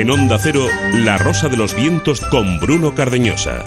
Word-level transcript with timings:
En 0.00 0.10
Onda 0.10 0.38
Cero, 0.38 0.66
La 0.94 1.18
Rosa 1.18 1.50
de 1.50 1.58
los 1.58 1.74
Vientos 1.74 2.22
con 2.22 2.58
Bruno 2.58 2.94
Cardeñosa. 2.94 3.66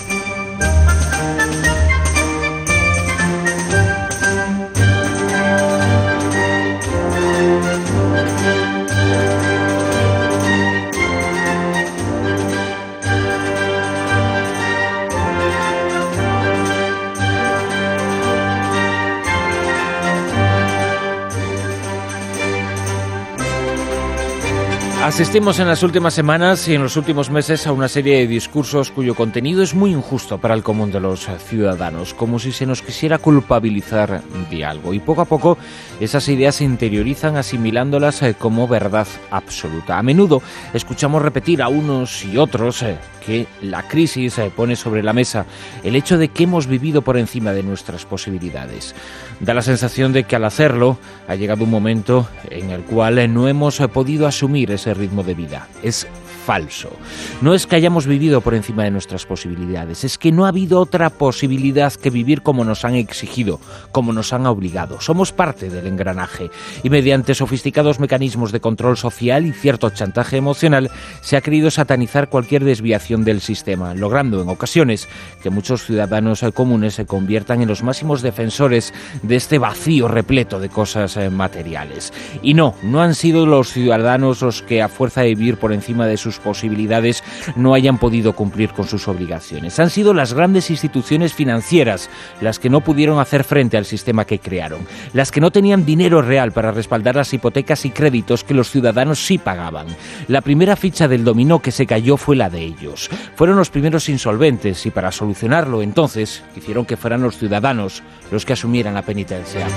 Asistimos 25.14 25.60
en 25.60 25.68
las 25.68 25.84
últimas 25.84 26.16
semanas 26.16 26.68
y 26.68 26.74
en 26.74 26.82
los 26.82 26.98
últimos 26.98 27.30
meses 27.30 27.68
a 27.68 27.72
una 27.72 27.88
serie 27.88 28.18
de 28.18 28.26
discursos 28.26 28.90
cuyo 28.90 29.14
contenido 29.14 29.62
es 29.62 29.76
muy 29.76 29.92
injusto 29.92 30.40
para 30.40 30.56
el 30.56 30.64
común 30.64 30.92
de 30.92 31.00
los 31.00 31.28
ciudadanos, 31.48 32.16
como 32.16 32.40
si 32.40 32.52
se 32.52 32.66
nos 32.66 32.82
quisiera 32.82 33.20
culpabilizar 33.20 34.24
de 34.50 34.66
algo. 34.66 34.92
Y 34.92 35.00
poco 35.00 35.22
a 35.22 35.26
poco 35.26 35.60
esas 36.00 36.28
ideas 36.30 36.56
se 36.56 36.64
interiorizan 36.64 37.38
asimilándolas 37.38 38.24
eh, 38.24 38.34
como 38.34 38.68
verdad 38.68 39.08
absoluta. 39.30 40.00
A 40.00 40.04
menudo 40.04 40.42
escuchamos 40.74 41.22
repetir 41.22 41.62
a 41.62 41.68
unos 41.68 42.26
y 42.26 42.38
otros 42.38 42.82
eh, 42.82 42.98
que 43.26 43.48
la 43.62 43.88
crisis 43.88 44.38
eh, 44.38 44.52
pone 44.56 44.76
sobre 44.76 45.04
la 45.04 45.14
mesa 45.14 45.46
el 45.84 45.96
hecho 45.96 46.18
de 46.18 46.30
que 46.30 46.44
hemos 46.44 46.68
vivido 46.68 47.02
por 47.02 47.18
encima 47.18 47.54
de 47.54 47.64
nuestras 47.64 48.06
posibilidades. 48.06 48.96
Da 49.40 49.54
la 49.54 49.62
sensación 49.62 50.14
de 50.14 50.24
que 50.24 50.36
al 50.36 50.46
hacerlo 50.46 50.98
ha 51.28 51.36
llegado 51.36 51.64
un 51.64 51.72
momento 51.72 52.28
en 52.50 52.70
el 52.70 52.82
cual 52.84 53.34
no 53.34 53.48
hemos 53.48 53.80
podido 53.94 54.28
asumir 54.28 54.72
ese 54.72 54.94
ritmo 54.94 55.24
de 55.24 55.34
vida. 55.34 55.68
Es 55.82 56.08
falso. 56.44 56.90
No 57.42 57.54
es 57.54 57.66
que 57.66 57.76
hayamos 57.76 58.06
vivido 58.06 58.42
por 58.42 58.54
encima 58.54 58.84
de 58.84 58.92
nuestras 58.92 59.26
posibilidades, 59.26 60.04
es 60.04 60.18
que 60.18 60.32
no 60.32 60.46
ha 60.46 60.50
habido 60.50 60.80
otra 60.80 61.10
posibilidad 61.10 61.94
que 61.94 62.10
vivir 62.10 62.42
como 62.42 62.64
nos 62.64 62.86
han 62.86 62.96
exigido, 62.96 63.60
como 63.92 64.14
nos 64.14 64.34
han 64.34 64.46
obligado. 64.46 65.02
Somos 65.02 65.32
parte 65.32 65.70
del 65.70 65.88
engranaje 65.88 66.52
y 66.84 66.90
mediante 66.90 67.36
sofisticados 67.36 68.00
mecanismos 68.00 68.52
de 68.52 68.60
control 68.60 68.98
social 68.98 69.46
y 69.46 69.54
cierto 69.54 69.90
chantaje 69.90 70.38
emocional 70.38 70.92
se 71.22 71.38
ha 71.38 71.42
querido 71.42 71.72
satanizar 71.72 72.30
cualquier 72.30 72.64
desviación 72.64 73.24
del 73.24 73.42
sistema, 73.42 73.94
logrando 73.94 74.42
en 74.42 74.50
ocasiones 74.50 75.08
que 75.42 75.50
muchos 75.50 75.86
ciudadanos 75.86 76.44
comunes 76.54 76.96
se 76.96 77.06
conviertan 77.06 77.62
en 77.62 77.70
los 77.70 77.84
máximos 77.84 78.22
defensores 78.22 78.94
de 79.22 79.36
este 79.36 79.58
vacío 79.58 80.08
repleto 80.08 80.60
de 80.60 80.70
cosas 80.70 81.18
eh, 81.18 81.30
materiales. 81.30 82.14
Y 82.42 82.54
no, 82.54 82.76
no 82.84 83.02
han 83.02 83.16
sido 83.16 83.46
los 83.46 83.72
ciudadanos 83.72 84.42
los 84.42 84.62
que 84.62 84.82
a 84.82 84.90
fuerza 84.90 85.22
de 85.22 85.36
vivir 85.36 85.58
por 85.58 85.74
encima 85.74 86.06
de 86.08 86.18
sus 86.18 86.33
posibilidades 86.40 87.24
no 87.56 87.74
hayan 87.74 87.98
podido 87.98 88.34
cumplir 88.34 88.72
con 88.72 88.88
sus 88.88 89.08
obligaciones. 89.08 89.80
Han 89.80 89.90
sido 89.90 90.14
las 90.14 90.34
grandes 90.34 90.70
instituciones 90.70 91.34
financieras 91.34 92.10
las 92.42 92.60
que 92.60 92.70
no 92.70 92.82
pudieron 92.82 93.20
hacer 93.20 93.44
frente 93.44 93.78
al 93.78 93.86
sistema 93.86 94.26
que 94.26 94.40
crearon, 94.40 94.88
las 95.14 95.32
que 95.32 95.42
no 95.42 95.52
tenían 95.52 95.86
dinero 95.86 96.22
real 96.22 96.52
para 96.52 96.72
respaldar 96.72 97.16
las 97.16 97.34
hipotecas 97.34 97.86
y 97.86 97.92
créditos 97.92 98.44
que 98.44 98.54
los 98.54 98.70
ciudadanos 98.70 99.26
sí 99.26 99.38
pagaban. 99.38 99.88
La 100.28 100.42
primera 100.42 100.76
ficha 100.76 101.08
del 101.08 101.24
dominó 101.24 101.60
que 101.60 101.72
se 101.72 101.86
cayó 101.86 102.18
fue 102.18 102.36
la 102.36 102.50
de 102.50 102.62
ellos. 102.62 103.10
Fueron 103.36 103.58
los 103.58 103.70
primeros 103.70 104.10
insolventes 104.10 104.86
y 104.86 104.92
para 104.92 105.12
solucionarlo 105.12 105.82
entonces 105.82 106.44
hicieron 106.56 106.86
que 106.86 106.98
fueran 106.98 107.22
los 107.22 107.38
ciudadanos 107.38 108.04
los 108.32 108.46
que 108.46 108.54
asumieran 108.54 108.94
la 108.94 109.02
penitencia. 109.04 109.68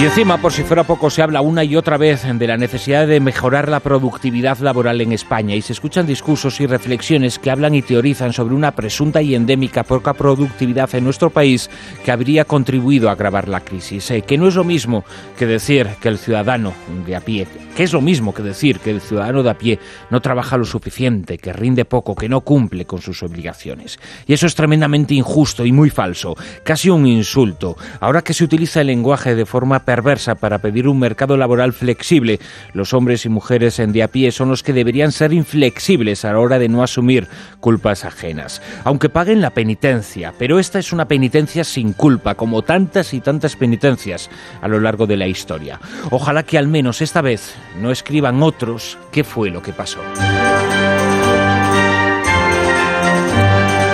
Y 0.00 0.04
encima, 0.04 0.38
por 0.38 0.54
si 0.54 0.62
fuera 0.62 0.84
poco, 0.84 1.10
se 1.10 1.20
habla 1.20 1.42
una 1.42 1.62
y 1.62 1.76
otra 1.76 1.98
vez 1.98 2.22
de 2.26 2.46
la 2.46 2.56
necesidad 2.56 3.06
de 3.06 3.20
mejorar 3.20 3.68
la 3.68 3.80
productividad 3.80 4.56
laboral 4.60 5.02
en 5.02 5.12
España 5.12 5.54
y 5.54 5.60
se 5.60 5.74
escuchan 5.74 6.06
discursos 6.06 6.58
y 6.62 6.66
reflexiones 6.66 7.38
que 7.38 7.50
hablan 7.50 7.74
y 7.74 7.82
teorizan 7.82 8.32
sobre 8.32 8.54
una 8.54 8.74
presunta 8.74 9.20
y 9.20 9.34
endémica 9.34 9.82
poca 9.82 10.14
productividad 10.14 10.94
en 10.94 11.04
nuestro 11.04 11.28
país 11.28 11.68
que 12.02 12.12
habría 12.12 12.46
contribuido 12.46 13.10
a 13.10 13.12
agravar 13.12 13.46
la 13.46 13.60
crisis. 13.60 14.10
Eh, 14.10 14.22
que 14.22 14.38
no 14.38 14.48
es 14.48 14.54
lo 14.54 14.64
mismo 14.64 15.04
que 15.38 15.44
decir 15.44 15.86
que 16.00 16.08
el 16.08 16.16
ciudadano 16.16 16.72
de 17.04 17.16
a 17.16 17.20
pie, 17.20 17.46
que 17.76 17.82
es 17.82 17.92
lo 17.92 18.00
mismo 18.00 18.32
que 18.32 18.42
decir 18.42 18.78
que 18.78 18.90
el 18.90 19.02
ciudadano 19.02 19.42
de 19.42 19.50
a 19.50 19.58
pie 19.58 19.80
no 20.08 20.22
trabaja 20.22 20.56
lo 20.56 20.64
suficiente, 20.64 21.36
que 21.36 21.52
rinde 21.52 21.84
poco, 21.84 22.14
que 22.14 22.30
no 22.30 22.40
cumple 22.40 22.86
con 22.86 23.02
sus 23.02 23.22
obligaciones. 23.22 23.98
Y 24.26 24.32
eso 24.32 24.46
es 24.46 24.54
tremendamente 24.54 25.12
injusto 25.12 25.66
y 25.66 25.72
muy 25.72 25.90
falso, 25.90 26.36
casi 26.64 26.88
un 26.88 27.06
insulto. 27.06 27.76
Ahora 28.00 28.22
que 28.22 28.32
se 28.32 28.44
utiliza 28.44 28.80
el 28.80 28.86
lenguaje 28.86 29.34
de 29.34 29.44
forma 29.44 29.84
perversa 29.90 30.36
para 30.36 30.58
pedir 30.58 30.86
un 30.86 31.00
mercado 31.00 31.36
laboral 31.36 31.72
flexible. 31.72 32.38
Los 32.74 32.94
hombres 32.94 33.26
y 33.26 33.28
mujeres 33.28 33.80
en 33.80 33.90
de 33.90 34.04
a 34.04 34.08
pie 34.08 34.30
son 34.30 34.48
los 34.48 34.62
que 34.62 34.72
deberían 34.72 35.10
ser 35.10 35.32
inflexibles 35.32 36.24
a 36.24 36.32
la 36.32 36.38
hora 36.38 36.60
de 36.60 36.68
no 36.68 36.84
asumir 36.84 37.26
culpas 37.58 38.04
ajenas, 38.04 38.62
aunque 38.84 39.08
paguen 39.08 39.40
la 39.40 39.50
penitencia, 39.50 40.32
pero 40.38 40.60
esta 40.60 40.78
es 40.78 40.92
una 40.92 41.08
penitencia 41.08 41.64
sin 41.64 41.92
culpa, 41.92 42.36
como 42.36 42.62
tantas 42.62 43.12
y 43.14 43.20
tantas 43.20 43.56
penitencias 43.56 44.30
a 44.62 44.68
lo 44.68 44.78
largo 44.78 45.08
de 45.08 45.16
la 45.16 45.26
historia. 45.26 45.80
Ojalá 46.12 46.44
que 46.44 46.56
al 46.56 46.68
menos 46.68 47.02
esta 47.02 47.20
vez 47.20 47.56
no 47.80 47.90
escriban 47.90 48.44
otros 48.44 48.96
qué 49.10 49.24
fue 49.24 49.50
lo 49.50 49.60
que 49.60 49.72
pasó. 49.72 49.98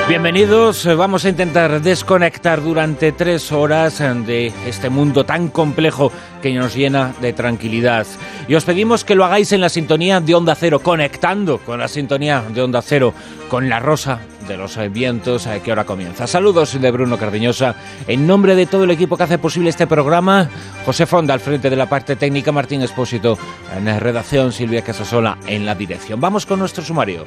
Bienvenidos, 0.09 0.87
vamos 0.97 1.25
a 1.25 1.31
intentar 1.31 1.83
desconectar 1.83 2.62
durante 2.62 3.11
tres 3.11 3.50
horas 3.50 3.99
de 3.99 4.53
este 4.65 4.89
mundo 4.89 5.27
tan 5.27 5.49
complejo 5.49 6.12
que 6.41 6.55
nos 6.55 6.77
llena 6.77 7.12
de 7.21 7.33
tranquilidad. 7.33 8.06
Y 8.47 8.55
os 8.55 8.65
pedimos 8.65 9.03
que 9.03 9.17
lo 9.17 9.25
hagáis 9.25 9.50
en 9.50 9.61
la 9.61 9.69
sintonía 9.69 10.21
de 10.21 10.37
Onda 10.37 10.55
Cero, 10.55 10.78
conectando 10.78 11.59
con 11.59 11.81
la 11.81 11.89
sintonía 11.89 12.41
de 12.49 12.62
Onda 12.62 12.83
Cero, 12.83 13.15
con 13.49 13.69
la 13.69 13.81
rosa 13.81 14.21
de 14.47 14.56
los 14.56 14.78
vientos 14.93 15.49
que 15.65 15.72
ahora 15.72 15.83
comienza. 15.83 16.28
Saludos 16.28 16.81
de 16.81 16.91
Bruno 16.93 17.19
Cardeñosa. 17.19 17.75
En 18.06 18.28
nombre 18.28 18.55
de 18.55 18.67
todo 18.67 18.84
el 18.84 18.93
equipo 18.93 19.17
que 19.17 19.25
hace 19.25 19.38
posible 19.38 19.71
este 19.71 19.88
programa, 19.88 20.49
José 20.84 21.06
Fonda 21.06 21.34
al 21.34 21.41
frente 21.41 21.69
de 21.69 21.75
la 21.75 21.88
parte 21.88 22.15
técnica, 22.15 22.53
Martín 22.53 22.81
Espósito 22.83 23.37
en 23.77 23.84
la 23.84 23.99
redacción, 23.99 24.53
Silvia 24.53 24.83
Casasola 24.83 25.38
en 25.49 25.67
la 25.67 25.75
dirección. 25.75 26.21
Vamos 26.21 26.47
con 26.47 26.61
nuestro 26.61 26.84
sumario. 26.84 27.27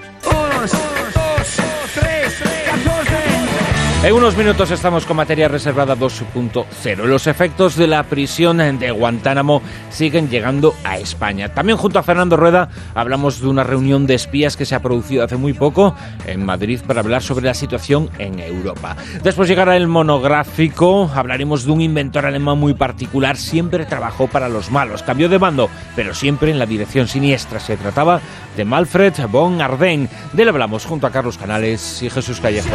En 4.01 4.13
unos 4.13 4.37
minutos 4.37 4.71
estamos 4.71 5.05
con 5.05 5.17
materia 5.17 5.49
reservada 5.49 5.93
2.0. 5.93 7.03
Los 7.03 7.27
efectos 7.27 7.75
de 7.75 7.85
la 7.85 8.03
prisión 8.03 8.79
de 8.79 8.91
Guantánamo 8.91 9.61
siguen 9.89 10.29
llegando 10.29 10.73
a 10.85 10.97
España. 10.97 11.49
También 11.49 11.77
junto 11.77 11.99
a 11.99 12.03
Fernando 12.03 12.37
Rueda 12.37 12.69
hablamos 12.95 13.41
de 13.41 13.49
una 13.49 13.65
reunión 13.65 14.07
de 14.07 14.13
espías 14.13 14.55
que 14.55 14.65
se 14.65 14.73
ha 14.73 14.81
producido 14.81 15.25
hace 15.25 15.35
muy 15.35 15.51
poco 15.51 15.95
en 16.25 16.45
Madrid 16.45 16.79
para 16.87 17.01
hablar 17.01 17.21
sobre 17.21 17.45
la 17.45 17.53
situación 17.53 18.09
en 18.19 18.39
Europa. 18.39 18.95
Después 19.21 19.49
llegará 19.49 19.75
el 19.75 19.89
monográfico, 19.89 21.11
hablaremos 21.13 21.65
de 21.65 21.71
un 21.71 21.81
inventor 21.81 22.25
alemán 22.25 22.57
muy 22.57 22.75
particular, 22.75 23.35
siempre 23.35 23.85
trabajó 23.85 24.27
para 24.27 24.47
los 24.47 24.71
malos, 24.71 25.03
cambió 25.03 25.27
de 25.27 25.39
bando, 25.39 25.69
pero 25.97 26.15
siempre 26.15 26.51
en 26.51 26.59
la 26.59 26.65
dirección 26.65 27.09
siniestra. 27.09 27.59
Se 27.59 27.75
trataba 27.75 28.21
de 28.55 28.63
Malfred 28.63 29.13
von 29.29 29.61
Arden. 29.61 30.09
De 30.31 30.43
él 30.43 30.49
hablamos 30.49 30.85
junto 30.85 31.05
a 31.05 31.11
Carlos 31.11 31.37
Canales 31.37 32.01
y 32.01 32.09
Jesús 32.09 32.39
Callejo. 32.39 32.69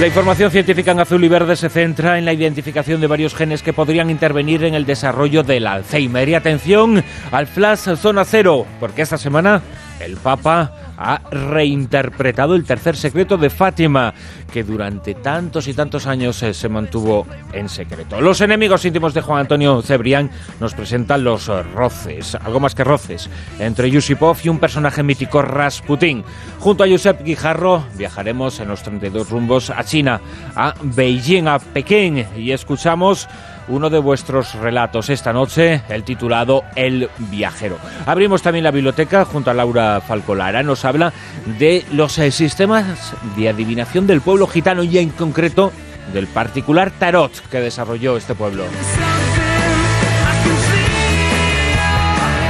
La 0.00 0.08
información 0.08 0.50
científica 0.50 0.90
en 0.90 0.98
azul 0.98 1.22
y 1.22 1.28
verde 1.28 1.54
se 1.54 1.68
centra 1.68 2.18
en 2.18 2.24
la 2.24 2.32
identificación 2.32 3.00
de 3.00 3.06
varios 3.06 3.32
genes 3.32 3.62
que 3.62 3.72
podrían 3.72 4.10
intervenir 4.10 4.64
en 4.64 4.74
el 4.74 4.86
desarrollo 4.86 5.44
del 5.44 5.68
Alzheimer. 5.68 6.28
Y 6.28 6.34
atención 6.34 7.04
al 7.30 7.46
Flash 7.46 7.94
Zona 7.96 8.24
Cero, 8.24 8.66
porque 8.80 9.02
esta 9.02 9.18
semana 9.18 9.62
el 10.00 10.16
Papa 10.16 10.72
ha 11.04 11.20
reinterpretado 11.30 12.54
el 12.54 12.64
tercer 12.64 12.96
secreto 12.96 13.36
de 13.36 13.50
Fátima, 13.50 14.14
que 14.50 14.64
durante 14.64 15.14
tantos 15.14 15.68
y 15.68 15.74
tantos 15.74 16.06
años 16.06 16.42
eh, 16.42 16.54
se 16.54 16.68
mantuvo 16.70 17.26
en 17.52 17.68
secreto. 17.68 18.20
Los 18.22 18.40
enemigos 18.40 18.84
íntimos 18.86 19.12
de 19.12 19.20
Juan 19.20 19.40
Antonio 19.40 19.82
Cebrián 19.82 20.30
nos 20.60 20.74
presentan 20.74 21.22
los 21.22 21.48
roces, 21.74 22.34
algo 22.36 22.58
más 22.58 22.74
que 22.74 22.84
roces, 22.84 23.28
entre 23.58 23.90
Yusipov 23.90 24.38
y 24.42 24.48
un 24.48 24.58
personaje 24.58 25.02
mítico 25.02 25.42
Rasputín. 25.42 26.24
Junto 26.58 26.84
a 26.84 26.88
Josep 26.88 27.22
Guijarro 27.22 27.84
viajaremos 27.98 28.58
en 28.60 28.68
los 28.68 28.82
32 28.82 29.28
rumbos 29.28 29.68
a 29.68 29.84
China, 29.84 30.20
a 30.56 30.74
Beijing, 30.82 31.48
a 31.48 31.58
Pekín, 31.58 32.26
y 32.36 32.52
escuchamos 32.52 33.28
uno 33.68 33.90
de 33.90 33.98
vuestros 33.98 34.54
relatos 34.54 35.10
esta 35.10 35.32
noche, 35.32 35.82
el 35.88 36.04
titulado 36.04 36.64
El 36.76 37.08
viajero. 37.18 37.78
Abrimos 38.06 38.42
también 38.42 38.64
la 38.64 38.70
biblioteca 38.70 39.24
junto 39.24 39.50
a 39.50 39.54
Laura 39.54 40.00
Falcolara. 40.00 40.62
Nos 40.62 40.84
habla 40.84 41.12
de 41.58 41.84
los 41.92 42.18
eh, 42.18 42.30
sistemas 42.30 43.14
de 43.36 43.48
adivinación 43.48 44.06
del 44.06 44.20
pueblo 44.20 44.46
gitano 44.46 44.82
y 44.82 44.98
en 44.98 45.10
concreto 45.10 45.72
del 46.12 46.26
particular 46.26 46.90
tarot 46.90 47.32
que 47.48 47.60
desarrolló 47.60 48.16
este 48.16 48.34
pueblo. 48.34 48.64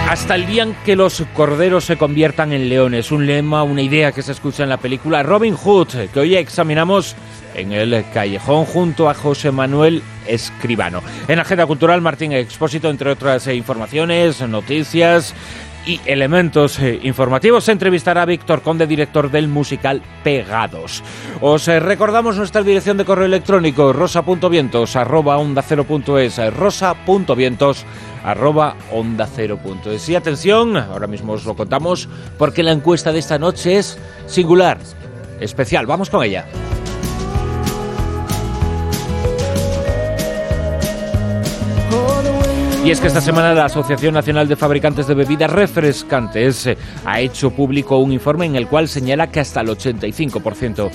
Hasta 0.09 0.37
el 0.37 0.47
día 0.47 0.63
en 0.63 0.75
que 0.85 0.95
los 0.95 1.25
corderos 1.35 1.87
se 1.87 1.97
conviertan 1.97 2.53
en 2.53 2.69
leones, 2.69 3.11
un 3.11 3.27
lema, 3.27 3.63
una 3.65 3.83
idea 3.83 4.13
que 4.13 4.23
se 4.23 4.33
escucha 4.33 4.63
en 4.63 4.69
la 4.69 4.77
película 4.77 5.23
Robin 5.23 5.57
Hood, 5.57 5.89
que 6.13 6.21
hoy 6.21 6.37
examinamos 6.37 7.17
en 7.55 7.73
el 7.73 8.05
callejón 8.13 8.65
junto 8.65 9.09
a 9.09 9.15
José 9.15 9.51
Manuel 9.51 10.03
Escribano. 10.27 11.03
En 11.29 11.39
Agenda 11.39 11.67
Cultural, 11.67 12.01
Martín 12.01 12.33
Expósito, 12.33 12.91
entre 12.91 13.11
otras 13.11 13.47
eh, 13.47 13.55
informaciones, 13.55 14.41
noticias 14.41 15.35
y 15.87 16.01
elementos 16.07 16.79
eh, 16.79 16.99
informativos, 17.03 17.65
se 17.65 17.73
entrevistará 17.73 18.23
a 18.23 18.27
Víctor 18.27 18.63
Conde, 18.63 18.87
director 18.87 19.31
del 19.31 19.49
musical 19.49 20.03
Pegados. 20.23 21.03
Os 21.41 21.69
eh, 21.69 21.81
recordamos 21.81 22.37
nuestra 22.37 22.63
dirección 22.63 22.97
de 22.97 23.05
correo 23.05 23.27
electrónico 23.27 23.93
rosa.vientos 23.93 24.97
arroba 24.97 25.37
onda 25.37 25.65
rosa.vientos 26.57 27.85
arroba 28.25 28.77
onda 28.91 29.29
cero 29.33 29.59
punto 29.63 29.93
es. 29.93 30.09
Y 30.09 30.17
atención, 30.17 30.77
ahora 30.77 31.07
mismo 31.07 31.35
os 31.35 31.45
lo 31.45 31.55
contamos, 31.55 32.09
porque 32.39 32.63
la 32.63 32.73
encuesta 32.73 33.13
de 33.13 33.19
esta 33.19 33.39
noche 33.39 33.77
es 33.77 33.99
singular, 34.27 34.79
especial. 35.41 35.87
Vamos 35.87 36.09
con 36.09 36.25
ella. 36.25 36.47
Y 42.85 42.91
es 42.91 43.01
que 43.01 43.07
esta 43.07 43.23
semana 43.23 43.55
la 43.55 43.65
Asociación 43.65 44.13
Nacional 44.13 44.47
de 44.47 44.57
Fabricantes 44.57 45.07
de 45.07 45.15
Bebidas 45.15 45.51
Refrescantes 45.51 46.67
eh, 46.67 46.77
ha 47.07 47.19
hecho 47.19 47.51
público 47.51 47.97
un 47.97 48.13
informe 48.13 48.45
en 48.45 48.57
el 48.57 48.69
cual 48.69 48.89
señala 48.89 49.29
que 49.29 49.41
hasta 49.41 49.63
el 49.63 49.69
85% 49.69 50.91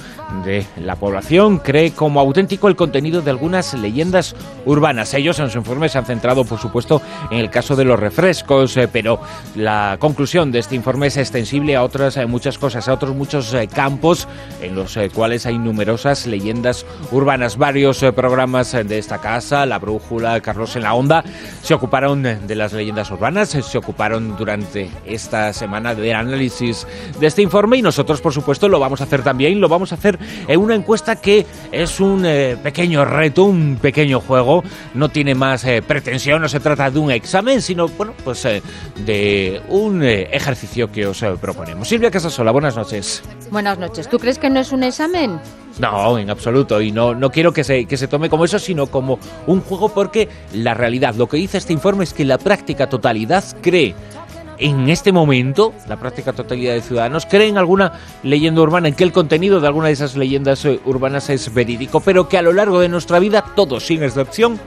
de 0.45 0.68
la 0.83 0.95
población 0.97 1.57
cree 1.57 1.89
como 1.89 2.19
auténtico 2.19 2.68
el 2.68 2.75
contenido 2.75 3.24
de 3.24 3.31
algunas 3.31 3.74
leyendas 3.74 4.36
urbanas. 4.68 5.15
Ellos 5.15 5.39
en 5.39 5.50
su 5.50 5.57
informe 5.57 5.89
se 5.89 5.97
han 5.97 6.06
centrado, 6.06 6.45
por 6.45 6.59
supuesto, 6.59 7.01
en 7.31 7.39
el 7.39 7.50
caso 7.50 7.75
de 7.75 7.86
los 7.86 8.00
refrescos, 8.00 8.77
eh, 8.77 8.88
pero 8.88 9.19
la 9.56 9.97
conclusión 10.00 10.51
de 10.51 10.59
este 10.59 10.75
informe 10.75 11.07
es 11.07 11.18
extensible 11.18 11.75
a 11.75 11.83
otras 11.83 12.18
eh, 12.18 12.27
muchas 12.27 12.59
cosas, 12.59 12.88
a 12.88 12.94
otros 12.94 13.15
muchos 13.15 13.56
campos 13.74 14.27
en 14.62 14.75
los 14.75 14.95
cuales 15.12 15.47
hay 15.47 15.57
numerosas 15.57 16.27
leyendas 16.27 16.86
urbanas. 17.12 17.57
Varios 17.57 18.06
programas 18.15 18.74
de 18.74 19.00
esta 19.00 19.18
casa, 19.18 19.65
La 19.65 19.80
Brújula, 19.80 20.39
Carlos 20.41 20.75
en 20.75 20.83
la 20.83 20.94
Onda, 20.94 21.24
se 21.63 21.78
ocuparon 21.79 22.23
de 22.23 22.55
las 22.55 22.73
leyendas 22.73 23.09
urbanas, 23.09 23.49
se 23.49 23.77
ocuparon 23.77 24.35
durante 24.35 24.89
esta 25.05 25.53
semana 25.53 25.95
del 25.95 26.13
análisis 26.13 26.85
de 27.17 27.25
este 27.25 27.41
informe 27.41 27.77
y 27.77 27.81
nosotros, 27.81 28.19
por 28.19 28.33
supuesto, 28.33 28.67
lo 28.67 28.81
vamos 28.81 28.99
a 28.99 29.05
hacer 29.05 29.23
también. 29.23 29.61
Lo 29.61 29.69
vamos 29.69 29.93
a 29.93 29.95
hacer 29.95 30.19
en 30.45 30.59
una 30.59 30.75
encuesta 30.75 31.15
que 31.15 31.45
es 31.71 32.01
un 32.01 32.25
eh, 32.25 32.57
pequeño 32.61 33.05
reto, 33.05 33.45
un 33.45 33.77
pequeño 33.81 34.19
juego. 34.19 34.61
No 34.93 35.07
tiene 35.07 35.35
más 35.35 35.63
eh, 35.63 35.81
pretensión, 35.81 36.41
no 36.41 36.49
se 36.49 36.59
trata 36.59 36.91
de 36.91 36.99
un 36.99 37.11
examen, 37.11 37.61
sino, 37.61 37.87
bueno, 37.87 38.13
pues 38.25 38.43
eh, 38.43 38.61
de 39.05 39.61
un 39.69 40.03
ejercicio 40.03 40.91
que 40.91 41.07
os 41.07 41.23
proponemos. 41.39 41.87
Silvia 41.87 42.11
Casasola, 42.11 42.51
buenas 42.51 42.75
noches. 42.75 43.23
Buenas 43.51 43.79
noches. 43.79 44.09
¿Tú 44.09 44.19
crees 44.19 44.37
que 44.37 44.49
no 44.49 44.59
es 44.59 44.73
un 44.73 44.83
examen? 44.83 45.39
No, 45.79 46.17
en 46.17 46.29
absoluto. 46.29 46.81
Y 46.81 46.91
no, 46.91 47.15
no 47.15 47.31
quiero 47.31 47.53
que 47.53 47.63
se, 47.63 47.85
que 47.85 47.97
se 47.97 48.07
tome 48.07 48.29
como 48.29 48.45
eso, 48.45 48.59
sino 48.59 48.87
como 48.87 49.19
un 49.47 49.61
juego 49.61 49.89
porque 49.89 50.29
la 50.53 50.73
realidad, 50.73 51.15
lo 51.15 51.27
que 51.27 51.37
dice 51.37 51.57
este 51.57 51.73
informe 51.73 52.03
es 52.03 52.13
que 52.13 52.25
la 52.25 52.37
práctica 52.37 52.87
totalidad 52.87 53.43
cree 53.61 53.95
en 54.59 54.89
este 54.89 55.11
momento, 55.11 55.73
la 55.87 55.97
práctica 55.97 56.33
totalidad 56.33 56.73
de 56.73 56.81
ciudadanos 56.81 57.25
cree 57.25 57.47
en 57.47 57.57
alguna 57.57 57.93
leyenda 58.23 58.61
urbana, 58.61 58.89
en 58.89 58.93
que 58.93 59.05
el 59.05 59.13
contenido 59.13 59.61
de 59.61 59.67
alguna 59.67 59.87
de 59.87 59.93
esas 59.93 60.15
leyendas 60.15 60.65
eh, 60.65 60.79
urbanas 60.85 61.29
es 61.29 61.53
verídico, 61.53 62.01
pero 62.01 62.27
que 62.27 62.37
a 62.37 62.41
lo 62.41 62.51
largo 62.51 62.79
de 62.81 62.89
nuestra 62.89 63.19
vida, 63.19 63.43
todos 63.55 63.85
sin 63.85 64.03
excepción, 64.03 64.59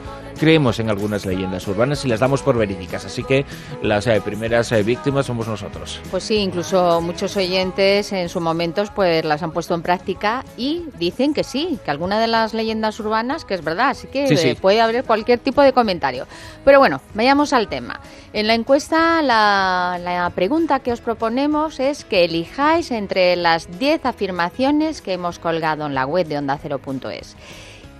creemos 0.42 0.80
en 0.80 0.90
algunas 0.90 1.24
leyendas 1.24 1.68
urbanas 1.68 2.04
y 2.04 2.08
las 2.08 2.18
damos 2.18 2.42
por 2.42 2.58
verídicas, 2.58 3.04
así 3.04 3.22
que 3.22 3.46
las 3.80 4.08
eh, 4.08 4.20
primeras 4.20 4.72
eh, 4.72 4.82
víctimas 4.82 5.26
somos 5.26 5.46
nosotros. 5.46 6.00
Pues 6.10 6.24
sí, 6.24 6.34
incluso 6.34 7.00
muchos 7.00 7.36
oyentes 7.36 8.12
en 8.12 8.28
su 8.28 8.40
momentos 8.40 8.90
pues 8.90 9.24
las 9.24 9.44
han 9.44 9.52
puesto 9.52 9.76
en 9.76 9.82
práctica 9.82 10.44
y 10.56 10.86
dicen 10.98 11.32
que 11.32 11.44
sí, 11.44 11.78
que 11.84 11.92
alguna 11.92 12.18
de 12.18 12.26
las 12.26 12.54
leyendas 12.54 12.98
urbanas 12.98 13.44
que 13.44 13.54
es 13.54 13.62
verdad, 13.62 13.90
así 13.90 14.08
que 14.08 14.24
eh, 14.24 14.56
puede 14.60 14.80
haber 14.80 15.04
cualquier 15.04 15.38
tipo 15.38 15.62
de 15.62 15.72
comentario. 15.72 16.26
Pero 16.64 16.80
bueno, 16.80 17.00
vayamos 17.14 17.52
al 17.52 17.68
tema. 17.68 18.00
En 18.32 18.48
la 18.48 18.54
encuesta 18.54 19.22
la, 19.22 20.00
la 20.02 20.28
pregunta 20.30 20.80
que 20.80 20.90
os 20.90 21.00
proponemos 21.00 21.78
es 21.78 22.04
que 22.04 22.24
elijáis 22.24 22.90
entre 22.90 23.36
las 23.36 23.78
10 23.78 24.06
afirmaciones 24.06 25.02
que 25.02 25.12
hemos 25.12 25.38
colgado 25.38 25.86
en 25.86 25.94
la 25.94 26.04
web 26.04 26.26
de 26.26 26.38
onda 26.38 26.54
ondacero.es 26.54 27.36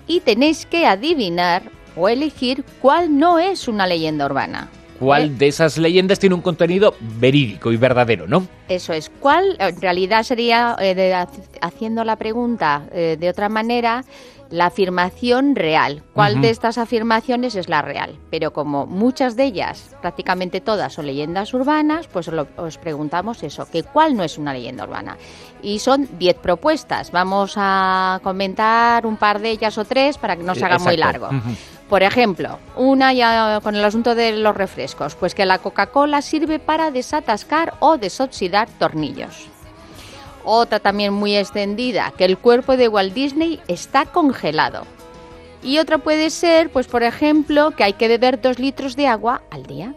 y 0.09 0.21
tenéis 0.21 0.67
que 0.67 0.87
adivinar 0.87 1.71
o 1.97 2.09
elegir 2.09 2.65
cuál 2.81 3.19
no 3.19 3.39
es 3.39 3.69
una 3.69 3.87
leyenda 3.87 4.27
urbana. 4.27 4.69
¿Cuál 4.99 5.25
¿Eh? 5.25 5.31
de 5.31 5.49
esas 5.49 5.79
leyendas 5.79 6.19
tiene 6.19 6.35
un 6.35 6.43
contenido 6.43 6.95
verídico 7.01 7.73
y 7.73 7.77
verdadero, 7.77 8.27
no? 8.29 8.47
Eso 8.69 8.93
es. 8.93 9.11
¿Cuál 9.21 9.57
en 9.59 9.81
realidad 9.81 10.23
sería, 10.23 10.77
eh, 10.81 11.15
haciendo 11.61 12.05
la 12.05 12.17
pregunta 12.17 12.85
eh, 12.93 13.17
de 13.19 13.29
otra 13.29 13.49
manera, 13.49 14.05
la 14.53 14.67
afirmación 14.67 15.57
real. 15.57 16.03
¿Cuál 16.13 16.43
de 16.43 16.51
estas 16.51 16.77
afirmaciones 16.77 17.55
es 17.55 17.71
la 17.71 17.81
real? 17.81 18.19
Pero 18.31 18.53
como 18.53 18.87
muchas 18.87 19.35
de 19.35 19.45
ellas, 19.45 19.97
prácticamente 20.03 20.61
todas, 20.61 20.93
son 20.93 21.07
leyendas 21.07 21.55
urbanas, 21.55 22.07
pues 22.07 22.29
os 22.29 22.79
preguntamos 22.79 23.43
eso, 23.43 23.67
que 23.71 23.83
cuál 23.83 24.15
no 24.15 24.23
es 24.23 24.37
una 24.37 24.53
leyenda 24.53 24.85
urbana. 24.85 25.17
Y 25.63 25.79
son 25.79 26.07
10 26.19 26.37
propuestas. 26.37 27.11
Vamos 27.13 27.55
a 27.57 28.21
comentar 28.23 29.07
un 29.07 29.17
par 29.17 29.41
de 29.41 29.51
ellas 29.51 29.79
o 29.79 29.87
tres 29.87 30.19
para 30.19 30.37
que 30.37 30.43
no 30.43 30.55
se 30.55 30.65
haga 30.67 30.79
muy 30.79 30.99
largo. 30.99 31.31
Por 31.93 32.03
ejemplo, 32.03 32.59
una 32.75 33.13
ya 33.13 33.61
con 33.63 33.77
el 33.77 33.85
asunto 33.85 34.15
de 34.15 34.33
los 34.33 34.57
refrescos, 34.57 35.15
pues 35.15 35.35
que 35.35 35.45
la 35.45 35.59
Coca-Cola 35.59 36.23
sirve 36.23 36.59
para 36.59 36.91
desatascar 36.91 37.75
o 37.81 37.99
desoxidar 37.99 38.67
tornillos. 38.79 39.47
Otra 40.43 40.81
también 40.81 41.13
muy 41.13 41.37
extendida, 41.37 42.11
que 42.17 42.25
el 42.25 42.39
cuerpo 42.39 42.79
de 42.79 42.89
Walt 42.89 43.13
Disney 43.13 43.61
está 43.69 44.07
congelado. 44.07 44.87
Y 45.63 45.81
otra 45.81 45.99
puede 45.99 46.31
ser, 46.31 46.71
pues 46.71 46.87
por 46.87 47.03
ejemplo, 47.03 47.73
que 47.73 47.85
hay 47.85 47.93
que 47.93 48.09
beber 48.09 48.41
dos 48.41 48.59
litros 48.59 48.97
de 48.97 49.09
agua 49.09 49.43
al 49.51 49.67
día. 49.67 49.95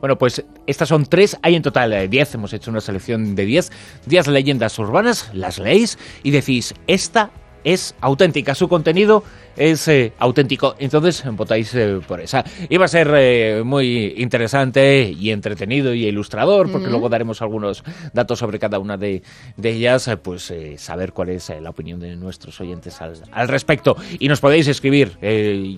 Bueno, 0.00 0.16
pues 0.16 0.44
estas 0.68 0.88
son 0.88 1.06
tres, 1.06 1.36
hay 1.42 1.56
en 1.56 1.62
total 1.62 1.92
eh, 1.94 2.06
diez, 2.06 2.32
hemos 2.32 2.52
hecho 2.52 2.70
una 2.70 2.80
selección 2.80 3.34
de 3.34 3.44
diez, 3.44 3.72
diez 4.06 4.28
leyendas 4.28 4.78
urbanas, 4.78 5.30
las 5.32 5.58
leéis 5.58 5.98
y 6.22 6.30
decís, 6.30 6.74
esta 6.86 7.30
es 7.64 7.94
auténtica, 8.00 8.54
su 8.54 8.68
contenido 8.68 9.24
es 9.56 9.88
eh, 9.88 10.12
auténtico. 10.18 10.74
Entonces 10.78 11.24
votáis 11.32 11.74
eh, 11.74 12.00
por 12.06 12.20
esa. 12.20 12.44
Iba 12.68 12.84
a 12.84 12.88
ser 12.88 13.10
eh, 13.14 13.62
muy 13.64 14.14
interesante 14.16 15.14
y 15.18 15.30
entretenido 15.30 15.94
y 15.94 16.06
ilustrador, 16.06 16.70
porque 16.70 16.88
luego 16.88 17.08
daremos 17.08 17.42
algunos 17.42 17.82
datos 18.12 18.38
sobre 18.38 18.58
cada 18.58 18.78
una 18.78 18.96
de, 18.96 19.22
ellas, 19.62 20.10
pues 20.22 20.52
saber 20.76 21.12
cuál 21.12 21.30
es 21.30 21.50
la 21.60 21.70
opinión 21.70 22.00
de 22.00 22.16
nuestros 22.16 22.60
oyentes 22.60 23.00
al, 23.00 23.48
respecto. 23.48 23.96
Y 24.18 24.28
nos 24.28 24.40
podéis 24.40 24.68
escribir 24.68 25.18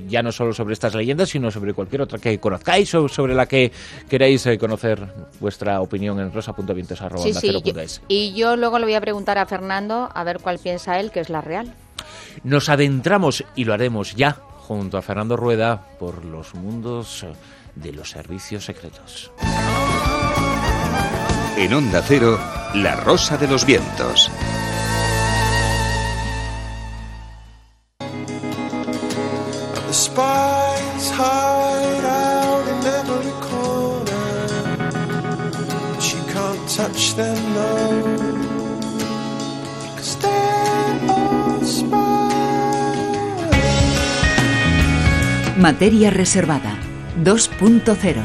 ya 0.08 0.22
no 0.22 0.32
solo 0.32 0.52
sobre 0.52 0.72
estas 0.72 0.94
leyendas, 0.94 1.28
sino 1.28 1.50
sobre 1.50 1.74
cualquier 1.74 2.02
otra 2.02 2.18
que 2.18 2.38
conozcáis 2.38 2.94
o 2.94 3.08
sobre 3.08 3.34
la 3.34 3.46
que 3.46 3.70
queráis 4.08 4.48
conocer 4.58 5.00
vuestra 5.40 5.80
opinión 5.80 6.18
en 6.18 6.32
rosa.vientos.es. 6.32 7.22
Sí, 7.22 7.34
sí, 7.34 7.52
y 8.08 8.34
yo 8.34 8.56
luego 8.56 8.78
le 8.78 8.86
voy 8.86 8.94
a 8.94 9.00
preguntar 9.00 9.38
a 9.38 9.46
Fernando 9.46 10.08
a 10.12 10.24
ver 10.24 10.40
cuál 10.40 10.58
piensa 10.58 10.98
él 10.98 11.10
que 11.10 11.20
es 11.20 11.30
la 11.30 11.40
real. 11.40 11.72
Nos 12.42 12.68
adentramos, 12.68 13.44
y 13.54 13.64
lo 13.64 13.74
haremos 13.74 14.14
ya, 14.14 14.38
junto 14.66 14.98
a 14.98 15.02
Fernando 15.02 15.36
Rueda, 15.36 15.86
por 15.98 16.24
los 16.24 16.54
mundos 16.54 17.26
de 17.74 17.92
los 17.92 18.10
servicios 18.10 18.64
secretos. 18.64 19.30
En 21.56 21.72
Onda 21.72 22.02
Cero, 22.02 22.38
La 22.74 22.96
Rosa 22.96 23.36
de 23.36 23.48
los 23.48 23.64
Vientos. 23.64 24.30
Materia 45.64 46.10
reservada 46.10 46.76
2.0 47.24 48.16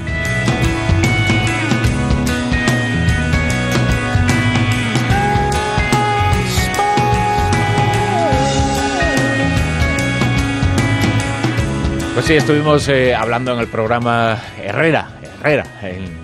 Pues 12.14 12.26
sí, 12.26 12.34
estuvimos 12.34 12.90
eh, 12.90 13.16
hablando 13.16 13.54
en 13.54 13.60
el 13.60 13.68
programa 13.68 14.38
Herrera, 14.62 15.08
Herrera, 15.42 15.64
en 15.82 16.19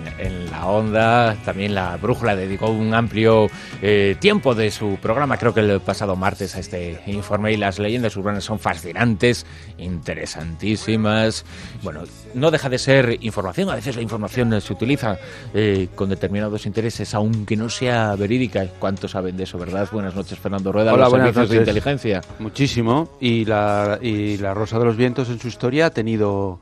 onda. 0.68 1.36
También 1.44 1.74
la 1.74 1.96
Brújula 1.96 2.36
dedicó 2.36 2.68
un 2.70 2.94
amplio 2.94 3.48
eh, 3.82 4.16
tiempo 4.20 4.54
de 4.54 4.70
su 4.70 4.98
programa, 5.00 5.36
creo 5.38 5.54
que 5.54 5.60
el 5.60 5.80
pasado 5.80 6.16
martes, 6.16 6.56
a 6.56 6.60
este 6.60 7.00
informe. 7.06 7.52
Y 7.52 7.56
las 7.56 7.78
leyendas 7.78 8.16
urbanas 8.16 8.44
son 8.44 8.58
fascinantes, 8.58 9.46
interesantísimas. 9.78 11.44
Bueno, 11.82 12.02
no 12.34 12.50
deja 12.50 12.68
de 12.68 12.78
ser 12.78 13.18
información. 13.20 13.70
A 13.70 13.74
veces 13.76 13.96
la 13.96 14.02
información 14.02 14.60
se 14.60 14.72
utiliza 14.72 15.18
eh, 15.54 15.88
con 15.94 16.08
determinados 16.08 16.66
intereses, 16.66 17.14
aunque 17.14 17.56
no 17.56 17.68
sea 17.68 18.14
verídica. 18.16 18.66
¿Cuánto 18.78 19.08
saben 19.08 19.36
de 19.36 19.44
eso, 19.44 19.58
verdad? 19.58 19.88
Buenas 19.92 20.14
noches, 20.14 20.38
Fernando 20.38 20.72
Rueda. 20.72 20.92
Hola, 20.92 21.04
los 21.04 21.10
buenas 21.10 21.34
servicios 21.34 21.50
de 21.50 21.56
noches. 21.56 21.68
inteligencia. 21.68 22.20
Muchísimo. 22.38 23.16
Y 23.20 23.44
la, 23.44 23.98
y 24.00 24.38
la 24.38 24.54
Rosa 24.54 24.78
de 24.78 24.84
los 24.84 24.96
Vientos 24.96 25.28
en 25.28 25.38
su 25.38 25.48
historia 25.48 25.86
ha 25.86 25.90
tenido 25.90 26.58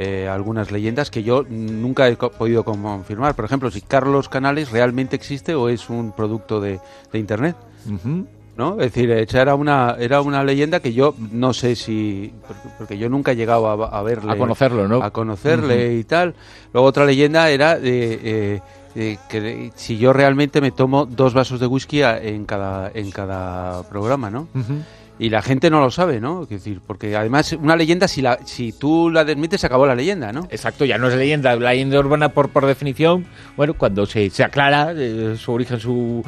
eh, 0.00 0.28
algunas 0.28 0.70
leyendas 0.70 1.10
que 1.10 1.22
yo 1.24 1.44
nunca 1.48 2.08
he 2.08 2.16
co- 2.16 2.30
podido 2.30 2.62
confirmar. 2.64 3.34
Por 3.34 3.44
ejemplo, 3.44 3.70
si 3.70 3.80
Carlos 3.80 4.28
Canales 4.28 4.70
realmente 4.70 5.16
existe 5.16 5.54
o 5.54 5.68
es 5.68 5.90
un 5.90 6.12
producto 6.12 6.60
de, 6.60 6.78
de 7.12 7.18
Internet. 7.18 7.56
¿no? 8.56 8.72
Es 8.80 8.92
decir, 8.92 9.10
esa 9.12 9.42
era 9.42 9.54
una, 9.54 9.96
era 9.98 10.20
una 10.20 10.42
leyenda 10.44 10.80
que 10.80 10.92
yo 10.92 11.14
no 11.32 11.52
sé 11.52 11.76
si... 11.76 12.32
porque- 12.78 12.98
yo 12.98 13.08
nunca 13.08 13.32
he 13.32 13.36
llegado 13.36 13.68
a, 13.84 13.98
a 13.98 14.02
verle... 14.02 14.32
A 14.32 14.36
conocerlo, 14.36 14.88
¿no? 14.88 15.02
A 15.02 15.10
conocerle 15.10 15.94
y 15.94 16.04
tal. 16.04 16.34
Luego 16.72 16.86
otra 16.88 17.04
leyenda 17.04 17.50
era 17.50 17.78
de... 17.78 18.20
eh, 18.22 18.60
de 18.94 19.18
que 19.28 19.70
si 19.76 19.96
yo 19.98 20.12
realmente 20.12 20.60
me 20.60 20.72
tomo 20.72 21.06
dos 21.06 21.34
vasos 21.34 21.60
de 21.60 21.66
whisky 21.66 22.02
a- 22.02 22.18
en 22.20 22.46
cada, 22.46 22.90
en 22.94 23.10
cada 23.12 23.82
programa, 23.88 24.28
¿no? 24.30 24.48
Ujú. 24.54 24.74
Y 25.20 25.30
la 25.30 25.42
gente 25.42 25.68
no 25.70 25.80
lo 25.80 25.90
sabe, 25.90 26.20
¿no? 26.20 26.42
Es 26.44 26.48
decir, 26.48 26.80
porque 26.86 27.16
además 27.16 27.52
una 27.54 27.74
leyenda, 27.74 28.06
si, 28.06 28.22
la, 28.22 28.38
si 28.44 28.72
tú 28.72 29.10
la 29.10 29.24
desmites, 29.24 29.60
se 29.60 29.66
acabó 29.66 29.84
la 29.86 29.94
leyenda, 29.96 30.32
¿no? 30.32 30.46
Exacto, 30.50 30.84
ya 30.84 30.96
no 30.96 31.08
es 31.08 31.14
leyenda. 31.16 31.56
La 31.56 31.70
leyenda 31.72 31.98
urbana, 31.98 32.28
por, 32.28 32.50
por 32.50 32.66
definición, 32.66 33.26
bueno, 33.56 33.74
cuando 33.74 34.06
se, 34.06 34.30
se 34.30 34.44
aclara 34.44 34.92
eh, 34.96 35.34
su 35.36 35.50
origen, 35.52 35.80
su, 35.80 36.22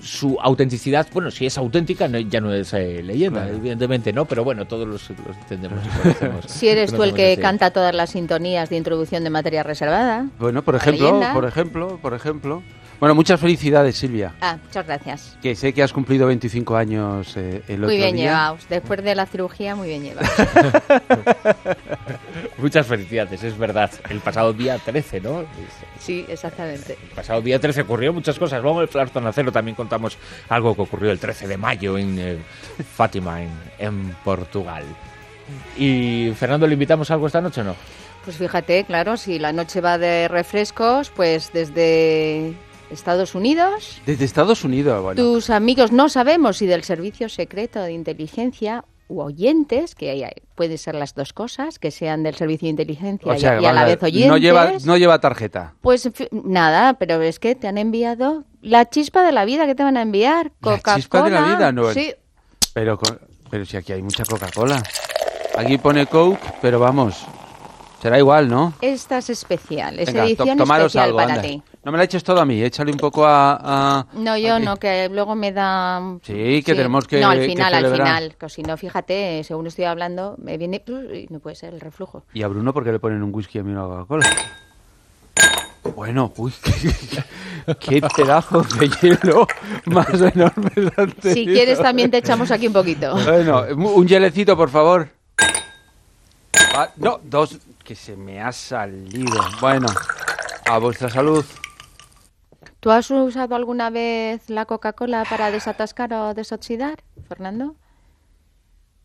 su 0.00 0.36
autenticidad, 0.42 1.06
bueno, 1.12 1.30
si 1.30 1.46
es 1.46 1.56
auténtica, 1.56 2.08
no- 2.08 2.18
ya 2.18 2.40
no 2.40 2.52
es 2.52 2.72
eh, 2.74 3.00
leyenda, 3.04 3.42
Claro. 3.42 3.56
evidentemente, 3.58 4.12
¿no? 4.12 4.24
Pero 4.24 4.42
bueno, 4.42 4.64
todos 4.66 4.88
los, 4.88 5.08
los 5.10 5.36
entendemos 5.42 5.78
y 5.86 5.88
conocemos. 6.02 6.44
Si 6.48 6.66
eres 6.68 6.92
tú 6.92 7.04
el 7.04 7.14
que 7.14 7.34
así. 7.34 7.40
canta 7.40 7.70
todas 7.70 7.94
las 7.94 8.10
sintonías 8.10 8.68
de 8.70 8.76
introducción 8.76 9.22
de 9.22 9.30
materia 9.30 9.62
reservada. 9.62 10.26
Bueno, 10.40 10.62
por 10.62 10.74
ejemplo, 10.74 11.20
por 11.32 11.44
ejemplo, 11.44 11.98
por 12.02 12.12
ejemplo. 12.14 12.62
Bueno, 13.02 13.16
muchas 13.16 13.40
felicidades, 13.40 13.96
Silvia. 13.96 14.32
Ah, 14.40 14.58
muchas 14.62 14.86
gracias. 14.86 15.36
Que 15.42 15.56
sé 15.56 15.72
que 15.72 15.82
has 15.82 15.92
cumplido 15.92 16.28
25 16.28 16.76
años 16.76 17.36
eh, 17.36 17.60
el 17.66 17.80
Muy 17.80 17.96
otro 17.96 17.96
bien 17.96 18.14
día. 18.14 18.24
llevados. 18.26 18.68
Después 18.68 19.02
de 19.02 19.16
la 19.16 19.26
cirugía, 19.26 19.74
muy 19.74 19.88
bien 19.88 20.04
llevados. 20.04 20.30
Muchas 22.58 22.86
felicidades, 22.86 23.42
es 23.42 23.58
verdad. 23.58 23.90
El 24.08 24.20
pasado 24.20 24.52
día 24.52 24.78
13, 24.78 25.20
¿no? 25.20 25.44
Sí, 25.98 26.24
exactamente. 26.28 26.96
El 27.02 27.08
pasado 27.08 27.42
día 27.42 27.58
13 27.58 27.80
ocurrió 27.80 28.12
muchas 28.12 28.38
cosas. 28.38 28.62
En 28.64 28.76
el 28.76 28.86
Flarton 28.86 29.26
Acero 29.26 29.50
también 29.50 29.74
contamos 29.74 30.16
algo 30.48 30.76
que 30.76 30.82
ocurrió 30.82 31.10
el 31.10 31.18
13 31.18 31.48
de 31.48 31.56
mayo 31.56 31.98
en 31.98 32.16
eh, 32.20 32.38
Fátima, 32.94 33.42
en, 33.42 33.50
en 33.80 34.14
Portugal. 34.22 34.84
Y 35.76 36.32
Fernando, 36.38 36.68
¿le 36.68 36.74
invitamos 36.74 37.10
a 37.10 37.14
algo 37.14 37.26
esta 37.26 37.40
noche 37.40 37.62
o 37.62 37.64
no? 37.64 37.74
Pues 38.24 38.36
fíjate, 38.36 38.84
claro, 38.84 39.16
si 39.16 39.40
la 39.40 39.52
noche 39.52 39.80
va 39.80 39.98
de 39.98 40.28
refrescos, 40.28 41.10
pues 41.10 41.52
desde 41.52 42.54
Estados 42.92 43.34
Unidos, 43.34 44.00
Desde 44.06 44.24
Estados 44.24 44.64
Unidos, 44.64 45.02
bueno. 45.02 45.20
tus 45.22 45.50
amigos 45.50 45.92
no 45.92 46.08
sabemos 46.08 46.58
si 46.58 46.66
del 46.66 46.84
servicio 46.84 47.28
secreto 47.28 47.80
de 47.80 47.92
inteligencia 47.92 48.84
u 49.08 49.20
oyentes, 49.20 49.94
que 49.94 50.10
hay- 50.10 50.24
puede 50.54 50.78
ser 50.78 50.94
las 50.94 51.14
dos 51.14 51.32
cosas, 51.32 51.78
que 51.78 51.90
sean 51.90 52.22
del 52.22 52.34
servicio 52.34 52.66
de 52.66 52.70
inteligencia 52.70 53.30
O 53.30 53.34
y- 53.34 53.40
sea, 53.40 53.60
y, 53.60 53.64
a 53.66 53.72
la 53.72 53.84
vez 53.84 54.02
oyentes. 54.02 54.28
no 54.30 54.36
lleva, 54.38 54.72
no 54.84 54.96
lleva 54.96 55.20
tarjeta. 55.20 55.74
Pues 55.82 56.08
nada, 56.30 56.94
pero 56.94 57.20
es 57.20 57.38
que 57.38 57.54
te 57.54 57.68
han 57.68 57.78
enviado 57.78 58.44
la 58.62 58.88
chispa 58.88 59.22
de 59.24 59.32
la 59.32 59.44
vida 59.44 59.66
que 59.66 59.74
te 59.74 59.82
van 59.82 59.96
a 59.96 60.02
enviar. 60.02 60.46
La 60.46 60.52
Coca-Cola. 60.76 60.96
chispa 60.96 61.22
de 61.22 61.30
la 61.30 61.42
vida, 61.42 61.72
no. 61.72 61.92
Sí, 61.92 62.14
Pero, 62.74 62.98
pero 63.50 63.66
si 63.66 63.76
aquí 63.76 63.92
hay 63.92 64.02
mucha 64.02 64.24
Coca-Cola. 64.24 64.82
Aquí 65.56 65.76
pone 65.76 66.06
Coke, 66.06 66.40
pero 66.62 66.78
vamos. 66.78 67.26
Será 68.02 68.18
igual, 68.18 68.48
¿no? 68.48 68.74
esta 68.80 69.18
es 69.18 69.30
especial, 69.30 69.96
es 70.00 70.06
Venga, 70.06 70.22
to- 70.22 70.26
edición 70.26 70.58
tomaros 70.58 70.86
especial 70.86 71.04
algo, 71.04 71.18
para 71.18 71.34
anda. 71.34 71.42
ti. 71.42 71.62
No 71.84 71.92
me 71.92 71.98
la 71.98 72.04
eches 72.04 72.24
todo 72.24 72.40
a 72.40 72.44
mí, 72.44 72.60
échale 72.60 72.90
un 72.90 72.98
poco 72.98 73.24
a... 73.24 73.58
a- 74.00 74.06
No, 74.14 74.36
yo 74.36 74.56
aquí. 74.56 74.64
no, 74.64 74.76
que 74.76 75.08
luego 75.08 75.36
me 75.36 75.52
da... 75.52 76.00
Sí, 76.22 76.64
que 76.64 76.74
tenemos 76.74 77.06
que- 77.06 77.20
No, 77.20 77.30
al 77.30 77.44
final, 77.44 77.72
al 77.72 77.92
final. 77.92 78.34
Que 78.36 78.48
si 78.48 78.62
no, 78.64 78.76
fíjate, 78.76 79.44
según 79.44 79.68
estoy 79.68 79.84
hablando, 79.84 80.34
me 80.38 80.58
viene... 80.58 80.82
Y 80.88 81.28
no 81.30 81.38
puede 81.38 81.54
ser 81.54 81.74
el 81.74 81.80
reflujo. 81.80 82.24
¿Y 82.34 82.42
a 82.42 82.48
Bruno 82.48 82.72
por 82.74 82.82
qué 82.82 82.90
le 82.90 82.98
ponen 82.98 83.22
un 83.22 83.32
whisky 83.32 83.60
a 83.60 83.62
mí 83.62 83.70
una 83.70 83.82
Coca-Cola? 83.82 84.26
Bueno, 85.94 86.32
uy, 86.36 86.52
qué, 87.78 88.00
qué 88.00 88.08
pedazos 88.16 88.78
de 88.78 88.88
hielo 89.00 89.46
más 89.86 90.08
enormes 90.20 90.72
han 90.96 91.14
Si 91.22 91.44
quieres, 91.46 91.80
también 91.80 92.10
te 92.10 92.18
echamos 92.18 92.50
aquí 92.50 92.66
un 92.66 92.72
poquito. 92.72 93.14
Bueno, 93.14 93.62
un 93.76 94.06
hielecito, 94.08 94.56
por 94.56 94.70
favor. 94.70 95.08
Ah, 96.74 96.88
no, 96.96 97.20
dos, 97.24 97.58
que 97.82 97.94
se 97.94 98.16
me 98.16 98.40
ha 98.40 98.52
salido. 98.52 99.40
Bueno, 99.60 99.88
a 100.66 100.78
vuestra 100.78 101.08
salud. 101.08 101.44
¿Tú 102.80 102.90
has 102.90 103.10
usado 103.10 103.54
alguna 103.54 103.90
vez 103.90 104.50
la 104.50 104.66
Coca-Cola 104.66 105.24
para 105.28 105.50
desatascar 105.50 106.12
o 106.14 106.34
desoxidar, 106.34 107.02
Fernando? 107.28 107.76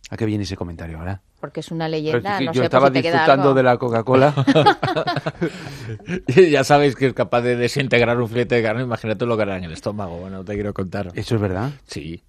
¿A 0.10 0.17
qué 0.17 0.25
viene 0.25 0.46
ese 0.46 0.55
comentario 0.55 0.98
ahora? 0.98 1.22
Porque 1.39 1.60
es 1.60 1.72
una 1.72 1.88
leyenda, 1.88 2.34
es 2.34 2.39
que 2.39 2.46
no 2.46 2.53
yo 2.53 2.62
sé 2.62 2.65
estaba 2.65 2.88
si 2.88 3.01
disfrutando 3.01 3.53
de 3.53 3.62
la 3.62 3.77
Coca-Cola. 3.77 4.34
ya 6.27 6.63
sabéis 6.63 6.96
que 6.96 7.07
es 7.07 7.13
capaz 7.13 7.41
de 7.41 7.55
desintegrar 7.55 8.19
un 8.19 8.27
filete 8.27 8.55
de 8.55 8.63
carne. 8.63 8.84
Imagínate 8.84 9.25
lo 9.25 9.38
que 9.38 9.43
hará 9.43 9.57
en 9.57 9.65
el 9.65 9.74
estómago. 9.74 10.17
Bueno, 10.17 10.38
no 10.38 10.46
te 10.46 10.55
quiero 10.55 10.74
contar. 10.74 11.12
¿Eso 11.13 11.36
es 11.36 11.41
verdad? 11.41 11.72
Sí. 11.86 12.24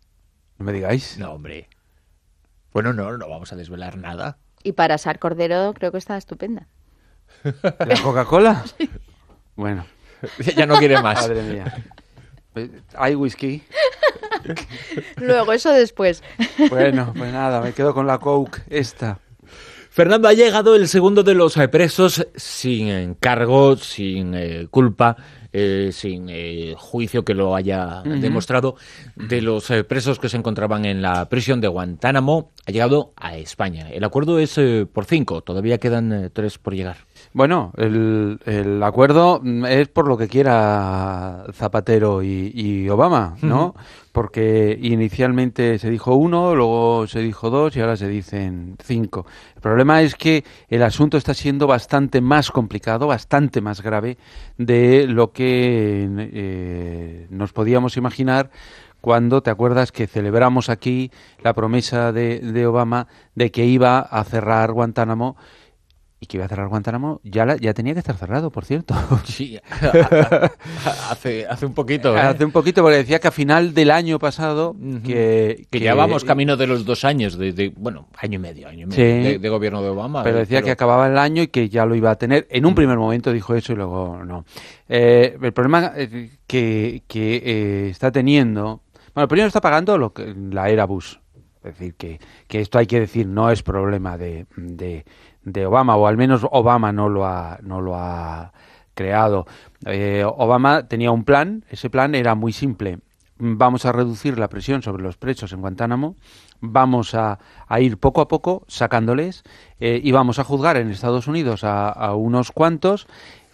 No 0.59 0.67
me 0.67 0.73
digáis. 0.73 1.17
No, 1.19 1.33
hombre. 1.33 1.69
Bueno, 2.73 2.93
no, 2.93 3.17
no 3.17 3.29
vamos 3.29 3.53
a 3.53 3.57
desvelar 3.57 3.97
nada. 3.97 4.39
Y 4.63 4.73
para 4.73 4.95
asar 4.95 5.19
cordero 5.19 5.73
creo 5.75 5.93
que 5.93 5.99
está 5.99 6.17
estupenda. 6.17 6.67
¿La 7.43 8.01
Coca-Cola? 8.03 8.65
Bueno, 9.57 9.85
ya 10.57 10.67
no 10.67 10.77
quiere 10.77 11.03
más. 11.03 11.21
madre 11.21 11.43
mía. 11.43 11.85
¿Hay 12.97 13.17
whisky? 13.17 13.65
Luego, 15.17 15.53
eso 15.53 15.73
después. 15.73 16.23
Bueno, 16.71 17.13
pues 17.17 17.33
nada, 17.33 17.61
me 17.61 17.73
quedo 17.73 17.93
con 17.93 18.07
la 18.07 18.19
Coke 18.19 18.63
esta. 18.71 19.19
Fernando, 19.91 20.29
ha 20.29 20.33
llegado 20.33 20.77
el 20.77 20.87
segundo 20.87 21.25
de 21.25 21.35
los 21.35 21.57
presos 21.73 22.25
sin 22.37 22.87
encargo, 22.87 23.77
sin 23.77 24.33
eh, 24.37 24.69
culpa, 24.71 25.17
eh, 25.53 25.91
sin 25.93 26.27
eh, 26.29 26.75
juicio 26.77 27.25
que 27.25 27.35
lo 27.35 27.55
haya 27.55 28.03
demostrado, 28.03 28.77
de 29.17 29.41
los 29.41 29.71
eh, 29.71 29.85
presos 29.85 30.19
que 30.19 30.29
se 30.29 30.37
encontraban 30.37 30.85
en 30.85 31.03
la 31.03 31.29
prisión 31.29 31.61
de 31.61 31.69
Guantánamo. 31.69 32.51
Ha 32.67 32.71
llegado 32.71 33.13
a 33.17 33.37
España. 33.37 33.89
El 33.91 34.05
acuerdo 34.05 34.39
es 34.39 34.59
eh, 34.59 34.87
por 34.91 35.05
cinco, 35.07 35.41
todavía 35.41 35.79
quedan 35.79 36.13
eh, 36.13 36.31
tres 36.31 36.59
por 36.59 36.75
llegar. 36.75 36.99
Bueno, 37.33 37.73
el, 37.77 38.39
el 38.45 38.83
acuerdo 38.83 39.41
mm, 39.43 39.65
es 39.67 39.89
por 39.89 40.07
lo 40.09 40.17
que 40.17 40.29
quiera 40.29 41.45
Zapatero 41.53 42.23
y, 42.23 42.53
y 42.55 42.89
Obama, 42.89 43.37
¿no? 43.43 43.75
Porque 44.19 44.77
inicialmente 44.83 45.79
se 45.79 45.89
dijo 45.89 46.17
uno, 46.17 46.57
luego 46.57 47.07
se 47.07 47.21
dijo 47.21 47.51
dos 47.51 47.77
y 47.77 47.81
ahora 47.81 47.97
se 47.97 48.09
dicen 48.09 48.75
cinco. 48.83 49.27
El 49.55 49.63
problema 49.63 50.03
es 50.03 50.17
que 50.17 50.43
el 50.69 50.83
asunto 50.83 51.17
está 51.17 51.35
siendo 51.35 51.69
bastante 51.69 52.21
más 52.21 52.51
complicado, 52.51 53.07
bastante 53.07 53.61
más 53.61 53.81
grave 53.81 54.19
de 54.57 55.07
lo 55.07 55.31
que 55.31 56.09
eh, 56.19 57.27
nos 57.31 57.53
podíamos 57.53 57.97
imaginar 57.97 58.51
cuando 59.01 59.41
te 59.41 59.51
acuerdas 59.51 59.93
que 59.93 60.09
celebramos 60.09 60.69
aquí 60.69 61.13
la 61.45 61.55
promesa 61.55 62.11
de, 62.11 62.41
de 62.41 62.67
Obama 62.67 63.07
de 63.37 63.53
que 63.53 63.67
iba 63.67 64.01
a 64.01 64.25
cerrar 64.25 64.73
Guantánamo 64.73 65.37
y 66.21 66.27
que 66.27 66.37
iba 66.37 66.47
a 66.47 66.49
cerrar 66.49 66.69
Guantánamo, 66.69 67.21
ya, 67.23 67.47
la- 67.47 67.57
ya 67.57 67.73
tenía 67.75 67.93
que 67.93 68.01
estar 68.01 68.17
cerrado, 68.17 68.51
por 68.51 68.65
cierto. 68.65 68.95
Sí, 69.25 69.59
hace, 71.11 71.47
hace 71.47 71.67
un 71.67 71.75
poquito. 71.75 72.17
¿eh? 72.17 72.21
Hace 72.21 72.45
un 72.45 72.51
poquito, 72.53 72.83
porque 72.83 72.99
decía 72.99 73.19
que 73.19 73.29
a 73.29 73.31
final 73.31 73.75
del 73.75 73.91
año 73.91 74.19
pasado, 74.19 74.75
que, 75.05 75.67
Que 75.71 75.81
ya 75.81 75.95
vamos 75.95 76.25
camino 76.25 76.57
de 76.57 76.67
los 76.67 76.85
dos 76.85 77.05
años, 77.05 77.37
de, 77.39 77.53
de- 77.53 77.73
bueno, 77.77 78.09
año 78.19 78.37
y 78.37 78.39
medio, 78.43 78.69
año 78.69 78.83
y 78.83 78.87
medio 78.87 78.95
Sí. 78.97 79.29
de, 79.33 79.39
de 79.39 79.49
gobierno 79.49 79.83
de 79.83 79.89
Obama. 79.91 80.23
Pero 80.23 80.37
eh, 80.39 80.41
decía 80.41 80.63
que 80.63 80.71
acababa 80.71 81.07
el 81.09 81.19
año 81.19 81.43
y 81.43 81.49
que 81.49 81.69
ya 81.69 81.85
lo 81.87 81.95
iba 81.95 82.11
a 82.11 82.17
tener. 82.17 82.47
En 82.51 82.67
un 82.67 82.75
primer 82.75 82.99
momento 82.99 83.33
dijo 83.33 83.55
eso 83.55 83.73
y 83.73 83.77
luego 83.77 84.25
no. 84.25 84.45
Eh, 84.89 85.37
el 85.41 85.53
problema 85.53 85.93
eh, 85.97 86.31
que, 86.47 87.03
que 87.07 87.37
eh, 87.45 87.89
está 87.91 88.11
teniendo... 88.11 88.83
Bueno, 89.15 89.29
primero 89.29 89.49
está 89.49 89.61
pagando 89.61 89.99
lo 89.99 90.13
que, 90.13 90.35
la 90.51 90.69
era 90.69 90.85
Bush. 90.85 91.17
Es 91.65 91.77
decir, 91.77 91.95
que, 91.97 92.21
que 92.47 92.61
esto 92.61 92.79
hay 92.79 92.87
que 92.87 93.01
decir, 93.01 93.27
no 93.27 93.51
es 93.51 93.63
problema 93.65 94.17
de, 94.17 94.47
de, 94.57 95.05
de 95.53 95.67
Obama, 95.67 95.97
o 95.97 96.07
al 96.07 96.17
menos 96.17 96.47
Obama 96.51 96.93
no 96.93 97.09
lo 97.09 97.27
ha, 97.27 97.59
no 97.63 97.81
lo 97.81 97.97
ha 97.97 98.53
creado. 98.95 99.47
Eh, 99.87 100.25
Obama 100.27 100.89
tenía 100.89 101.11
un 101.11 101.25
plan, 101.25 101.65
ese 101.71 101.89
plan 101.91 102.15
era 102.15 102.35
muy 102.35 102.53
simple. 102.53 102.99
Vamos 103.39 103.87
a 103.87 103.93
reducir 103.93 104.37
la 104.39 104.49
presión 104.49 104.83
sobre 104.83 105.03
los 105.05 105.17
presos 105.17 105.53
en 105.53 105.61
Guantánamo, 105.61 106.17
vamos 106.61 107.15
a, 107.15 107.39
a 107.69 107.81
ir 107.81 107.97
poco 107.97 108.21
a 108.21 108.27
poco 108.27 108.65
sacándoles 108.67 109.45
eh, 109.79 110.01
y 110.03 110.11
vamos 110.11 110.41
a 110.41 110.45
juzgar 110.45 110.77
en 110.77 110.91
Estados 110.91 111.29
Unidos 111.29 111.63
a, 111.63 111.89
a 111.89 112.17
unos 112.17 112.51
cuantos 112.51 113.07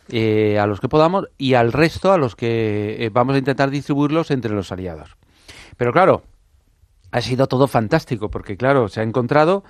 eh, 0.09 0.59
a 0.59 0.67
los 0.67 0.81
que 0.81 0.89
podamos 0.89 1.29
y 1.37 1.53
al 1.53 1.73
resto 1.73 2.13
a 2.13 2.17
los 2.17 2.35
que 2.35 3.11
vamos 3.13 3.35
a 3.35 3.39
intentar 3.39 3.69
distribuirlos 3.71 4.31
entre 4.31 4.55
los 4.55 4.73
aliados. 4.73 5.17
Pero 5.77 5.93
claro, 5.93 6.23
ha 7.15 7.21
sido 7.21 7.47
todo 7.47 7.69
fantástico 7.69 8.31
porque 8.31 8.57
claro, 8.57 8.89
se 8.89 9.01
ha 9.01 9.05
encontrado 9.05 9.63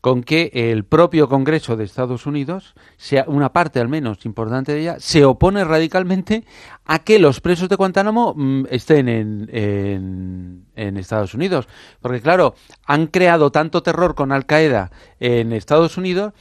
con 0.00 0.22
que 0.22 0.50
el 0.52 0.84
propio 0.84 1.28
Congreso 1.28 1.76
de 1.76 1.84
Estados 1.84 2.26
Unidos, 2.26 2.74
sea 2.96 3.24
una 3.26 3.52
parte 3.52 3.80
al 3.80 3.88
menos 3.88 4.24
importante 4.24 4.72
de 4.72 4.80
ella, 4.80 4.96
se 4.98 5.24
opone 5.24 5.64
radicalmente 5.64 6.44
a 6.86 7.00
que 7.00 7.18
los 7.18 7.40
presos 7.40 7.68
de 7.68 7.76
Guantánamo 7.76 8.34
mm, 8.34 8.66
estén 8.70 9.08
en, 9.08 10.64
en, 10.74 10.96
Estados 10.96 11.34
Unidos. 11.34 11.68
Porque 12.00 12.20
claro, 12.20 12.54
han 12.86 13.06
creado 13.06 13.52
tanto 13.52 13.82
terror 13.82 14.14
con 14.14 14.32
Al 14.32 14.46
Qaeda 14.46 14.90
en 15.18 15.52
Estados 15.52 15.96
Unidos 15.98 16.32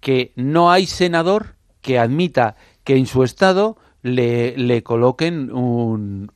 que 0.00 0.32
no 0.36 0.70
hay 0.70 0.86
senador 0.86 1.56
que 1.80 1.98
admita 1.98 2.56
que 2.84 2.96
en 2.96 3.06
su 3.06 3.24
estado 3.24 3.78
le, 4.02 4.56
le 4.56 4.82
coloquen 4.82 5.52
un, 5.52 6.30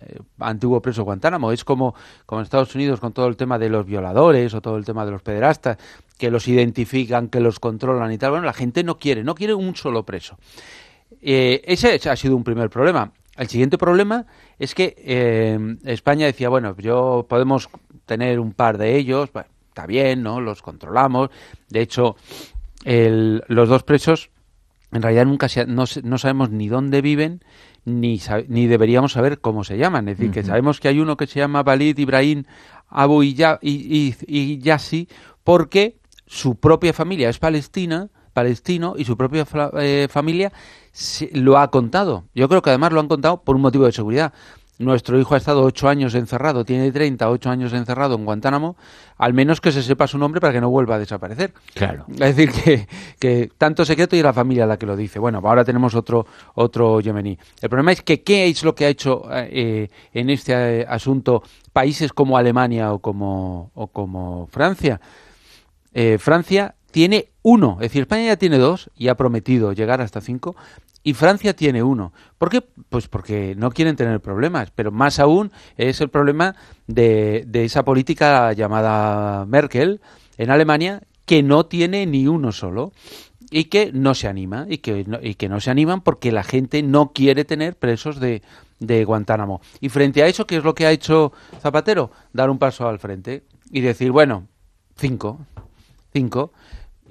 eh, 0.00 0.18
antiguo 0.38 0.80
preso 0.82 1.04
Guantánamo. 1.04 1.52
Es 1.52 1.64
como, 1.64 1.94
como 2.26 2.40
en 2.40 2.44
Estados 2.44 2.74
Unidos 2.74 3.00
con 3.00 3.12
todo 3.12 3.26
el 3.28 3.36
tema 3.36 3.58
de 3.58 3.68
los 3.68 3.86
violadores 3.86 4.52
o 4.54 4.60
todo 4.60 4.76
el 4.76 4.84
tema 4.84 5.04
de 5.04 5.12
los 5.12 5.22
pederastas, 5.22 5.78
que 6.18 6.30
los 6.30 6.48
identifican, 6.48 7.28
que 7.28 7.40
los 7.40 7.60
controlan 7.60 8.12
y 8.12 8.18
tal. 8.18 8.30
Bueno, 8.30 8.46
la 8.46 8.52
gente 8.52 8.82
no 8.84 8.98
quiere, 8.98 9.24
no 9.24 9.34
quiere 9.34 9.54
un 9.54 9.76
solo 9.76 10.04
preso. 10.04 10.36
Eh, 11.22 11.62
ese 11.64 12.00
ha 12.08 12.16
sido 12.16 12.36
un 12.36 12.44
primer 12.44 12.70
problema. 12.70 13.12
El 13.36 13.48
siguiente 13.48 13.78
problema 13.78 14.26
es 14.58 14.74
que 14.74 14.94
eh, 14.98 15.76
España 15.84 16.26
decía, 16.26 16.48
bueno, 16.48 16.76
yo 16.76 17.26
podemos 17.28 17.68
tener 18.04 18.40
un 18.40 18.52
par 18.52 18.76
de 18.76 18.96
ellos, 18.96 19.30
está 19.68 19.86
bien, 19.86 20.22
¿no? 20.22 20.40
Los 20.40 20.62
controlamos. 20.62 21.30
De 21.68 21.80
hecho, 21.80 22.16
el, 22.84 23.42
los 23.48 23.68
dos 23.68 23.82
presos 23.82 24.30
en 24.92 25.02
realidad 25.02 25.26
nunca 25.26 25.46
no, 25.66 25.84
no, 26.02 26.18
sabemos 26.18 26.50
ni 26.50 26.68
dónde 26.68 27.00
viven 27.00 27.44
ni, 27.84 28.20
ni 28.48 28.66
deberíamos 28.66 29.12
saber 29.12 29.40
cómo 29.40 29.64
se 29.64 29.78
llaman. 29.78 30.08
Es 30.08 30.18
decir, 30.18 30.32
que 30.32 30.42
sabemos 30.42 30.80
que 30.80 30.88
hay 30.88 31.00
uno 31.00 31.16
que 31.16 31.26
se 31.26 31.38
llama 31.38 31.62
Walid 31.62 31.98
Ibrahim 31.98 32.44
Abu 32.88 33.22
Yassi 33.22 35.08
porque 35.44 35.98
su 36.26 36.56
propia 36.56 36.92
familia 36.92 37.28
es 37.28 37.38
palestina, 37.38 38.08
palestino 38.32 38.94
y 38.96 39.04
su 39.04 39.16
propia 39.16 39.46
eh, 39.78 40.08
familia 40.10 40.52
lo 41.32 41.58
ha 41.58 41.70
contado. 41.70 42.24
Yo 42.34 42.48
creo 42.48 42.62
que 42.62 42.70
además 42.70 42.92
lo 42.92 43.00
han 43.00 43.08
contado 43.08 43.42
por 43.42 43.56
un 43.56 43.62
motivo 43.62 43.86
de 43.86 43.92
seguridad 43.92 44.32
nuestro 44.80 45.20
hijo 45.20 45.34
ha 45.34 45.38
estado 45.38 45.62
ocho 45.62 45.88
años 45.88 46.14
encerrado, 46.14 46.64
tiene 46.64 46.90
30, 46.90 47.28
ocho 47.28 47.50
años 47.50 47.72
encerrado 47.74 48.14
en 48.14 48.24
Guantánamo, 48.24 48.76
al 49.18 49.34
menos 49.34 49.60
que 49.60 49.72
se 49.72 49.82
sepa 49.82 50.06
su 50.06 50.16
nombre 50.16 50.40
para 50.40 50.54
que 50.54 50.60
no 50.60 50.70
vuelva 50.70 50.94
a 50.94 50.98
desaparecer. 50.98 51.52
Claro. 51.74 52.06
Es 52.08 52.34
decir, 52.34 52.50
que, 52.50 52.88
que 53.18 53.50
tanto 53.58 53.84
secreto 53.84 54.16
y 54.16 54.22
la 54.22 54.32
familia 54.32 54.66
la 54.66 54.78
que 54.78 54.86
lo 54.86 54.96
dice. 54.96 55.18
Bueno, 55.18 55.42
ahora 55.44 55.64
tenemos 55.64 55.94
otro, 55.94 56.26
otro 56.54 57.00
yemení. 57.00 57.38
El 57.60 57.68
problema 57.68 57.92
es 57.92 58.02
que 58.02 58.22
qué 58.22 58.48
es 58.48 58.64
lo 58.64 58.74
que 58.74 58.86
ha 58.86 58.88
hecho 58.88 59.24
eh, 59.30 59.88
en 60.14 60.30
este 60.30 60.80
eh, 60.80 60.86
asunto 60.88 61.42
países 61.74 62.14
como 62.14 62.38
Alemania 62.38 62.92
o 62.94 63.00
como, 63.00 63.70
o 63.74 63.88
como 63.88 64.46
Francia. 64.46 64.98
Eh, 65.92 66.16
Francia 66.18 66.74
tiene 66.90 67.30
uno, 67.42 67.78
es 67.80 67.90
decir, 67.90 68.02
España 68.02 68.26
ya 68.26 68.36
tiene 68.36 68.58
dos 68.58 68.90
y 68.96 69.08
ha 69.08 69.16
prometido 69.16 69.72
llegar 69.72 70.00
hasta 70.00 70.20
cinco, 70.20 70.56
y 71.02 71.14
Francia 71.14 71.54
tiene 71.54 71.82
uno. 71.82 72.12
¿Por 72.36 72.50
qué? 72.50 72.62
Pues 72.88 73.08
porque 73.08 73.54
no 73.56 73.70
quieren 73.70 73.96
tener 73.96 74.20
problemas, 74.20 74.70
pero 74.70 74.90
más 74.90 75.18
aún 75.18 75.50
es 75.76 76.00
el 76.00 76.10
problema 76.10 76.56
de, 76.86 77.44
de 77.46 77.64
esa 77.64 77.84
política 77.84 78.52
llamada 78.52 79.46
Merkel 79.46 80.00
en 80.36 80.50
Alemania 80.50 81.02
que 81.24 81.42
no 81.42 81.66
tiene 81.66 82.06
ni 82.06 82.26
uno 82.26 82.52
solo 82.52 82.92
y 83.50 83.64
que 83.64 83.92
no 83.92 84.14
se 84.14 84.28
anima 84.28 84.66
y 84.68 84.78
que 84.78 85.04
no, 85.04 85.18
y 85.22 85.34
que 85.34 85.48
no 85.48 85.60
se 85.60 85.70
animan 85.70 86.02
porque 86.02 86.32
la 86.32 86.42
gente 86.42 86.82
no 86.82 87.12
quiere 87.12 87.44
tener 87.44 87.76
presos 87.76 88.20
de, 88.20 88.42
de 88.78 89.04
Guantánamo. 89.04 89.60
Y 89.80 89.88
frente 89.88 90.22
a 90.22 90.26
eso, 90.26 90.46
¿qué 90.46 90.56
es 90.56 90.64
lo 90.64 90.74
que 90.74 90.86
ha 90.86 90.92
hecho 90.92 91.32
Zapatero? 91.60 92.10
Dar 92.32 92.50
un 92.50 92.58
paso 92.58 92.88
al 92.88 92.98
frente 92.98 93.44
y 93.70 93.80
decir, 93.80 94.10
bueno, 94.12 94.48
cinco, 94.96 95.40
cinco. 96.12 96.52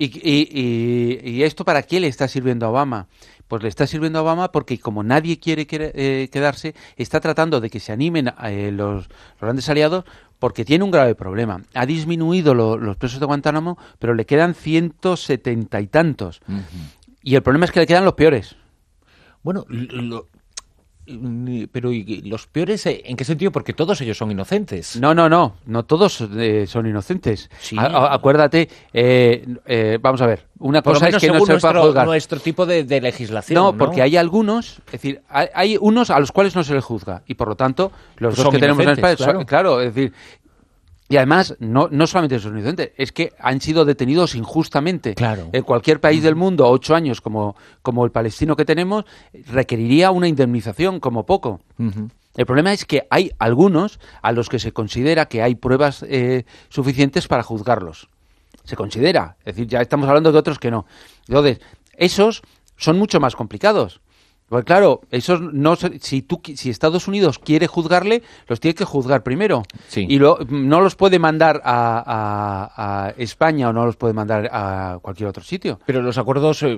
¿Y, 0.02 0.06
y, 0.24 1.30
y, 1.30 1.44
esto 1.44 1.66
para 1.66 1.84
qué 1.84 2.00
le 2.00 2.08
está 2.08 2.30
sirviendo 2.30 2.66
a 2.66 2.70
Obama? 2.70 3.08
Pues 3.50 3.62
le 3.62 3.68
está 3.68 3.86
sirviendo 3.86 4.20
a 4.20 4.22
Obama 4.22 4.50
porque 4.50 4.80
como 4.80 5.04
nadie 5.04 5.40
quiere 5.40 5.68
eh, 5.70 6.30
quedarse, 6.32 6.74
está 6.96 7.20
tratando 7.20 7.60
de 7.60 7.70
que 7.70 7.82
se 7.82 7.92
animen 7.92 8.32
eh, 8.46 8.72
los, 8.72 9.10
grandes 9.42 9.68
aliados 9.68 10.06
porque 10.40 10.64
tiene 10.64 10.86
un 10.86 10.92
grave 10.92 11.16
problema. 11.16 11.62
Ha 11.74 11.86
disminuido 11.86 12.54
los 12.54 12.96
presos 12.96 13.20
de 13.20 13.26
Guantánamo, 13.26 13.78
pero 14.00 14.14
le 14.14 14.26
quedan 14.26 14.56
ciento 14.56 15.18
setenta 15.18 15.82
y 15.82 15.88
tantos. 15.88 16.40
Y 17.22 17.36
el 17.36 17.44
problema 17.44 17.66
es 17.66 17.72
que 17.74 17.82
le 17.82 17.88
quedan 17.88 18.06
los 18.06 18.14
peores. 18.14 18.56
Bueno, 19.44 19.66
lo, 19.68 20.28
pero 21.72 21.92
¿y 21.92 22.22
los 22.22 22.48
peores 22.48 22.86
en 22.86 23.16
qué 23.16 23.24
sentido? 23.24 23.52
Porque 23.52 23.74
todos 23.74 24.00
ellos 24.02 24.18
son 24.18 24.32
inocentes. 24.32 24.96
No, 25.00 25.14
no, 25.14 25.30
no, 25.30 25.56
no 25.66 25.84
todos 25.84 26.22
eh, 26.22 26.66
son 26.68 26.88
inocentes. 26.88 27.50
acuérdate, 27.78 28.70
eh, 28.94 29.46
eh, 29.66 29.98
vamos 30.02 30.22
a 30.22 30.28
ver, 30.28 30.46
una 30.60 30.82
cosa 30.82 31.10
es 31.10 31.18
que 31.18 31.28
no 31.28 31.46
se 31.46 31.54
nuestro, 31.54 31.82
juzgar. 31.82 32.06
nuestro 32.06 32.40
tipo 32.40 32.66
de, 32.66 32.84
legislación. 33.02 33.56
No, 33.56 33.78
porque 33.78 34.02
hay 34.02 34.18
algunos, 34.18 34.80
es 34.88 34.92
decir, 34.94 35.22
hay, 35.30 35.78
unos 35.80 36.10
a 36.10 36.20
los 36.20 36.32
cuales 36.32 36.56
no 36.56 36.64
se 36.64 36.74
les 36.74 36.84
juzga 36.84 37.24
y 37.28 37.36
por 37.36 37.48
lo 37.48 37.56
tanto 37.56 37.92
los 38.18 38.36
dos 38.36 38.50
que 38.50 38.60
tenemos 38.60 38.84
en 38.84 38.90
España, 38.90 39.16
claro. 39.16 39.46
claro, 39.46 39.82
es 39.82 39.94
decir, 39.94 40.14
y 41.10 41.18
además, 41.18 41.56
no, 41.60 41.90
no 41.92 42.06
solamente 42.06 42.40
son 42.40 42.56
inocentes, 42.56 42.92
es 42.96 43.12
que 43.12 43.34
han 43.40 43.60
sido 43.62 43.84
detenidos 43.84 44.36
injustamente. 44.36 45.16
Claro. 45.16 45.50
En 45.52 45.64
cualquier 45.64 46.00
país 46.00 46.22
del 46.22 46.36
mundo, 46.36 46.70
ocho 46.70 46.94
años 46.94 47.20
como, 47.20 47.56
como 47.82 48.06
el 48.06 48.12
palestino 48.12 48.56
que 48.56 48.64
tenemos, 48.64 49.06
requeriría 49.48 50.12
una 50.12 50.28
indemnización 50.28 51.00
como 51.00 51.26
poco. 51.26 51.62
El 52.36 52.46
problema 52.46 52.72
es 52.74 52.86
que 52.86 53.08
hay 53.10 53.32
algunos 53.40 54.00
a 54.22 54.32
los 54.32 54.50
que 54.50 54.60
se 54.60 54.72
considera 54.72 55.26
que 55.26 55.42
hay 55.42 55.56
pruebas 55.56 56.06
eh, 56.08 56.46
suficientes 56.70 57.28
para 57.28 57.42
juzgarlos. 57.42 58.08
Se 58.64 58.76
considera. 58.76 59.36
Es 59.40 59.56
decir, 59.56 59.68
ya 59.68 59.82
estamos 59.82 60.08
hablando 60.08 60.32
de 60.32 60.38
otros 60.38 60.60
que 60.60 60.70
no. 60.70 60.86
Entonces, 61.28 61.60
esos 61.98 62.44
son 62.78 63.00
mucho 63.00 63.20
más 63.20 63.36
complicados. 63.36 64.00
Pues 64.50 64.66
claro, 64.66 65.02
esos 65.12 65.42
no 65.42 65.76
si 65.76 66.24
tú 66.24 66.42
si 66.56 66.72
Estados 66.72 67.08
Unidos 67.08 67.38
quiere 67.38 67.68
juzgarle, 67.68 68.24
los 68.48 68.60
tiene 68.60 68.74
que 68.74 68.84
juzgar 68.84 69.22
primero. 69.22 69.64
Y 69.96 70.18
no 70.18 70.82
los 70.82 70.96
puede 70.96 71.20
mandar 71.20 71.62
a, 71.64 73.14
España 73.18 73.70
o 73.70 73.74
no 73.74 73.86
los 73.86 73.96
puede 73.96 74.14
mandar 74.14 74.50
a 74.52 74.98
cualquier 75.02 75.30
otro 75.30 75.44
sitio. 75.44 75.80
Pero 75.86 76.02
los 76.02 76.18
acuerdos, 76.18 76.64
eh, 76.64 76.76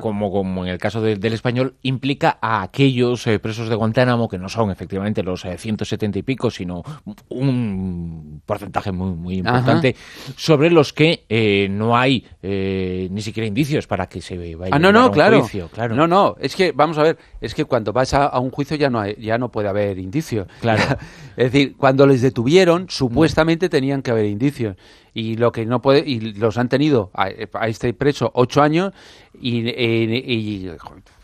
como, 0.00 0.32
como 0.32 0.64
en 0.64 0.72
el 0.72 0.78
caso 0.78 1.00
del 1.00 1.32
español, 1.32 1.76
implica 1.82 2.38
a 2.40 2.62
aquellos 2.62 3.26
eh, 3.26 3.38
presos 3.38 3.68
de 3.68 3.76
Guantánamo, 3.76 4.28
que 4.28 4.38
no 4.38 4.48
son 4.48 4.70
efectivamente 4.70 5.22
los 5.22 5.42
170 5.42 6.18
eh, 6.18 6.20
y 6.20 6.22
pico, 6.22 6.50
sino 6.50 6.82
un 7.28 8.42
porcentaje 8.44 8.90
muy, 8.90 9.12
muy 9.12 9.36
importante, 9.36 9.94
sobre 10.36 10.70
los 10.70 10.92
que 10.92 11.68
no 11.70 11.96
hay 11.96 12.26
ni 12.42 13.22
siquiera 13.22 13.46
indicios 13.46 13.86
para 13.86 14.08
que 14.08 14.20
se 14.20 14.36
vaya 14.56 14.74
ah, 14.74 14.78
no, 14.78 14.90
no, 14.90 15.00
a 15.00 15.06
un 15.06 15.12
claro. 15.12 15.40
juicio. 15.40 15.68
Claro. 15.68 15.94
No, 15.94 16.06
no, 16.06 16.36
es 16.40 16.56
que, 16.56 16.72
vamos 16.72 16.98
a 16.98 17.02
ver, 17.02 17.11
es 17.40 17.54
que 17.54 17.64
cuando 17.64 17.92
vas 17.92 18.14
a, 18.14 18.38
un 18.38 18.50
juicio 18.50 18.76
ya 18.76 18.90
no, 18.90 19.00
hay, 19.00 19.16
ya 19.20 19.38
no 19.38 19.50
puede 19.50 19.68
haber 19.68 19.98
indicios. 19.98 20.46
Claro. 20.60 20.82
es 21.36 21.52
decir, 21.52 21.76
cuando 21.76 22.06
les 22.06 22.22
detuvieron, 22.22 22.86
supuestamente 22.88 23.68
tenían 23.68 24.02
que 24.02 24.10
haber 24.10 24.26
indicios. 24.26 24.76
Y 25.14 25.36
lo 25.36 25.52
que 25.52 25.66
no 25.66 25.82
puede, 25.82 26.08
y 26.08 26.20
los 26.20 26.56
han 26.56 26.70
tenido 26.70 27.10
a, 27.12 27.28
este 27.28 27.92
preso 27.92 28.30
ocho 28.34 28.62
años 28.62 28.92
y, 29.38 30.70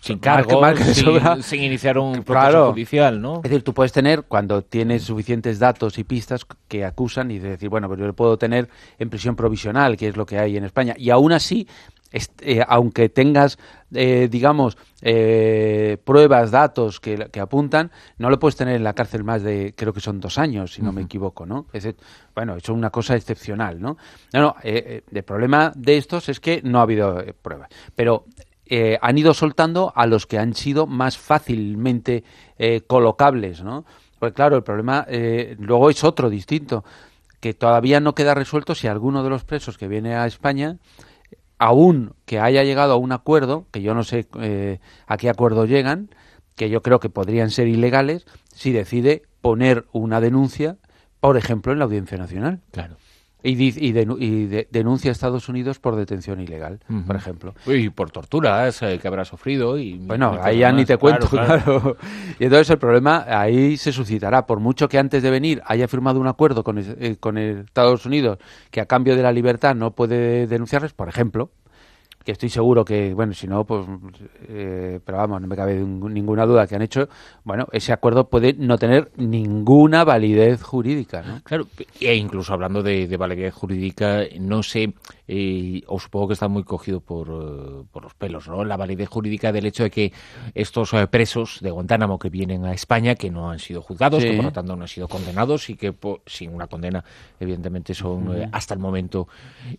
sin 0.01 0.18
cargo, 0.18 0.62
sin, 1.40 1.62
iniciar 1.62 1.96
un 1.96 2.22
proceso 2.22 2.72
judicial, 2.72 3.20
¿no? 3.20 3.37
Es 3.37 3.42
decir, 3.44 3.62
tú 3.62 3.72
puedes 3.72 3.92
tener, 3.92 4.24
cuando 4.24 4.61
tienes 4.61 5.05
suficientes 5.05 5.59
datos 5.59 5.98
y 5.98 6.05
pistas 6.05 6.46
que 6.68 6.85
acusan 6.85 7.31
y 7.31 7.38
decir, 7.38 7.70
bueno, 7.70 7.88
pero 7.88 8.03
yo 8.03 8.07
le 8.07 8.12
puedo 8.12 8.37
tener 8.37 8.68
en 8.98 9.09
prisión 9.09 9.37
provisional, 9.37 9.96
que 9.96 10.09
es 10.09 10.16
lo 10.18 10.27
que 10.27 10.38
hay 10.38 10.59
en 10.59 10.64
España. 10.64 10.94
Y 10.98 11.09
aún 11.09 11.33
así, 11.33 11.66
eh, 12.11 12.64
aunque 12.66 13.11
tengas, 13.11 13.59
eh, 13.92 14.29
digamos, 14.31 14.79
eh, 15.03 15.99
pruebas, 16.05 16.51
datos 16.51 17.01
que, 17.01 17.29
apuntan, 17.38 17.90
no 18.16 18.31
lo 18.31 18.38
puedes 18.38 18.57
tener 18.57 18.77
en 18.77 18.85
la 18.85 18.94
cárcel 18.94 19.25
más 19.25 19.42
de, 19.42 19.75
creo 19.77 19.92
que 19.92 20.01
son 20.01 20.18
dos 20.18 20.38
años, 20.38 20.73
si 20.73 20.83
no 20.83 20.90
me 20.90 21.03
equivoco, 21.03 21.44
¿no? 21.44 21.66
Es, 21.73 21.87
bueno, 22.35 22.57
eso 22.57 22.73
es 22.73 22.79
una 22.79 22.90
cosa 22.90 23.14
excepcional, 23.14 23.81
¿no? 23.81 23.99
No, 24.33 24.40
no, 24.40 24.57
el 24.62 25.23
problema 25.25 25.71
de 25.75 25.99
estos 25.99 26.31
es 26.31 26.40
que 26.40 26.62
no 26.62 26.79
ha 26.79 26.83
habido 26.83 27.23
pruebas, 27.42 27.68
pero 27.94 28.25
han 29.01 29.18
ido 29.18 29.35
soltando 29.35 29.92
a 29.94 30.07
los 30.07 30.27
que 30.27 30.38
han 30.38 30.55
sido 30.55 30.87
más 30.87 31.18
fácilmente 31.18 32.25
colocables, 32.87 33.62
¿no? 33.62 33.85
Pues 34.18 34.33
claro, 34.33 34.57
el 34.57 34.62
problema 34.62 35.07
luego 35.59 35.90
es 35.90 36.03
otro 36.05 36.31
distinto, 36.31 36.85
que 37.40 37.55
todavía 37.55 38.01
no 38.01 38.14
queda 38.14 38.35
resuelto 38.35 38.75
si 38.75 38.88
alguno 38.88 39.23
de 39.23 39.31
los 39.31 39.44
presos 39.44 39.79
que 39.79 39.88
viene 39.88 40.16
a 40.16 40.27
España 40.27 40.79
aún 41.59 42.14
que 42.25 42.40
haya 42.40 42.64
llegado 42.64 42.94
a 42.94 42.97
un 42.97 43.12
acuerdo, 43.12 43.66
que 43.71 43.83
yo 43.83 43.94
no 43.94 44.05
sé 44.05 44.27
eh, 44.40 44.81
a 45.07 45.16
qué 45.16 45.29
acuerdo 45.29 45.66
llegan, 45.66 46.11
que 46.55 46.71
yo 46.71 46.83
creo 46.83 47.01
que 47.01 47.11
podrían 47.11 47.51
ser 47.51 47.68
ilegales, 47.68 48.27
si 48.53 48.73
decide 48.73 49.23
poner 49.40 49.87
una 49.92 50.21
denuncia, 50.21 50.77
por 51.21 51.37
ejemplo, 51.37 51.73
en 51.73 51.79
la 51.79 51.85
Audiencia 51.85 52.18
Nacional. 52.18 52.61
Claro. 52.73 52.97
Y, 53.42 53.87
y, 53.87 53.92
denuncia 53.92 55.11
a 55.11 55.12
Estados 55.12 55.48
Unidos 55.48 55.79
por 55.79 55.94
detención 55.94 56.40
ilegal, 56.40 56.81
por 57.07 57.14
ejemplo. 57.14 57.55
Y 57.66 57.88
por 57.90 58.11
tortura 58.11 58.68
que 59.01 59.09
habrá 59.09 59.24
sufrido. 59.24 59.79
y 59.79 59.98
Bueno, 59.98 60.38
ahí 60.42 60.59
ya 60.59 60.72
ni 60.72 60.85
te 60.85 60.96
cuento, 60.96 61.29
claro, 61.29 61.96
Y 62.38 62.44
entonces 62.44 62.70
el 62.70 62.79
problema 62.79 63.24
ahí 63.29 63.77
se 63.77 63.92
suscitará. 63.92 64.46
Por 64.46 64.61
mucho 64.61 64.88
que 64.88 64.98
antes 64.98 65.22
de 65.22 65.31
venir 65.31 65.62
haya 65.66 65.87
firmado 65.87 66.20
un 66.20 66.27
acuerdo 66.27 66.64
con, 66.64 66.79
eh, 66.79 67.16
con 67.20 67.38
Estados 67.38 68.07
Unidos 68.07 68.38
que 68.70 68.81
a 68.81 68.87
cambio 68.87 69.14
de 69.14 69.22
la 69.22 69.33
libertad 69.33 69.74
no 69.74 69.92
puede 69.92 70.46
denunciarles, 70.46 70.92
por 70.92 71.09
ejemplo, 71.09 71.51
que 72.29 72.33
estoy 72.33 72.51
seguro 72.51 72.85
que, 72.85 73.14
bueno, 73.14 73.33
si 73.33 73.47
no, 73.47 73.64
pues, 73.64 73.87
eh, 74.49 75.01
pero 75.03 75.17
vamos, 75.17 75.41
no 75.41 75.47
me 75.47 75.57
cabe 75.57 75.77
ninguna 75.77 76.45
duda 76.45 76.67
que 76.67 76.75
han 76.77 76.83
hecho, 76.83 77.09
bueno, 77.43 77.67
ese 77.73 77.91
acuerdo 77.91 78.29
puede 78.29 78.53
no 78.53 78.77
tener 78.77 79.11
ninguna 79.17 80.05
validez 80.05 80.62
jurídica, 80.62 81.23
¿no? 81.23 81.41
Claro, 81.43 81.67
e 81.99 82.14
incluso 82.17 82.53
hablando 82.53 82.83
de, 82.83 83.17
validez 83.17 83.55
jurídica, 83.55 84.25
no 84.41 84.62
sé, 84.62 84.93
eh, 85.29 85.83
os 85.87 86.05
supongo 86.05 86.29
que 86.29 86.35
está 86.35 86.49
muy 86.49 86.64
cogido 86.64 87.01
por, 87.01 87.29
eh, 87.29 87.85
por, 87.91 88.03
los 88.03 88.14
pelos, 88.14 88.49
¿no? 88.49 88.64
La 88.64 88.77
validez 88.77 89.09
jurídica 89.09 89.53
del 89.53 89.67
hecho 89.67 89.85
de 89.85 89.91
que 89.91 90.12
estos 90.55 90.93
presos 91.11 91.59
de 91.61 91.71
Guantánamo 91.71 92.19
que 92.19 92.31
vienen 92.31 92.64
a 92.64 92.73
España, 92.73 93.14
que 93.14 93.31
no 93.31 93.51
han 93.51 93.59
sido 93.59 93.83
juzgados, 93.83 94.25
que 94.25 94.35
por 94.35 94.47
lo 94.47 94.53
tanto 94.53 94.75
no 94.75 94.83
han 94.83 94.88
sido 94.88 95.09
condenados 95.09 95.71
y 95.71 95.77
que 95.77 95.95
sin 96.27 96.55
una 96.55 96.67
condena, 96.67 97.05
evidentemente, 97.38 97.95
son 97.95 98.49
hasta 98.53 98.75
el 98.75 98.81
momento 98.81 99.29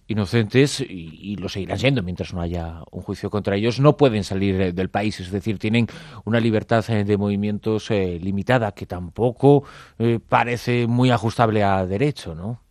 inocentes 0.07 0.81
y, 0.81 1.19
y 1.21 1.35
lo 1.35 1.49
seguirán 1.49 1.79
siendo 1.79 2.03
mientras 2.03 2.33
no 2.33 2.41
haya 2.41 2.83
un 2.91 3.01
juicio 3.01 3.29
contra 3.29 3.55
ellos, 3.55 3.79
no 3.79 3.97
pueden 3.97 4.23
salir 4.23 4.59
eh, 4.61 4.71
del 4.71 4.89
país. 4.89 5.19
Es 5.19 5.31
decir, 5.31 5.59
tienen 5.59 5.87
una 6.25 6.39
libertad 6.39 6.83
eh, 6.89 7.03
de 7.03 7.17
movimientos 7.17 7.89
eh, 7.91 8.19
limitada 8.21 8.71
que 8.71 8.85
tampoco 8.85 9.63
parece 10.27 10.87
muy 10.87 11.11
ajustable 11.11 11.63
a 11.63 11.85
derecho, 11.85 12.35
¿no? 12.35 12.61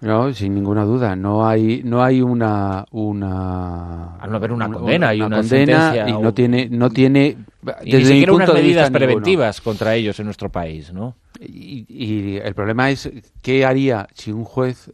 No, 0.00 0.32
sin 0.32 0.54
ninguna 0.54 0.84
duda. 0.84 1.16
No 1.16 1.46
hay, 1.46 1.82
no 1.84 2.02
hay 2.02 2.20
una, 2.20 2.84
una. 2.90 4.16
Al 4.16 4.30
no 4.30 4.36
haber 4.36 4.52
una 4.52 4.70
condena 4.70 5.14
y 5.14 5.22
una, 5.22 5.42
sentencia 5.42 6.08
y 6.08 6.12
no 6.12 6.34
tiene, 6.34 6.68
no 6.68 6.90
tiene. 6.90 7.36
Desde 7.62 7.98
ni 7.98 8.04
siquiera 8.04 8.32
unas 8.32 8.52
medidas 8.52 8.90
preventivas 8.90 9.60
contra 9.60 9.94
ellos 9.94 10.18
en 10.20 10.26
nuestro 10.26 10.50
país, 10.50 10.92
¿no? 10.92 11.16
Y, 11.40 12.36
el 12.36 12.54
problema 12.54 12.90
es 12.90 13.10
qué 13.42 13.64
haría 13.64 14.08
si 14.14 14.32
un 14.32 14.44
juez, 14.44 14.90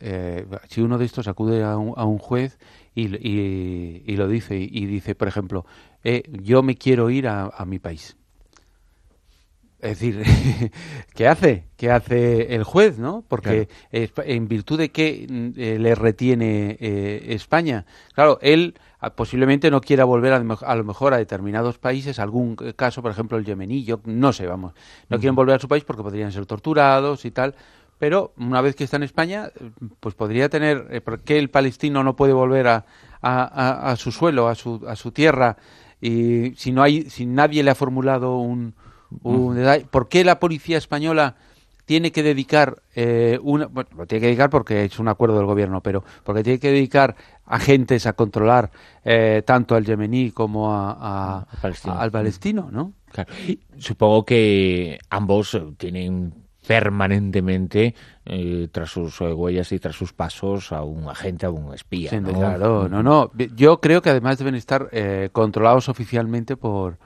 si 0.68 0.80
uno 0.80 0.98
de 0.98 1.04
estos 1.04 1.26
acude 1.28 1.64
a 1.64 1.76
un, 1.76 1.94
a 1.96 2.04
un 2.04 2.18
juez 2.18 2.58
y, 2.94 4.12
y, 4.12 4.16
lo 4.16 4.28
dice, 4.28 4.56
y 4.56 4.86
dice, 4.86 5.14
por 5.14 5.28
ejemplo, 5.28 5.64
eh, 6.02 6.22
yo 6.42 6.62
me 6.62 6.76
quiero 6.76 7.10
ir 7.10 7.28
a, 7.28 7.52
mi 7.66 7.78
país. 7.78 8.16
Es 9.82 9.98
decir, 9.98 10.22
¿qué 11.14 11.26
hace? 11.26 11.64
¿Qué 11.76 11.90
hace 11.90 12.54
el 12.54 12.64
juez, 12.64 12.98
no? 12.98 13.24
Porque 13.26 13.68
en 13.90 14.48
virtud 14.48 14.78
de 14.78 14.90
que 14.90 15.26
mm, 15.28 15.48
eh, 15.56 15.78
le 15.78 15.94
retiene 15.94 16.76
eh, 16.78 17.26
España. 17.30 17.86
Claro, 18.14 18.38
él 18.42 18.74
ah, 19.00 19.14
posiblemente 19.14 19.70
no 19.70 19.80
quiera 19.80 20.04
volver 20.04 20.32
a, 20.32 20.74
lo 20.74 20.84
mejor 20.84 21.14
a 21.14 21.16
determinados 21.16 21.78
países, 21.78 22.18
algún 22.18 22.56
caso, 22.76 23.00
por 23.00 23.10
ejemplo, 23.10 23.38
el 23.38 23.46
yemení, 23.46 23.82
yo 23.84 24.00
no 24.04 24.32
sé, 24.34 24.46
vamos, 24.46 24.74
no 25.08 25.18
quieren 25.18 25.34
volver 25.34 25.56
a 25.56 25.58
su 25.58 25.68
país 25.68 25.84
porque 25.84 26.02
podrían 26.02 26.30
ser 26.30 26.44
torturados 26.44 27.24
y 27.24 27.30
tal, 27.30 27.54
pero 27.98 28.34
una 28.36 28.60
vez 28.60 28.76
que 28.76 28.84
está 28.84 28.98
en 28.98 29.04
España, 29.04 29.50
pues 30.00 30.14
podría 30.14 30.50
tener, 30.50 30.88
eh, 30.90 31.00
¿por 31.00 31.20
qué 31.20 31.38
el 31.38 31.48
palestino 31.48 32.04
no 32.04 32.16
puede 32.16 32.34
volver 32.34 32.66
a, 32.68 32.84
a, 33.22 33.96
su 33.96 34.12
suelo, 34.12 34.48
a 34.48 34.54
su, 34.54 34.84
a 34.86 34.96
su 34.96 35.10
tierra? 35.12 35.56
Y 36.02 36.54
si 36.56 36.72
no 36.72 36.82
hay, 36.82 37.10
si 37.10 37.26
nadie 37.26 37.62
le 37.62 37.70
ha 37.70 37.74
formulado 37.74 38.38
un, 38.38 38.74
un 39.22 39.58
¿por 39.90 40.08
qué 40.08 40.24
la 40.24 40.38
policía 40.38 40.78
española 40.78 41.36
tiene 41.90 42.12
que 42.12 42.22
dedicar 42.22 42.82
eh, 42.94 43.36
una, 43.42 43.66
bueno, 43.66 43.90
lo 43.96 44.06
tiene 44.06 44.20
que 44.20 44.26
dedicar 44.26 44.48
porque 44.48 44.84
es 44.84 45.00
un 45.00 45.08
acuerdo 45.08 45.38
del 45.38 45.46
gobierno, 45.46 45.80
pero 45.80 46.04
porque 46.22 46.44
tiene 46.44 46.60
que 46.60 46.70
dedicar 46.70 47.16
agentes 47.46 48.06
a 48.06 48.12
controlar 48.12 48.70
eh, 49.04 49.42
tanto 49.44 49.74
al 49.74 49.84
yemení 49.84 50.30
como 50.30 50.72
a, 50.72 51.48
al 51.86 52.10
palestino, 52.12 52.68
¿no? 52.70 52.92
Supongo 53.76 54.24
que 54.24 55.00
ambos 55.10 55.60
tienen 55.78 56.32
permanentemente 56.64 57.96
eh, 58.24 58.68
tras 58.70 58.90
sus 58.90 59.20
eh, 59.22 59.32
huellas 59.32 59.72
y 59.72 59.80
tras 59.80 59.96
sus 59.96 60.12
pasos 60.12 60.70
a 60.70 60.84
un 60.84 61.08
agente, 61.08 61.46
a 61.46 61.50
un 61.50 61.74
espía. 61.74 62.12
¿no? 62.20 62.32
Claro, 62.32 62.88
no, 62.88 63.02
no. 63.02 63.32
Yo 63.56 63.80
creo 63.80 64.00
que 64.00 64.10
además 64.10 64.38
deben 64.38 64.54
estar 64.54 64.88
controlados 65.32 65.88
oficialmente 65.88 66.56
por, 66.56 66.98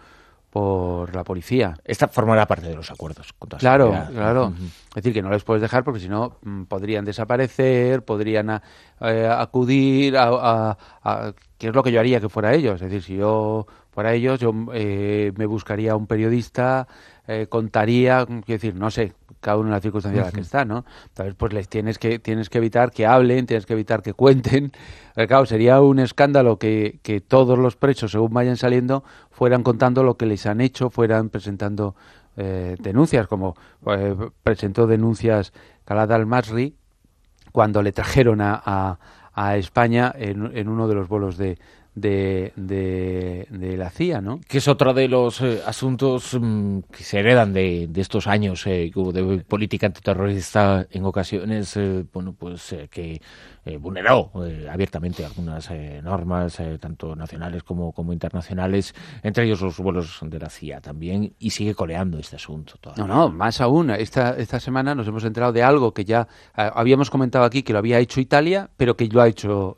por 0.55 1.13
la 1.13 1.25
policía. 1.25 1.75
Esta 1.85 2.07
formará 2.07 2.47
parte 2.47 2.69
de 2.69 2.77
los 2.77 2.89
acuerdos. 2.89 3.35
claro, 3.59 3.93
claro. 4.13 4.53
Es 4.91 4.95
decir, 4.95 5.13
que 5.13 5.21
no 5.21 5.31
les 5.31 5.43
puedes 5.43 5.61
dejar 5.61 5.83
porque 5.83 5.99
si 5.99 6.09
no 6.09 6.39
mm, 6.43 6.67
podrían 6.67 7.05
desaparecer, 7.05 8.05
podrían 8.05 8.63
acudir 9.01 10.17
a, 10.17 10.79
a, 11.03 11.33
que 11.59 11.67
es 11.67 11.75
lo 11.75 11.83
que 11.83 11.91
yo 11.91 11.99
haría 11.99 12.21
que 12.21 12.29
fuera 12.29 12.55
ellos. 12.55 12.75
Es 12.75 12.89
decir, 12.89 13.03
si 13.03 13.17
yo 13.17 13.67
fuera 13.91 14.15
ellos, 14.15 14.39
yo 14.39 14.53
me 14.53 15.47
buscaría 15.47 15.97
un 15.97 16.07
periodista, 16.07 16.87
contaría, 17.49 18.27
quiero 18.27 18.43
decir, 18.47 18.75
no 18.75 18.91
sé, 18.91 19.15
cada 19.41 19.57
uno 19.57 19.69
en 19.69 19.73
la 19.73 19.81
circunstancia 19.81 20.21
en 20.21 20.27
la 20.27 20.33
que 20.33 20.41
está, 20.41 20.65
¿no? 20.65 20.85
Entonces, 21.09 21.35
pues 21.35 21.53
les 21.53 21.69
tienes 21.69 21.99
que, 21.99 22.19
tienes 22.19 22.51
que 22.51 22.59
evitar 22.59 22.91
que 22.91 23.07
hablen, 23.07 23.47
tienes 23.47 23.67
que 23.67 23.73
evitar 23.75 24.03
que 24.03 24.13
cuenten. 24.13 24.73
claro, 25.15 25.47
sería 25.47 25.81
un 25.81 25.99
escándalo 25.99 26.59
que, 26.59 26.99
que 27.03 27.21
todos 27.21 27.59
los 27.59 27.77
presos, 27.77 28.13
según 28.13 28.33
vayan 28.33 28.57
saliendo, 28.57 29.05
fueran 29.31 29.63
contando 29.63 30.03
lo 30.03 30.17
que 30.17 30.27
les 30.27 30.47
han 30.47 30.61
hecho, 30.61 30.91
fueran 30.91 31.31
presentando 31.31 31.95
eh, 32.37 32.77
denuncias, 32.81 33.29
como 33.29 33.55
eh, 33.87 34.17
presentó 34.43 34.89
denuncias 34.89 35.53
Calada 35.85 36.17
al-Masri 36.17 36.75
cuando 37.53 37.81
le 37.81 37.93
trajeron 37.93 38.41
a, 38.41 38.61
a, 38.65 38.99
a 39.33 39.57
España 39.57 40.13
en, 40.17 40.57
en, 40.57 40.69
uno 40.69 40.89
de 40.89 40.97
los 40.97 41.07
vuelos 41.07 41.37
de, 41.37 41.59
de, 41.95 42.53
de, 42.57 43.77
la 43.77 43.91
CIA, 43.91 44.21
¿no? 44.21 44.41
Que 44.49 44.59
es 44.59 44.69
otro 44.69 44.95
de 44.95 45.09
los 45.09 45.41
eh, 45.41 45.61
asuntos 45.67 46.37
mm, 46.39 46.81
que 46.91 47.05
se 47.05 47.21
heredan 47.21 47.53
de, 47.53 47.87
de 47.89 48.01
estos 48.01 48.27
años 48.27 48.67
eh, 48.67 48.91
de 48.95 49.45
política 49.47 49.87
antiterrorista 49.87 50.87
en 50.91 51.05
ocasiones, 51.05 51.77
eh, 51.77 52.05
bueno, 52.13 52.35
pues 52.37 52.75
que 52.91 53.21
eh, 53.65 53.81
eh, 53.81 54.69
abiertamente 54.71 55.25
algunas 55.25 55.71
eh, 55.71 56.01
normas, 56.03 56.61
tanto 56.81 57.17
nacionales 57.17 57.63
como, 57.63 57.93
como 57.93 58.13
internacionales, 58.13 58.95
entre 59.23 59.45
ellos 59.45 59.61
los 59.63 59.79
vuelos 59.79 60.19
de 60.23 60.39
la 60.39 60.51
CIA 60.51 60.81
también, 60.81 61.35
y 61.39 61.51
sigue 61.51 61.75
coleando 61.75 62.19
este 62.19 62.37
asunto. 62.37 62.79
No, 62.97 63.07
no, 63.07 63.31
más 63.31 63.61
aún. 63.61 63.91
Esta, 63.91 64.37
esta 64.37 64.61
semana 64.61 64.95
nos 64.95 65.09
hemos 65.09 65.25
enterado 65.25 65.53
de 65.53 65.63
algo 65.63 65.95
que 65.95 66.05
ya 66.05 66.29
habíamos 66.55 67.11
comentado 67.11 67.45
aquí, 67.45 67.63
que 67.63 67.73
lo 67.73 67.79
había 67.79 67.99
hecho 67.99 68.21
Italia, 68.21 68.69
pero 68.77 68.97
que 68.97 69.07
lo 69.07 69.23
ha 69.23 69.29
hecho 69.29 69.77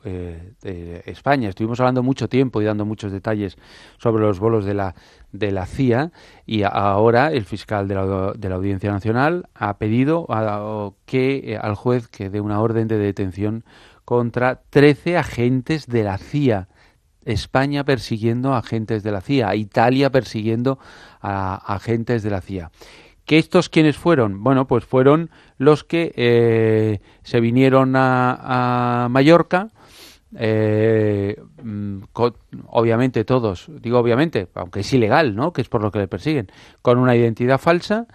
España. 0.63 1.49
Estuvimos 1.49 1.79
hablando 1.79 2.03
mucho 2.03 2.27
tiempo 2.27 2.61
y 2.61 2.65
dando 2.65 2.85
muchos 2.85 3.11
detalles 3.11 3.57
sobre 3.97 4.23
los 4.23 4.39
vuelos 4.39 4.65
de 4.65 4.73
la 4.73 4.95
de 5.31 5.51
la 5.51 5.65
CIA 5.65 6.11
y 6.45 6.63
ahora 6.63 7.31
el 7.31 7.45
fiscal 7.45 7.87
de 7.87 7.95
la, 7.95 8.33
de 8.33 8.49
la 8.49 8.55
Audiencia 8.55 8.91
Nacional 8.91 9.49
ha 9.53 9.77
pedido 9.77 10.25
a, 10.29 10.91
que 11.05 11.53
eh, 11.53 11.57
al 11.57 11.75
juez 11.75 12.07
que 12.07 12.29
dé 12.29 12.41
una 12.41 12.59
orden 12.59 12.87
de 12.87 12.97
detención 12.97 13.63
contra 14.05 14.61
13 14.69 15.17
agentes 15.17 15.87
de 15.87 16.03
la 16.03 16.17
CIA. 16.17 16.67
España 17.25 17.83
persiguiendo 17.83 18.53
a 18.53 18.59
agentes 18.59 19.03
de 19.03 19.11
la 19.11 19.19
CIA, 19.19 19.53
Italia 19.55 20.09
persiguiendo 20.09 20.79
a, 21.19 21.55
agentes 21.75 22.23
de 22.23 22.29
la 22.29 22.39
CIA. 22.39 22.71
¿Que 23.25 23.37
estos 23.37 23.67
quiénes 23.67 23.97
fueron? 23.97 24.41
Bueno, 24.41 24.67
pues 24.67 24.85
fueron 24.85 25.29
los 25.57 25.83
que 25.83 26.13
eh, 26.15 27.01
se 27.23 27.41
vinieron 27.41 27.97
a, 27.97 29.03
a 29.03 29.09
Mallorca, 29.09 29.67
eh, 30.35 31.41
mm, 31.63 31.99
obviamente 32.67 33.23
todos, 33.23 33.67
digo 33.81 33.99
obviamente, 33.99 34.47
aunque 34.55 34.81
es 34.81 34.93
ilegal, 34.93 35.35
¿no? 35.35 35.53
Que 35.53 35.61
es 35.61 35.69
por 35.69 35.81
lo 35.81 35.91
que 35.91 35.99
le 35.99 36.07
persiguen, 36.07 36.51
con 36.81 36.97
una 36.97 37.15
identidad 37.15 37.57
falsa, 37.57 38.07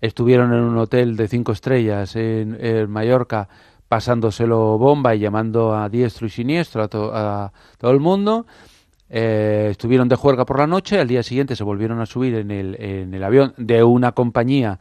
estuvieron 0.00 0.52
en 0.52 0.60
un 0.60 0.76
hotel 0.78 1.16
de 1.16 1.28
cinco 1.28 1.52
estrellas 1.52 2.16
en, 2.16 2.90
Mallorca 2.90 3.48
pasándoselo 3.88 4.76
bomba 4.76 5.14
y 5.14 5.20
llamando 5.20 5.74
a 5.74 5.88
diestro 5.88 6.26
y 6.26 6.30
siniestro 6.30 6.82
a, 6.82 7.52
todo 7.78 7.90
el 7.90 8.00
mundo. 8.00 8.46
Eh, 9.08 9.68
estuvieron 9.70 10.08
de 10.08 10.16
juerga 10.16 10.44
por 10.44 10.58
la 10.58 10.66
noche, 10.66 10.98
al 10.98 11.06
día 11.06 11.22
siguiente 11.22 11.54
se 11.54 11.62
volvieron 11.62 12.00
a 12.00 12.06
subir 12.06 12.34
en 12.34 12.50
el, 12.50 12.74
en 12.80 13.14
el 13.14 13.22
avión 13.22 13.54
de 13.56 13.84
una 13.84 14.12
compañía 14.12 14.80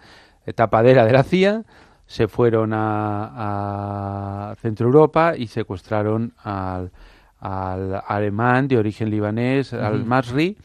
tapadera 0.56 1.06
de 1.06 1.12
la 1.12 1.24
CIA 1.24 1.64
se 2.06 2.28
fueron 2.28 2.72
a, 2.74 4.56
Centro 4.62 4.88
Europa 4.88 5.36
y 5.38 5.48
secuestraron 5.48 6.34
al, 6.44 6.92
alemán 7.40 8.68
de 8.68 8.78
origen 8.78 9.10
libanés, 9.10 9.74
al 9.74 10.06
Masri, 10.06 10.58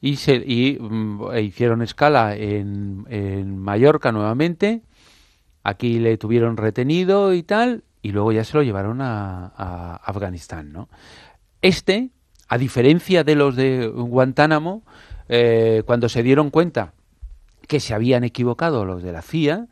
y, 0.00 0.16
se, 0.16 0.34
y 0.36 0.78
mm, 0.80 1.32
e 1.32 1.42
hicieron 1.42 1.82
escala 1.82 2.34
en, 2.34 3.04
en 3.08 3.58
Mallorca 3.58 4.10
nuevamente. 4.12 4.82
Aquí 5.62 5.98
le 5.98 6.16
tuvieron 6.16 6.56
retenido 6.56 7.34
y 7.34 7.42
tal, 7.42 7.84
y 8.02 8.12
luego 8.12 8.32
ya 8.32 8.44
se 8.44 8.56
lo 8.56 8.62
llevaron 8.62 9.00
a, 9.02 10.00
Afganistán, 10.02 10.72
¿no? 10.72 10.88
Este, 11.60 12.10
a 12.48 12.56
diferencia 12.56 13.24
de 13.24 13.34
los 13.34 13.56
de 13.56 13.86
Guantánamo, 13.86 14.82
eh, 15.28 15.82
cuando 15.84 16.08
se 16.08 16.22
dieron 16.22 16.50
cuenta 16.50 16.94
que 17.68 17.78
se 17.78 17.94
habían 17.94 18.24
equivocado 18.24 18.84
los 18.84 19.02
de 19.02 19.12
la 19.12 19.22
CIA, 19.22 19.66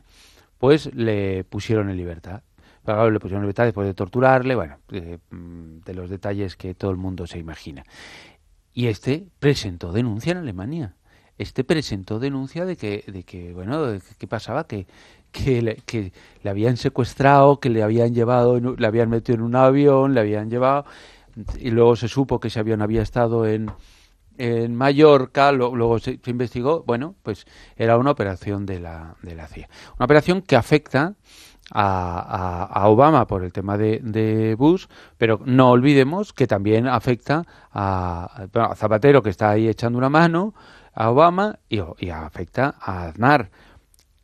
pues 0.59 0.93
le 0.93 1.43
pusieron 1.45 1.89
en 1.89 1.97
libertad. 1.97 2.43
Pero 2.85 3.09
le 3.09 3.19
pusieron 3.19 3.41
libertad 3.43 3.65
después 3.65 3.87
de 3.87 3.93
torturarle, 3.93 4.55
bueno, 4.55 4.77
mm, 5.31 5.79
de 5.85 5.93
los 5.93 6.09
detalles 6.09 6.55
que 6.55 6.75
todo 6.75 6.91
el 6.91 6.97
mundo 6.97 7.25
se 7.25 7.39
imagina. 7.39 7.83
Y 8.73 8.87
este 8.87 9.27
presentó 9.39 9.91
denuncia 9.91 10.31
en 10.33 10.37
Alemania. 10.37 10.95
Este 11.37 11.63
presentó 11.63 12.19
denuncia 12.19 12.65
de 12.65 12.75
que, 12.75 13.03
de 13.07 13.23
que 13.23 13.53
bueno, 13.53 13.97
¿qué 14.17 14.27
pasaba? 14.27 14.67
Que, 14.67 14.85
que 15.31 15.61
le, 15.61 15.75
que 15.77 16.11
le 16.43 16.49
habían 16.49 16.77
secuestrado, 16.77 17.59
que 17.59 17.69
le 17.69 17.81
habían 17.81 18.13
llevado, 18.13 18.59
le 18.59 18.87
habían 18.87 19.09
metido 19.09 19.35
en 19.37 19.43
un 19.43 19.55
avión, 19.55 20.13
le 20.13 20.19
habían 20.19 20.49
llevado, 20.49 20.85
y 21.57 21.71
luego 21.71 21.95
se 21.95 22.07
supo 22.09 22.39
que 22.39 22.49
ese 22.49 22.59
avión 22.59 22.81
había 22.81 23.01
estado 23.01 23.47
en, 23.47 23.71
en 24.39 24.73
Mallorca, 24.73 25.51
luego 25.51 25.99
se, 25.99 26.19
investigó, 26.25 26.83
bueno, 26.87 27.15
pues 27.23 27.45
era 27.75 27.97
una 27.97 28.11
operación 28.11 28.65
de 28.65 28.79
la, 28.79 29.15
de 29.21 29.35
la 29.35 29.47
CIA. 29.47 29.69
Una 29.97 30.05
operación 30.05 30.41
que 30.41 30.55
afecta 30.55 31.15
a, 31.71 32.69
a, 32.71 32.87
Obama 32.87 33.27
por 33.27 33.43
el 33.43 33.51
tema 33.51 33.77
de, 33.77 33.99
de, 34.01 34.55
Bush, 34.55 34.85
pero 35.17 35.41
no 35.45 35.71
olvidemos 35.71 36.31
que 36.31 36.47
también 36.47 36.87
afecta 36.87 37.43
a, 37.71 38.45
a, 38.53 38.75
Zapatero, 38.75 39.21
que 39.21 39.29
está 39.29 39.51
ahí 39.51 39.67
echando 39.67 39.97
una 39.97 40.09
mano, 40.09 40.53
a 40.93 41.11
Obama, 41.11 41.59
y, 41.67 42.09
afecta 42.09 42.75
a 42.79 43.07
Aznar 43.07 43.51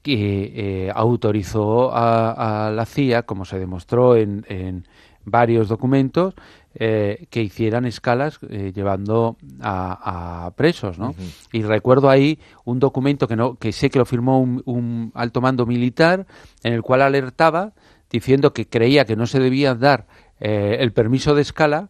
que 0.01 0.85
eh, 0.87 0.91
autorizó 0.95 1.91
a, 1.93 2.71
la 2.73 2.85
CIA, 2.85 3.23
como 3.23 3.43
se 3.43 3.59
demostró 3.59 4.15
en, 4.15 4.45
en 4.47 4.87
varios 5.25 5.67
documentos, 5.67 6.35
eh, 6.77 7.27
que 7.29 7.41
hicieran 7.41 7.85
escalas 7.85 8.37
eh, 8.49 8.73
llevando 8.75 9.37
a, 9.61 10.51
presos, 10.57 10.99
¿no? 10.99 11.15
Y 11.53 11.61
recuerdo 11.61 12.09
ahí 12.09 12.37
un 12.65 12.79
documento 12.79 13.29
que 13.29 13.37
no 13.37 13.55
que 13.55 13.71
sé 13.71 13.89
que 13.89 13.97
lo 13.97 14.05
firmó 14.05 14.41
un, 14.41 15.09
alto 15.15 15.39
mando 15.39 15.65
militar 15.65 16.27
en 16.63 16.73
el 16.73 16.81
cual 16.81 17.01
alertaba 17.01 17.71
diciendo 18.09 18.51
que 18.51 18.67
creía 18.67 19.05
que 19.05 19.15
no 19.15 19.25
se 19.25 19.39
debía 19.39 19.73
dar 19.73 20.07
eh, 20.41 20.75
el 20.81 20.91
permiso 20.91 21.33
de 21.33 21.43
escala 21.43 21.87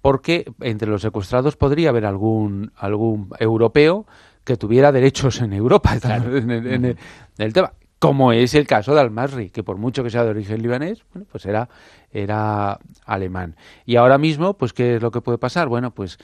porque 0.00 0.50
entre 0.60 0.88
los 0.88 1.02
secuestrados 1.02 1.56
podría 1.56 1.90
haber 1.90 2.06
algún 2.06 2.72
algún 2.76 3.28
europeo 3.38 4.06
que 4.42 4.56
tuviera 4.56 4.90
derechos 4.90 5.42
en 5.42 5.52
Europa 5.52 5.98
en, 6.02 6.96
el, 7.36 7.52
tema 7.52 7.74
como 8.04 8.32
es 8.32 8.54
el 8.54 8.66
caso 8.66 8.94
de 8.94 9.00
Al-Masri, 9.00 9.50
que 9.50 9.62
por 9.62 9.78
mucho 9.78 10.02
que 10.04 10.10
sea 10.10 10.24
de 10.24 10.30
origen 10.30 10.62
libanés, 10.62 11.02
bueno, 11.12 11.26
pues 11.30 11.46
era, 11.46 11.68
era 12.12 12.78
alemán. 13.06 13.56
Y 13.86 13.96
ahora 13.96 14.18
mismo, 14.18 14.54
pues, 14.54 14.72
¿qué 14.72 14.96
es 14.96 15.02
lo 15.02 15.10
que 15.10 15.20
puede 15.20 15.38
pasar? 15.38 15.68
Bueno, 15.68 15.92
pues, 15.92 16.18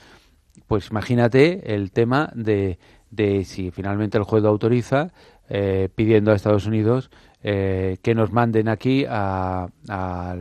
pues 0.67 0.89
imagínate 0.91 1.73
el 1.73 1.91
tema 1.91 2.31
de, 2.35 2.77
de 3.09 3.45
si 3.45 3.71
finalmente 3.71 4.17
el 4.17 4.23
juez 4.23 4.43
lo 4.43 4.49
autoriza, 4.49 5.11
eh, 5.49 5.89
pidiendo 5.95 6.31
a 6.31 6.35
Estados 6.35 6.65
Unidos 6.65 7.09
eh, 7.43 7.97
que 8.01 8.15
nos 8.15 8.31
manden 8.31 8.69
aquí 8.69 9.05
a, 9.09 9.67
a, 9.89 10.35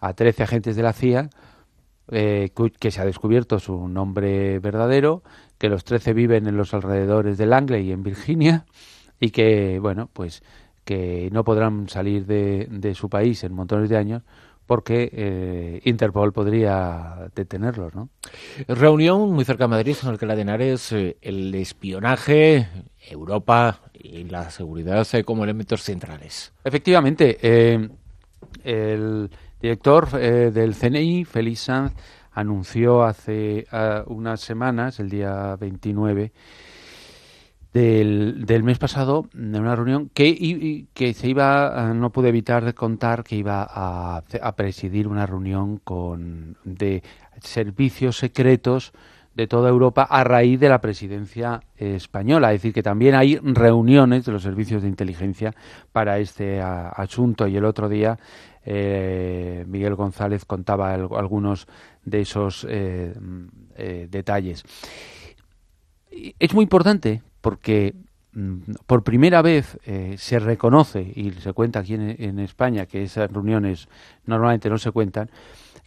a 0.00 0.12
13 0.14 0.42
agentes 0.44 0.76
de 0.76 0.82
la 0.82 0.92
CIA, 0.92 1.30
eh, 2.12 2.50
que 2.78 2.90
se 2.92 3.00
ha 3.00 3.04
descubierto 3.04 3.58
su 3.58 3.88
nombre 3.88 4.60
verdadero, 4.60 5.24
que 5.58 5.68
los 5.68 5.82
13 5.84 6.12
viven 6.12 6.46
en 6.46 6.56
los 6.56 6.72
alrededores 6.74 7.38
de 7.38 7.46
Langley 7.46 7.90
en 7.90 8.04
Virginia, 8.04 8.64
y 9.18 9.30
que, 9.30 9.78
bueno, 9.80 10.08
pues 10.12 10.42
que 10.86 11.28
no 11.32 11.44
podrán 11.44 11.90
salir 11.90 12.24
de, 12.24 12.68
de 12.70 12.94
su 12.94 13.10
país 13.10 13.42
en 13.44 13.52
montones 13.52 13.90
de 13.90 13.96
años 13.98 14.22
porque 14.66 15.10
eh, 15.12 15.80
Interpol 15.84 16.32
podría 16.32 17.28
detenerlos, 17.34 17.94
¿no? 17.94 18.08
Reunión 18.66 19.32
muy 19.32 19.44
cerca 19.44 19.64
de 19.64 19.68
Madrid 19.68 19.96
en 20.02 20.08
el 20.10 20.18
que 20.18 20.26
la 20.26 20.34
de 20.34 20.42
Henares, 20.42 20.92
eh, 20.92 21.16
el 21.22 21.54
espionaje, 21.54 22.68
Europa 23.08 23.80
y 23.92 24.24
la 24.24 24.50
seguridad 24.50 25.06
eh, 25.12 25.24
como 25.24 25.44
elementos 25.44 25.82
centrales. 25.82 26.52
Efectivamente, 26.64 27.38
el 28.64 29.30
director 29.60 30.10
del 30.10 30.74
CNI, 30.74 31.24
Félix 31.24 31.60
Sanz, 31.60 31.92
anunció 32.32 33.04
hace 33.04 33.66
unas 34.06 34.40
semanas, 34.40 35.00
el 35.00 35.08
día 35.08 35.56
29, 35.56 36.32
del, 37.76 38.62
mes 38.62 38.78
pasado 38.78 39.28
en 39.34 39.54
una 39.54 39.76
reunión 39.76 40.10
que, 40.14 40.86
que 40.94 41.12
se 41.12 41.28
iba, 41.28 41.92
no 41.94 42.10
pude 42.10 42.30
evitar 42.30 42.64
de 42.64 42.74
contar 42.74 43.22
que 43.22 43.36
iba 43.36 43.66
a, 43.68 44.22
presidir 44.56 45.08
una 45.08 45.26
reunión 45.26 45.78
con 45.78 46.56
de 46.64 47.02
servicios 47.40 48.16
secretos 48.16 48.92
de 49.34 49.46
toda 49.46 49.68
Europa 49.68 50.06
a 50.08 50.24
raíz 50.24 50.58
de 50.58 50.70
la 50.70 50.80
presidencia 50.80 51.60
española. 51.76 52.54
Es 52.54 52.62
decir, 52.62 52.72
que 52.72 52.82
también 52.82 53.14
hay 53.14 53.36
reuniones 53.36 54.24
de 54.24 54.32
los 54.32 54.42
servicios 54.42 54.80
de 54.80 54.88
inteligencia 54.88 55.54
para 55.92 56.18
este 56.18 56.62
asunto. 56.62 57.46
Y 57.46 57.56
el 57.58 57.66
otro 57.66 57.90
día 57.90 58.18
eh, 58.64 59.66
Miguel 59.68 59.94
González 59.94 60.46
contaba 60.46 60.94
algunos 60.94 61.68
de 62.04 62.22
esos 62.22 62.66
eh, 62.68 63.12
eh, 63.76 64.08
detalles. 64.10 64.64
Es 66.38 66.54
muy 66.54 66.62
importante 66.62 67.22
porque 67.46 67.94
mm, 68.32 68.58
por 68.88 69.04
primera 69.04 69.40
vez 69.40 69.78
eh, 69.86 70.16
se 70.18 70.40
reconoce, 70.40 71.00
y 71.14 71.30
se 71.30 71.52
cuenta 71.52 71.78
aquí 71.78 71.94
en, 71.94 72.40
España, 72.40 72.86
que 72.86 73.04
esas 73.04 73.30
reuniones 73.30 73.88
normalmente 74.24 74.68
no 74.68 74.78
se 74.78 74.90
cuentan, 74.90 75.30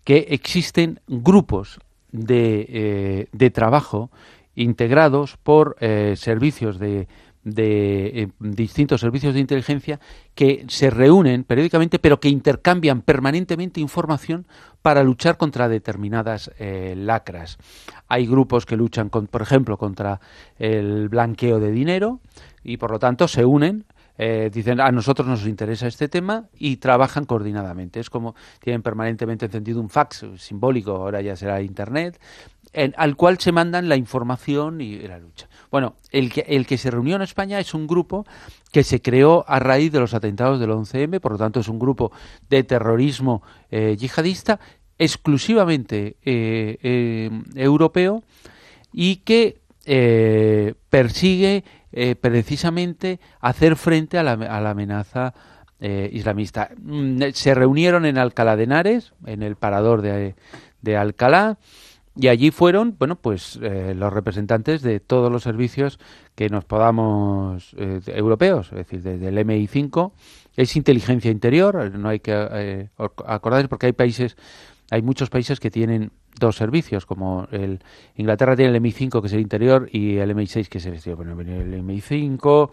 que 0.06 0.28
existen 0.30 1.02
grupos 1.06 1.82
de, 2.14 3.28
eh, 3.38 3.50
trabajo 3.50 4.10
integrados 4.56 5.36
por 5.36 5.76
eh, 5.82 6.14
servicios 6.16 6.80
de, 6.80 7.10
de 7.54 8.30
distintos 8.40 9.02
servicios 9.02 9.34
de 9.34 9.40
inteligencia 9.40 10.00
que 10.36 10.66
se 10.68 10.90
reúnen 10.90 11.44
periódicamente 11.44 12.00
pero 12.00 12.20
que 12.20 12.30
intercambian 12.30 13.02
permanentemente 13.02 13.82
información 13.82 14.46
para 14.82 15.04
luchar 15.04 15.38
contra 15.38 15.68
determinadas 15.68 16.52
eh, 16.60 16.94
lacras. 16.98 17.58
Hay 18.08 18.26
grupos 18.26 18.66
que 18.66 18.78
luchan, 18.78 19.10
con, 19.10 19.28
por 19.28 19.42
ejemplo, 19.42 19.78
contra 19.78 20.20
el 20.58 21.10
blanqueo 21.10 21.60
de 21.60 21.72
dinero 21.72 22.22
y 22.64 22.78
por 22.78 22.92
lo 22.92 23.00
tanto 23.00 23.28
se 23.28 23.46
unen 23.46 23.86
eh, 24.22 24.50
dicen 24.54 24.82
a 24.82 24.92
nosotros 24.92 25.26
nos 25.26 25.48
interesa 25.48 25.88
este 25.88 26.10
tema 26.10 26.50
y 26.58 26.76
trabajan 26.76 27.24
coordinadamente. 27.24 28.02
Es 28.02 28.10
como 28.10 28.36
tienen 28.60 28.82
permanentemente 28.82 29.46
encendido 29.46 29.80
un 29.80 29.90
fax 29.90 30.26
simbólico, 30.36 30.92
ahora 30.92 31.22
ya 31.22 31.38
será 31.38 31.62
internet, 31.62 32.20
en, 32.74 32.94
al 32.98 33.16
cual 33.16 33.40
se 33.40 33.52
mandan 33.52 33.90
la 33.90 33.96
información 33.96 34.82
y 34.82 35.00
la 35.00 35.20
lucha. 35.20 35.50
Bueno, 35.72 35.96
el 36.12 36.32
que, 36.32 36.42
el 36.42 36.66
que 36.66 36.78
se 36.78 36.92
reunió 36.92 37.16
en 37.16 37.22
España 37.22 37.60
es 37.60 37.74
un 37.74 37.88
grupo 37.88 38.26
que 38.72 38.84
se 38.84 39.02
creó 39.02 39.46
a 39.48 39.60
raíz 39.60 39.92
de 39.92 40.00
los 40.00 40.14
atentados 40.14 40.60
del 40.60 40.72
11M, 40.72 41.20
por 41.20 41.34
lo 41.34 41.38
tanto 41.38 41.60
es 41.60 41.68
un 41.68 41.80
grupo 41.80 42.12
de 42.50 42.64
terrorismo 42.64 43.44
eh, 43.70 43.96
yihadista 43.98 44.60
exclusivamente 44.98 46.18
eh, 46.24 46.78
eh, 46.82 47.30
europeo 47.56 48.24
y 48.92 49.18
que 49.18 49.60
persigue 50.90 51.64
precisamente 52.22 53.20
hacer 53.40 53.76
frente 53.76 54.20
a 54.20 54.24
la, 54.24 54.34
a 54.34 54.62
la 54.62 54.70
amenaza 54.70 55.34
islamista. 55.80 56.70
Mm, 56.78 57.22
se 57.34 57.56
reunieron 57.56 58.06
en 58.06 58.20
Alcalá 58.20 58.56
de 58.56 58.66
Henares, 58.66 59.14
en 59.26 59.42
el 59.42 59.56
parador 59.56 60.04
de, 60.04 60.36
de 60.82 60.98
Alcalá, 60.98 61.58
y 62.16 62.28
allí 62.28 62.52
fueron, 62.52 62.96
bueno, 62.98 63.16
pues 63.16 63.60
eh, 63.62 63.94
los 63.96 64.12
representantes 64.12 64.82
de 64.82 65.00
todos 65.00 65.32
los 65.32 65.44
servicios 65.44 66.00
que 66.36 66.50
nos 66.50 66.66
podamos 66.66 67.74
eh, 67.78 68.02
europeos, 68.08 68.68
es 68.72 68.78
decir, 68.78 69.02
desde 69.02 69.28
el 69.28 69.38
MI5, 69.38 70.12
es 70.56 70.76
inteligencia 70.76 71.32
interior, 71.32 71.92
no 71.98 72.10
hay 72.10 72.20
que 72.20 72.34
eh, 72.34 72.90
acordarse 73.26 73.68
porque 73.68 73.86
hay 73.86 73.94
países, 73.94 74.36
hay 74.90 75.02
muchos 75.02 75.30
países 75.30 75.60
que 75.60 75.72
tienen 75.72 76.12
dos 76.40 76.56
servicios, 76.56 77.06
como 77.06 77.48
el 77.52 77.80
Inglaterra 78.16 78.56
tiene 78.56 78.76
el 78.76 78.82
MI5 78.82 79.22
que 79.22 79.28
es 79.28 79.34
el 79.34 79.42
interior 79.42 79.90
y 79.92 80.18
el 80.18 80.36
MI6 80.36 80.68
que 80.68 80.78
es 80.80 80.86
el 80.86 81.16
Bueno, 81.16 81.40
el 81.40 81.84
MI5, 81.84 82.70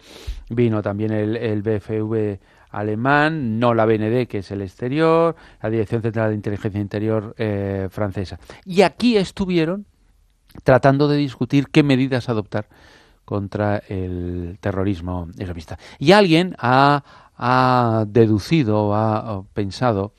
vino 0.49 0.81
también 0.81 1.11
el, 1.11 1.35
el 1.37 1.61
BFV 1.61 2.39
alemán, 2.69 3.59
no 3.59 3.73
la 3.73 3.85
BND, 3.85 4.27
que 4.27 4.39
es 4.39 4.51
el 4.51 4.61
exterior, 4.61 5.35
la 5.61 5.69
Dirección 5.69 6.01
Central 6.01 6.29
de 6.29 6.35
Inteligencia 6.35 6.81
Interior 6.81 7.35
eh, 7.37 7.87
francesa. 7.89 8.39
Y 8.65 8.81
aquí 8.81 9.17
estuvieron 9.17 9.85
tratando 10.63 11.07
de 11.07 11.17
discutir 11.17 11.67
qué 11.69 11.83
medidas 11.83 12.29
adoptar 12.29 12.67
contra 13.25 13.83
el 13.89 14.57
terrorismo 14.61 15.27
islamista. 15.37 15.77
Y 15.99 16.13
alguien 16.13 16.55
ha, 16.59 18.05
deducido, 18.07 18.95
ha, 18.95 19.43
pensado, 19.53 20.13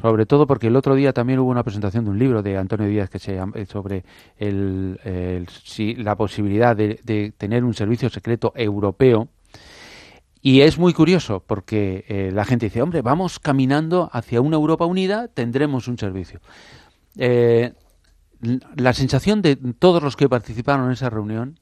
sobre 0.00 0.26
todo 0.26 0.46
porque 0.46 0.68
el 0.68 0.76
otro 0.76 0.94
día 0.94 1.12
también 1.12 1.40
hubo 1.40 1.50
una 1.50 1.64
presentación 1.64 2.04
de 2.04 2.10
un 2.10 2.18
libro 2.18 2.42
de 2.42 2.56
Antonio 2.56 2.86
Díaz 2.86 3.10
que 3.10 3.18
se 3.18 3.34
llama, 3.34 3.54
sobre 3.66 4.04
el, 4.38 4.96
la 5.98 6.16
posibilidad 6.16 6.76
de, 6.76 7.34
tener 7.36 7.64
un 7.64 7.74
servicio 7.74 8.08
secreto 8.08 8.52
europeo 8.54 9.28
y 10.42 10.62
es 10.62 10.76
muy 10.76 10.92
curioso 10.92 11.44
porque 11.46 12.04
eh, 12.08 12.30
la 12.32 12.44
gente 12.44 12.66
dice, 12.66 12.82
hombre, 12.82 13.00
vamos 13.00 13.38
caminando 13.38 14.10
hacia 14.12 14.40
una 14.40 14.56
Europa 14.56 14.84
unida, 14.84 15.28
tendremos 15.28 15.86
un 15.86 15.98
servicio. 15.98 16.40
Eh, 17.16 17.72
la 18.74 18.92
sensación 18.92 19.40
de 19.40 19.54
todos 19.54 20.02
los 20.02 20.16
que 20.16 20.28
participaron 20.28 20.86
en 20.86 20.92
esa 20.92 21.10
reunión 21.10 21.60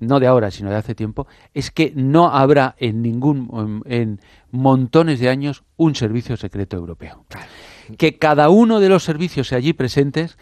no 0.00 0.20
de 0.20 0.26
ahora, 0.26 0.50
sino 0.50 0.70
de 0.70 0.76
hace 0.76 0.94
tiempo, 0.94 1.26
es 1.54 1.70
que 1.70 1.92
no 1.94 2.28
habrá 2.28 2.74
en 2.78 3.02
ningún, 3.02 3.82
en 3.86 4.20
montones 4.50 5.20
de 5.20 5.28
años, 5.28 5.62
un 5.76 5.94
servicio 5.94 6.36
secreto 6.36 6.76
europeo. 6.76 7.24
Que 7.98 8.18
cada 8.18 8.48
uno 8.48 8.80
de 8.80 8.88
los 8.88 9.04
servicios 9.04 9.52
allí 9.52 9.72
presentes 9.74 10.38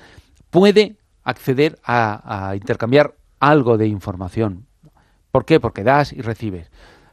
puede 0.51 0.97
acceder 1.25 1.79
a, 1.85 2.49
a 2.51 2.57
intercambiar 2.57 3.15
algo 3.41 3.79
de 3.79 3.89
información. 3.89 4.67
¿Por 5.33 5.45
qué? 5.45 5.61
Porque 5.61 5.83
das 5.83 6.13
y 6.13 6.23
recibes. 6.23 6.71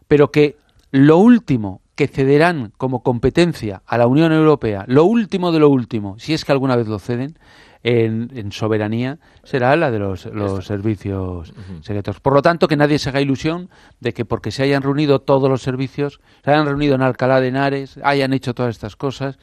Pero 0.08 0.32
que 0.32 0.58
lo 0.92 1.18
último 1.18 1.82
que 1.96 2.08
cederán 2.08 2.74
como 2.78 3.04
competencia 3.04 3.82
a 3.86 3.98
la 3.98 4.08
Unión 4.08 4.32
Europea, 4.32 4.84
lo 4.88 5.06
último 5.06 5.52
de 5.52 5.60
lo 5.60 5.70
último, 5.70 6.20
si 6.20 6.34
es 6.34 6.44
que 6.44 6.52
alguna 6.52 6.76
vez 6.76 6.88
lo 6.88 7.00
ceden, 7.00 7.38
en, 7.86 8.52
soberanía 8.52 9.20
será 9.44 9.76
la 9.76 9.92
de 9.92 10.00
los, 10.00 10.22
servicios 10.66 11.54
secretos. 11.82 12.20
Por 12.20 12.34
lo 12.34 12.42
tanto, 12.42 12.68
que 12.68 12.76
nadie 12.76 12.98
se 12.98 13.10
haga 13.10 13.22
ilusión 13.22 13.70
de 14.00 14.12
que 14.14 14.26
porque 14.26 14.52
se 14.52 14.64
hayan 14.64 14.82
reunido 14.82 15.20
todos 15.20 15.50
los 15.50 15.62
servicios, 15.62 16.20
se 16.44 16.52
hayan 16.52 16.66
reunido 16.66 16.96
en 16.96 17.04
Alcalá 17.04 17.40
de 17.40 17.50
Henares, 17.50 18.00
hayan 18.04 18.34
hecho 18.34 18.56
todas 18.56 18.72
estas 18.72 18.96
cosas, 18.96 19.38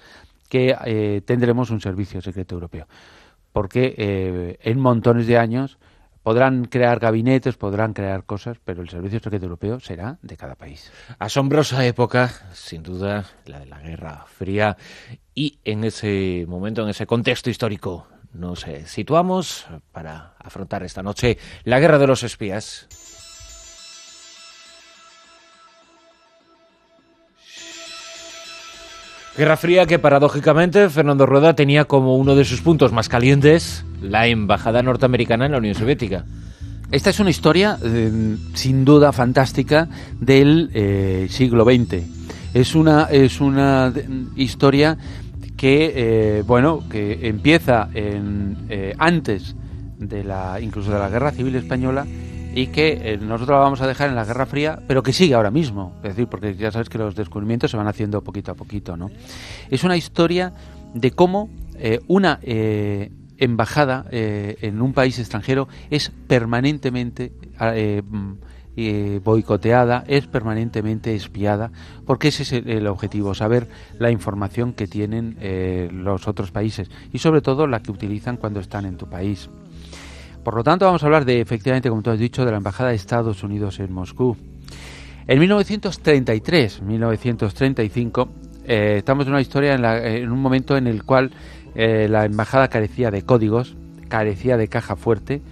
que 0.49 0.77
eh, 0.85 1.23
tendremos 1.25 1.71
un 1.71 1.81
servicio 1.81 2.21
secreto 2.21 2.57
europeo. 2.57 2.89
Porque 3.53 3.95
eh, 3.97 4.59
en 4.61 4.81
montones 4.81 5.27
de 5.29 5.39
años 5.39 5.79
Podrán 6.23 6.67
crear 6.67 7.01
gabinetes, 7.01 7.57
podrán 7.57 7.95
crear 7.95 8.25
cosas, 8.25 8.59
pero 8.65 8.83
el 8.83 8.89
Servicio 8.89 9.19
Secreto 9.19 9.47
Europeo 9.47 9.81
será 9.81 10.19
de 10.23 10.37
cada 10.37 10.55
país. 10.55 10.93
Asombrosa 11.19 11.85
época, 11.85 12.31
sin 12.53 12.83
duda, 12.83 13.27
la 13.47 13.59
de 13.59 13.67
la 13.67 13.81
Guerra 13.81 14.25
Fría. 14.27 14.77
Y 15.35 15.59
en 15.65 15.85
ese 15.85 16.45
momento, 16.47 16.83
en 16.83 16.91
ese 16.91 17.07
contexto 17.07 17.51
histórico, 17.51 18.07
nos 18.33 18.67
eh, 18.67 18.87
situamos 18.87 19.67
para 19.91 20.35
afrontar 20.39 20.83
esta 20.85 21.03
noche 21.03 21.39
la 21.65 21.81
Guerra 21.81 21.99
de 21.99 22.07
los 22.07 22.23
Espías. 22.23 22.89
Guerra 29.37 29.57
Fría 29.57 29.87
que 29.87 29.99
paradójicamente 29.99 30.91
Fernando 30.91 31.25
Rueda 31.25 31.55
tenía 31.55 31.87
como 31.87 32.17
uno 32.17 32.35
de 32.37 32.45
sus 32.45 32.61
puntos 32.61 32.93
más 32.93 33.09
calientes 33.09 33.83
la 34.03 34.27
embajada 34.27 34.83
norteamericana 34.83 35.47
en 35.47 35.53
la 35.53 35.59
Unión 35.59 35.75
Soviética. 35.75 36.27
Esta 36.91 37.09
es 37.09 37.19
una 37.19 37.31
historia 37.31 37.79
eh, 37.83 38.37
sin 38.53 38.85
duda 38.85 39.11
fantástica 39.13 39.89
del 40.21 40.71
eh, 40.75 41.29
siglo 41.31 41.65
XX. 41.65 42.05
Es 42.53 42.75
una, 42.75 43.05
es 43.05 43.41
una 43.41 43.91
historia 44.37 44.99
que 45.57 45.93
eh, 45.95 46.43
bueno 46.47 46.83
que 46.91 47.27
empieza 47.27 47.89
en, 47.95 48.95
antes 48.99 49.57
de 49.99 50.25
la 50.25 50.61
incluso 50.61 50.93
de 50.93 50.99
la 50.99 51.09
Guerra 51.09 51.31
Civil 51.31 51.57
Española 51.57 52.07
y 52.55 52.67
que 52.69 53.13
eh, 53.13 53.19
nosotros 53.19 53.57
la 53.57 53.63
vamos 53.63 53.81
a 53.81 53.87
dejar 53.87 54.11
en 54.11 54.15
la 54.15 54.25
Guerra 54.25 54.47
Fría, 54.47 54.79
pero 54.87 55.03
que 55.03 55.13
sigue 55.13 55.35
ahora 55.35 55.51
mismo. 55.51 55.95
Es 56.03 56.11
decir, 56.11 56.27
porque 56.29 56.55
ya 56.55 56.71
sabes 56.71 56.89
que 56.89 56.99
los 56.99 57.15
descubrimientos 57.15 57.71
se 57.71 57.77
van 57.77 57.89
haciendo 57.89 58.23
poquito 58.23 58.53
a 58.53 58.55
poquito, 58.55 58.97
¿no? 58.97 59.11
Es 59.71 59.85
una 59.85 59.97
historia 59.97 60.53
de 60.95 61.11
cómo 61.13 61.49
eh, 61.77 62.01
una 62.09 62.39
eh, 62.43 63.11
embajada 63.39 64.07
en 64.11 64.81
un 64.83 64.93
país 64.93 65.19
extranjero 65.19 65.67
es 65.91 66.13
permanentemente 66.29 67.33
boicoteada, 69.25 70.05
es 70.07 70.29
permanentemente 70.29 71.17
espiada, 71.17 71.73
porque 72.07 72.29
ese 72.29 72.45
es 72.45 72.53
el, 72.53 72.87
objetivo, 72.87 73.35
saber 73.35 73.69
la 73.99 74.13
información 74.13 74.75
que 74.75 74.87
tienen 74.87 75.39
los 75.91 76.29
otros 76.29 76.53
países 76.53 76.89
y 77.13 77.19
sobre 77.19 77.41
todo 77.41 77.67
la 77.67 77.83
que 77.83 77.91
utilizan 77.91 78.37
cuando 78.37 78.61
están 78.61 78.85
en 78.85 78.97
tu 78.97 79.09
país. 79.09 79.49
Por 80.45 80.55
lo 80.55 80.65
tanto, 80.65 80.87
vamos 80.87 81.03
a 81.03 81.07
hablar 81.07 81.25
de, 81.25 81.41
efectivamente, 81.41 81.89
como 81.89 82.03
tú 82.03 82.11
has 82.11 82.19
dicho, 82.19 82.45
de 82.45 82.51
la 82.51 82.57
Embajada 82.57 82.91
de 82.91 82.97
Estados 82.97 83.45
Unidos 83.45 83.79
en 83.79 83.93
Moscú. 83.93 84.37
En 85.29 85.39
1933, 85.39 86.83
1935, 86.83 88.29
eh, 88.65 88.95
estamos 88.99 89.27
en 89.27 89.33
una 89.33 89.41
historia, 89.41 89.75
en, 89.75 90.33
un 90.33 90.41
momento 90.41 90.77
en 90.77 90.89
el 90.89 91.05
cual 91.05 91.31
eh, 91.77 92.09
la 92.11 92.25
embajada 92.25 92.69
carecía 92.69 93.13
de 93.13 93.23
códigos, 93.23 93.77
carecía 94.09 94.57
de 94.57 94.67
caja 94.67 94.97
fuerte 94.97 95.43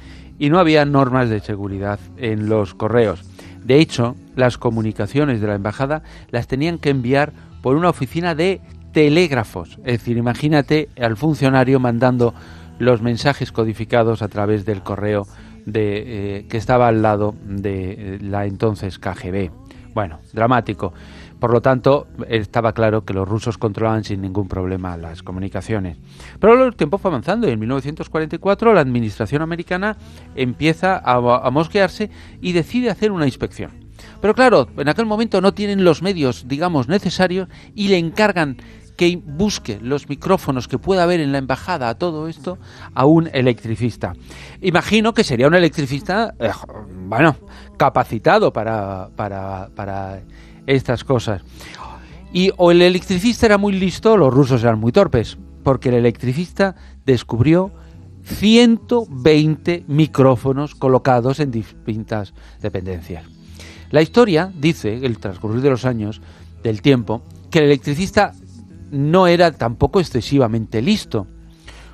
y 0.41 0.51
no 0.51 0.59
había 0.59 0.85
normas 0.85 1.31
de 1.31 1.39
seguridad 1.39 2.01
en 2.17 2.49
los 2.49 2.75
correos. 2.75 3.23
De 3.65 3.79
hecho, 3.79 4.17
las 4.35 4.59
comunicaciones 4.59 5.41
de 5.41 5.47
la 5.47 5.55
embajada 5.55 6.03
las 6.31 6.49
tenían 6.49 6.79
que 6.79 6.91
enviar 6.91 7.33
por 7.63 7.77
una 7.77 7.91
oficina 7.91 8.35
de 8.35 8.61
telégrafos. 8.93 9.79
Es 9.85 9.99
decir, 10.01 10.17
imagínate 10.17 10.89
al 11.01 11.17
funcionario 11.17 11.79
mandando 11.79 12.35
los 12.81 13.03
mensajes 13.03 13.53
codificados 13.53 14.23
a 14.23 14.29
través 14.29 14.65
del 14.65 14.83
correo 14.83 15.27
de, 15.67 16.39
eh, 16.39 16.47
que 16.49 16.57
estaba 16.57 16.89
al 16.89 17.03
lado 17.03 17.35
de 17.45 17.93
eh, 17.93 18.19
la 18.21 18.47
entonces 18.47 18.99
KGB. 18.99 19.51
Bueno, 19.95 20.21
dramático. 20.33 20.93
Por 21.39 21.53
lo 21.53 21.61
tanto, 21.61 22.07
estaba 22.29 22.73
claro 22.73 23.05
que 23.05 23.13
los 23.13 23.29
rusos 23.29 23.59
controlaban 23.59 24.05
sin 24.05 24.21
ningún 24.23 24.49
problema 24.49 24.97
las 24.97 25.23
comunicaciones. 25.23 25.99
Pero 26.39 26.67
el 26.67 26.77
tiempo 26.77 26.99
fue 26.99 27.11
avanzando 27.11 27.49
y 27.49 27.53
en 27.53 27.59
1944 27.61 28.73
la 28.73 28.81
administración 28.81 29.43
americana 29.43 29.97
empieza 30.35 30.97
a, 30.97 31.15
a 31.15 31.51
mosquearse 31.51 32.11
y 32.41 32.53
decide 32.53 32.91
hacer 32.91 33.13
una 33.13 33.27
inspección. 33.27 33.73
Pero 34.23 34.35
claro, 34.35 34.69
en 34.77 34.89
aquel 34.89 35.07
momento 35.07 35.41
no 35.41 35.53
tienen 35.53 35.85
los 35.85 36.03
medios, 36.03 36.47
digamos, 36.49 36.89
necesarios 36.89 37.49
y 37.75 37.89
le 37.89 37.99
encargan 37.99 38.57
que 39.01 39.17
busque 39.17 39.79
los 39.81 40.11
micrófonos 40.11 40.69
que 40.69 40.77
pueda 40.77 41.05
haber 41.05 41.21
en 41.21 41.33
la 41.33 41.39
embajada 41.39 41.89
a 41.89 41.95
todo 41.95 42.29
esto 42.29 42.59
a 42.93 43.07
un 43.07 43.31
electricista. 43.33 44.13
Imagino 44.61 45.15
que 45.15 45.25
sería 45.25 45.49
un 45.49 45.55
electricista, 45.55 46.35
eh, 46.39 46.51
bueno, 47.09 47.35
capacitado 47.79 48.53
para, 48.53 49.09
para, 49.17 49.71
para 49.75 50.21
estas 50.67 51.03
cosas. 51.03 51.41
Y 52.35 52.51
o 52.59 52.73
el 52.73 52.83
electricista 52.83 53.47
era 53.47 53.57
muy 53.57 53.73
listo, 53.73 54.19
los 54.19 54.35
rusos 54.35 54.63
eran 54.63 54.79
muy 54.79 54.93
torpes, 54.93 55.39
porque 55.63 55.89
el 55.89 55.95
electricista 55.95 56.77
descubrió 57.07 57.71
120 58.25 59.85
micrófonos 59.89 60.75
colocados 60.75 61.41
en 61.41 61.51
distintas 61.51 62.35
dependencias. 62.61 63.25
La 63.93 64.03
historia 64.03 64.53
dice, 64.55 64.95
el 65.07 65.17
transcurrir 65.17 65.63
de 65.63 65.71
los 65.71 65.87
años, 65.87 66.21
del 66.63 66.83
tiempo, 66.83 67.23
que 67.51 67.61
el 67.61 67.65
electricista 67.65 68.35
no 68.91 69.27
era 69.27 69.53
tampoco 69.53 70.01
excesivamente 70.01 70.83
listo, 70.83 71.27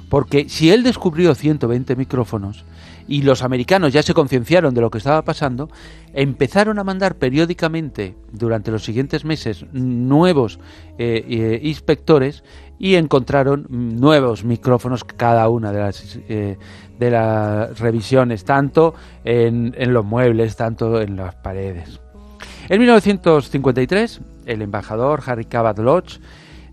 porque 0.09 0.49
si 0.49 0.71
él 0.71 0.83
descubrió 0.83 1.35
120 1.35 1.97
micrófonos 1.97 2.65
y 3.09 3.23
los 3.23 3.43
americanos 3.43 3.93
ya 3.93 4.03
se 4.03 4.15
concienciaron 4.15 4.75
de 4.75 4.81
lo 4.81 4.91
que 4.91 4.99
estaba 4.99 5.23
pasando, 5.23 5.69
empezaron 6.13 6.79
a 6.79 6.85
mandar 6.85 7.17
periódicamente 7.17 8.17
durante 8.33 8.71
los 8.71 8.85
siguientes 8.85 9.25
meses 9.25 9.65
nuevos 9.73 10.59
eh, 10.99 11.25
eh, 11.29 11.61
inspectores 11.63 12.43
y 12.79 12.97
encontraron 12.97 13.67
nuevos 13.69 14.45
micrófonos 14.45 15.05
cada 15.05 15.49
una 15.49 15.73
de 15.73 15.79
las 15.79 16.19
eh, 16.29 16.59
de 16.99 17.11
las 17.11 17.79
revisiones, 17.79 18.45
tanto 18.45 18.95
en, 19.25 19.75
en 19.77 19.93
los 19.93 20.05
muebles, 20.05 20.57
tanto 20.57 21.01
en 21.01 21.17
las 21.17 21.35
paredes. 21.35 22.01
En 22.69 22.81
1953, 22.81 24.21
el 24.47 24.63
embajador 24.63 25.23
Harry 25.27 25.45
Cabot 25.45 25.79
Lodge 25.79 26.21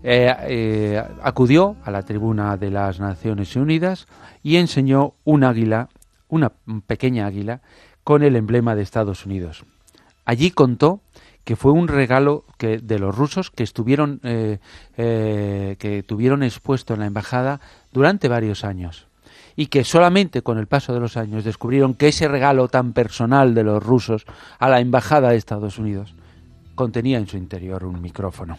eh, 0.06 0.36
eh, 0.48 1.02
acudió 1.22 1.76
a 1.82 1.90
la 1.90 2.02
tribuna 2.02 2.58
de 2.58 2.70
las 2.70 3.00
Naciones 3.00 3.56
Unidas 3.56 4.06
y 4.42 4.56
enseñó 4.56 5.14
un 5.24 5.44
águila, 5.44 5.88
una 6.28 6.52
pequeña 6.86 7.26
águila, 7.26 7.62
con 8.04 8.22
el 8.22 8.36
emblema 8.36 8.74
de 8.74 8.82
Estados 8.82 9.24
Unidos. 9.24 9.64
Allí 10.26 10.50
contó 10.50 11.00
que 11.44 11.56
fue 11.56 11.72
un 11.72 11.88
regalo 11.88 12.44
que, 12.58 12.76
de 12.78 12.98
los 12.98 13.16
rusos 13.16 13.50
que 13.50 13.62
estuvieron 13.62 14.20
eh, 14.24 14.58
que 14.94 16.04
tuvieron 16.06 16.42
expuesto 16.42 16.92
en 16.92 17.00
la 17.00 17.06
embajada 17.06 17.60
durante 17.90 18.28
varios 18.28 18.62
años 18.62 19.06
y 19.56 19.66
que 19.68 19.84
solamente 19.84 20.42
con 20.42 20.58
el 20.58 20.66
paso 20.66 20.92
de 20.92 21.00
los 21.00 21.16
años 21.16 21.44
descubrieron 21.44 21.94
que 21.94 22.08
ese 22.08 22.28
regalo 22.28 22.68
tan 22.68 22.92
personal 22.92 23.54
de 23.54 23.64
los 23.64 23.82
rusos 23.82 24.26
a 24.58 24.68
la 24.68 24.80
embajada 24.80 25.30
de 25.30 25.36
Estados 25.36 25.78
Unidos 25.78 26.14
contenía 26.74 27.16
en 27.16 27.26
su 27.26 27.38
interior 27.38 27.84
un 27.84 28.02
micrófono. 28.02 28.58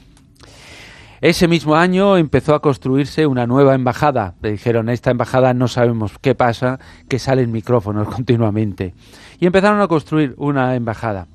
Ese 1.25 1.47
mismo 1.47 1.75
año 1.75 2.17
empezó 2.17 2.53
a 2.53 2.61
construirse 2.61 3.25
una 3.25 3.47
nueva 3.47 3.73
embajada. 3.73 4.35
Le 4.43 4.51
dijeron, 4.51 4.89
esta 4.89 5.09
embajada 5.09 5.55
no 5.55 5.67
sabemos 5.67 6.19
qué 6.21 6.35
pasa, 6.35 6.79
que 7.09 7.17
salen 7.17 7.51
micrófonos 7.51 8.07
continuamente. 8.15 8.93
Y 9.39 9.47
empezaron 9.47 9.81
a 9.81 9.87
construir 9.87 10.35
una 10.37 10.75
embajada. 10.75 11.25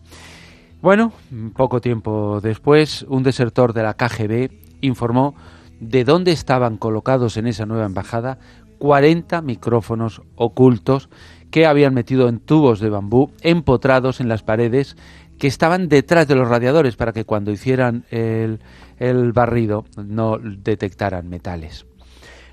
Bueno, 0.80 1.12
poco 1.56 1.80
tiempo 1.80 2.38
después, 2.40 3.04
un 3.08 3.24
desertor 3.24 3.72
de 3.72 3.82
la 3.82 3.94
KGB 3.94 4.52
informó 4.80 5.34
de 5.80 6.04
dónde 6.04 6.30
estaban 6.30 6.76
colocados 6.76 7.36
en 7.36 7.48
esa 7.48 7.66
nueva 7.66 7.86
embajada 7.86 8.38
40 8.78 9.42
micrófonos 9.42 10.22
ocultos 10.36 11.08
que 11.50 11.66
habían 11.66 11.94
metido 11.94 12.28
en 12.28 12.38
tubos 12.38 12.78
de 12.78 12.90
bambú 12.90 13.32
empotrados 13.40 14.20
en 14.20 14.28
las 14.28 14.44
paredes 14.44 14.96
que 15.40 15.48
estaban 15.48 15.88
detrás 15.88 16.28
de 16.28 16.36
los 16.36 16.48
radiadores 16.48 16.96
para 16.96 17.12
que 17.12 17.24
cuando 17.24 17.50
hicieran 17.50 18.04
el, 18.10 18.60
el 19.00 19.32
barrido 19.32 19.84
no 19.96 20.38
detectaran 20.38 21.28
metales. 21.28 21.86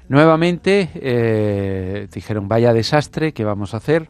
Nuevamente 0.09 0.89
eh, 0.95 2.07
dijeron, 2.11 2.47
vaya 2.47 2.73
desastre, 2.73 3.33
¿qué 3.33 3.43
vamos 3.43 3.73
a 3.73 3.77
hacer? 3.77 4.07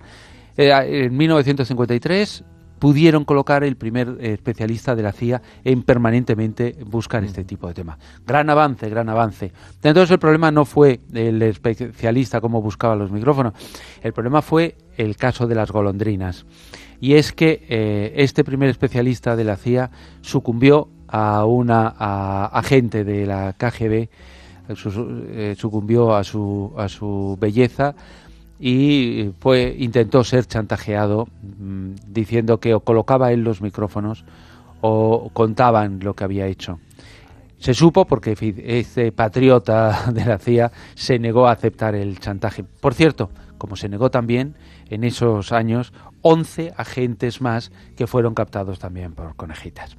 Eh, 0.55 0.71
en 1.05 1.17
1953 1.17 2.45
pudieron 2.79 3.25
colocar 3.25 3.63
el 3.63 3.75
primer 3.75 4.17
especialista 4.21 4.95
de 4.95 5.01
la 5.01 5.11
CIA 5.11 5.41
en 5.63 5.81
permanentemente 5.81 6.77
buscar 6.85 7.23
este 7.23 7.43
tipo 7.43 7.67
de 7.67 7.73
temas. 7.73 7.97
Gran 8.25 8.49
avance, 8.51 8.88
gran 8.89 9.09
avance. 9.09 9.51
Entonces 9.83 10.11
el 10.11 10.19
problema 10.19 10.51
no 10.51 10.65
fue 10.65 11.01
el 11.13 11.41
especialista 11.41 12.41
cómo 12.41 12.61
buscaba 12.61 12.95
los 12.95 13.11
micrófonos, 13.11 13.53
el 14.01 14.13
problema 14.13 14.43
fue 14.43 14.77
el 14.97 15.15
caso 15.15 15.47
de 15.47 15.55
las 15.55 15.71
golondrinas. 15.71 16.45
Y 16.99 17.13
es 17.13 17.31
que 17.31 17.65
eh, 17.69 18.13
este 18.17 18.43
primer 18.43 18.69
especialista 18.69 19.35
de 19.35 19.43
la 19.43 19.55
CIA 19.55 19.91
sucumbió 20.21 20.89
a 21.08 21.45
una 21.45 21.88
agente 22.47 23.03
de 23.03 23.26
la 23.26 23.53
KGB, 23.53 24.10
eh, 24.70 25.55
sucumbió 25.58 26.16
a 26.16 26.24
su, 26.24 26.74
a 26.78 26.89
su 26.89 27.38
belleza 27.39 27.95
y 28.60 29.30
fue, 29.39 29.76
intentó 29.80 30.24
ser 30.24 30.45
chantajeado 30.45 31.28
mm, 31.41 31.91
diciendo 32.08 32.60
que 32.60 32.74
o 32.74 32.82
colocaba 32.82 33.32
él 33.32 33.43
los 33.43 33.62
micrófonos 33.62 34.26
o 34.82 35.30
contaban 35.34 35.99
lo 36.01 36.16
que 36.16 36.24
había 36.24 36.47
hecho. 36.47 36.80
Se 37.60 37.74
supo 37.74 38.05
porque 38.05 38.36
este 38.66 39.12
patriota 39.12 40.05
de 40.14 40.26
la 40.26 40.38
CIA 40.38 40.72
se 40.95 41.18
negó 41.18 41.47
a 41.47 41.51
aceptar 41.51 41.95
el 41.95 42.20
chantaje. 42.20 42.64
Por 42.64 42.93
cierto, 42.93 43.30
como 43.58 43.76
se 43.76 43.89
negó 43.89 44.12
también 44.12 44.55
en 44.89 45.03
esos 45.03 45.51
años 45.51 45.93
11 46.22 46.74
agentes 46.78 47.41
más 47.41 47.72
que 47.95 48.08
fueron 48.08 48.34
captados 48.34 48.80
también 48.80 49.14
por 49.14 49.36
conejitas. 49.36 49.97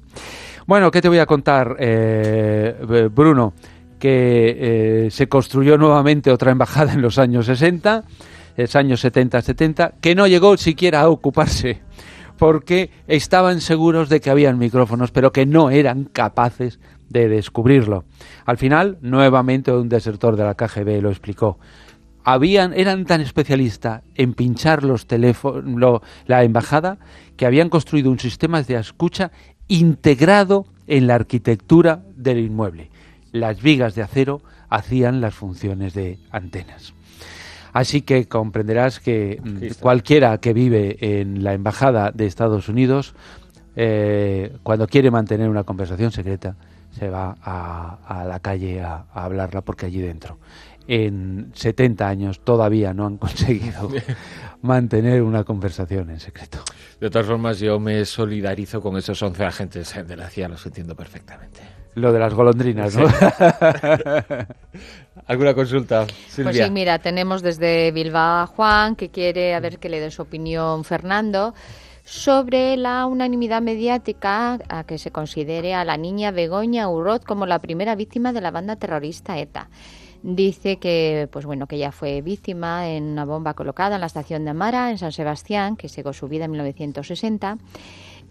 Bueno, 0.69 0.91
¿qué 0.91 1.01
te 1.01 1.09
voy 1.09 1.17
a 1.17 1.25
contar, 1.25 1.77
eh, 1.79 3.09
Bruno? 3.11 3.53
Que 3.97 5.05
eh, 5.07 5.07
se 5.09 5.27
construyó 5.27 5.79
nuevamente 5.79 6.31
otra 6.31 6.51
embajada 6.51 6.93
en 6.93 7.01
los 7.01 7.17
años 7.17 7.47
60 7.47 8.03
los 8.55 8.75
años 8.75 9.03
70-70, 9.03 9.93
que 9.99 10.13
no 10.13 10.27
llegó 10.27 10.55
siquiera 10.57 11.01
a 11.01 11.09
ocuparse 11.09 11.81
porque 12.37 12.91
estaban 13.07 13.61
seguros 13.61 14.09
de 14.09 14.21
que 14.21 14.29
habían 14.29 14.59
micrófonos, 14.59 15.09
pero 15.09 15.31
que 15.31 15.47
no 15.47 15.71
eran 15.71 16.03
capaces 16.03 16.79
de 17.09 17.29
descubrirlo. 17.29 18.03
Al 18.45 18.57
final, 18.57 18.99
nuevamente 19.01 19.71
un 19.71 19.89
desertor 19.89 20.35
de 20.35 20.43
la 20.43 20.53
KGB 20.53 21.01
lo 21.01 21.09
explicó. 21.09 21.57
Habían, 22.23 22.73
eran 22.73 23.05
tan 23.05 23.21
especialistas 23.21 24.03
en 24.13 24.35
pinchar 24.35 24.83
los 24.83 25.07
teléfonos, 25.07 26.01
la 26.27 26.43
embajada, 26.43 26.99
que 27.37 27.45
habían 27.45 27.69
construido 27.69 28.11
un 28.11 28.19
sistema 28.19 28.61
de 28.61 28.75
escucha 28.75 29.31
integrado 29.69 30.65
en 30.87 31.07
la 31.07 31.15
arquitectura 31.15 32.01
del 32.17 32.39
inmueble. 32.39 32.89
Las 33.31 33.61
vigas 33.61 33.95
de 33.95 34.01
acero 34.01 34.41
hacían 34.69 35.21
las 35.21 35.33
funciones 35.33 35.93
de 35.93 36.19
antenas. 36.31 36.93
Así 37.71 38.01
que 38.01 38.27
comprenderás 38.27 38.99
que 38.99 39.39
mm, 39.41 39.79
cualquiera 39.79 40.39
que 40.39 40.53
vive 40.53 40.97
en 40.99 41.43
la 41.43 41.53
embajada 41.53 42.11
de 42.11 42.25
Estados 42.25 42.67
Unidos, 42.67 43.13
eh, 43.75 44.57
cuando 44.63 44.87
quiere 44.87 45.11
mantener 45.11 45.47
una 45.47 45.63
conversación 45.63 46.11
secreta, 46.11 46.55
se 46.91 47.09
va 47.09 47.37
a, 47.41 48.25
la 48.27 48.39
calle 48.39 48.81
a, 48.81 49.05
hablarla 49.13 49.61
porque 49.61 49.85
allí 49.85 49.99
dentro, 49.99 50.39
en 50.87 51.51
70 51.53 52.07
años, 52.07 52.39
todavía 52.43 52.93
no 52.93 53.05
han 53.05 53.17
conseguido 53.19 53.89
mantener 54.61 55.21
una 55.21 55.43
conversación 55.43 56.09
en 56.09 56.19
secreto. 56.19 56.59
De 56.99 57.09
todas 57.09 57.27
formas, 57.27 57.59
yo 57.59 57.79
me 57.79 58.03
solidarizo 58.05 58.81
con 58.81 58.97
esos 58.97 59.21
11 59.21 59.45
agentes 59.45 60.07
de 60.07 60.17
la 60.17 60.29
CIA, 60.29 60.49
los 60.49 60.65
entiendo 60.65 60.95
perfectamente. 60.95 61.61
Lo 61.95 62.11
de 62.13 62.19
las 62.19 62.33
golondrinas, 62.33 62.95
¿no? 62.95 63.07
¿Alguna 65.27 65.53
consulta, 65.53 66.05
Silvia? 66.27 66.51
Pues 66.51 66.65
sí, 66.65 66.71
mira, 66.71 66.99
tenemos 66.99 67.41
desde 67.41 67.91
Bilbao 67.91 68.43
a 68.43 68.47
Juan, 68.47 68.95
que 68.95 69.09
quiere 69.09 69.55
a 69.55 69.59
ver 69.59 69.79
que 69.79 69.89
le 69.89 69.99
dé 69.99 70.11
su 70.11 70.21
opinión 70.21 70.83
Fernando 70.83 71.53
sobre 72.09 72.75
la 72.75 73.05
unanimidad 73.05 73.61
mediática 73.61 74.59
a 74.67 74.83
que 74.83 74.97
se 74.97 75.11
considere 75.11 75.75
a 75.75 75.85
la 75.85 75.95
niña 75.95 76.31
Begoña 76.31 76.89
Urroz 76.89 77.23
como 77.23 77.45
la 77.45 77.59
primera 77.59 77.93
víctima 77.95 78.33
de 78.33 78.41
la 78.41 78.49
banda 78.49 78.77
terrorista 78.77 79.37
ETA. 79.37 79.69
Dice 80.21 80.77
que, 80.77 81.29
pues 81.31 81.45
bueno, 81.45 81.65
que 81.67 81.77
ella 81.77 81.91
fue 81.91 82.21
víctima 82.21 82.89
en 82.89 83.03
una 83.05 83.25
bomba 83.25 83.53
colocada 83.53 83.95
en 83.95 84.01
la 84.01 84.07
estación 84.07 84.43
de 84.43 84.51
Amara, 84.51 84.91
en 84.91 84.97
San 84.97 85.11
Sebastián, 85.11 85.77
que 85.77 85.87
cegó 85.87 86.11
su 86.13 86.27
vida 86.27 86.45
en 86.45 86.51
1960 86.51 87.57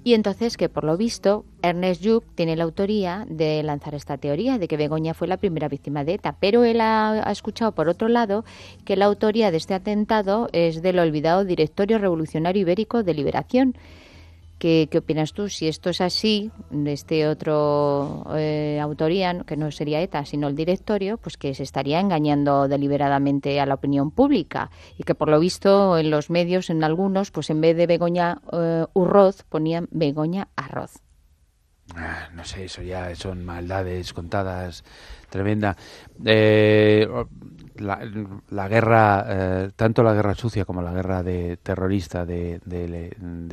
y 0.05 0.15
entonces 0.15 0.57
que 0.57 0.69
por 0.69 0.85
lo 0.85 0.97
visto 0.97 1.45
Ernest 1.63 2.03
Lluch 2.03 2.25
tiene 2.35 2.57
la 2.57 2.65
autoría 2.65 3.27
de 3.29 3.63
lanzar 3.63 3.95
esta 3.95 4.17
teoría 4.17 4.59
de 4.59 4.69
que 4.69 4.77
Begoña 4.77 5.15
fue 5.15 5.29
la 5.29 5.37
primera 5.37 5.69
víctima 5.69 6.05
de 6.05 6.15
ETA, 6.15 6.37
pero 6.41 6.65
él 6.65 6.81
ha, 6.81 7.31
escuchado 7.31 7.73
por 7.73 7.89
otro 7.89 8.09
lado 8.09 8.45
que 8.85 8.97
la 8.97 9.07
autoría 9.07 9.51
de 9.51 9.57
este 9.57 9.75
atentado 9.75 10.49
es 10.53 10.83
del 10.83 10.99
olvidado 10.99 11.45
Directorio 11.45 11.99
Revolucionario 11.99 12.63
Ibérico 12.63 13.03
de 13.03 13.15
Liberación, 13.15 13.77
¿Qué, 14.59 14.89
opinas 14.99 15.33
tú? 15.33 15.49
Si 15.49 15.69
esto 15.69 15.91
es 15.91 16.01
así, 16.01 16.51
de 16.71 16.93
este 16.93 17.29
otro 17.29 18.27
eh, 18.35 18.81
autoría, 18.83 19.45
que 19.47 19.57
no 19.57 19.71
sería 19.71 20.01
ETA, 20.01 20.25
sino 20.25 20.49
el 20.49 20.57
directorio, 20.57 21.17
pues 21.17 21.37
que 21.37 21.55
se 21.55 21.63
estaría 21.63 22.01
engañando 22.01 22.67
deliberadamente 22.67 23.61
a 23.61 23.67
la 23.67 23.75
opinión 23.75 24.11
pública 24.11 24.71
y 24.99 25.05
que 25.05 25.15
por 25.15 25.29
lo 25.29 25.39
visto 25.39 25.97
en 25.97 26.11
los 26.11 26.29
medios, 26.29 26.71
en 26.71 26.83
algunos, 26.83 27.31
pues 27.31 27.51
en 27.51 27.61
vez 27.61 27.77
de 27.77 27.87
Begoña 27.87 28.41
eh, 28.53 28.85
Urroz, 28.95 29.45
ponían 29.45 29.87
Begoña 29.93 30.49
Arroz. 30.57 31.03
Ah, 31.95 32.29
no 32.35 32.45
sé, 32.45 32.65
eso 32.65 32.83
ya 32.83 33.15
son 33.15 33.45
maldades 33.45 34.13
contadas, 34.13 34.85
tremenda. 35.31 35.77
Eh, 36.25 37.09
la, 37.77 38.69
guerra, 38.69 39.25
eh, 39.29 39.71
tanto 39.75 40.03
la 40.03 40.13
guerra 40.13 40.35
sucia 40.35 40.65
como 40.65 40.83
la 40.83 40.93
guerra 40.93 41.23
de 41.23 41.59
terrorista 41.59 42.27
de 42.27 42.61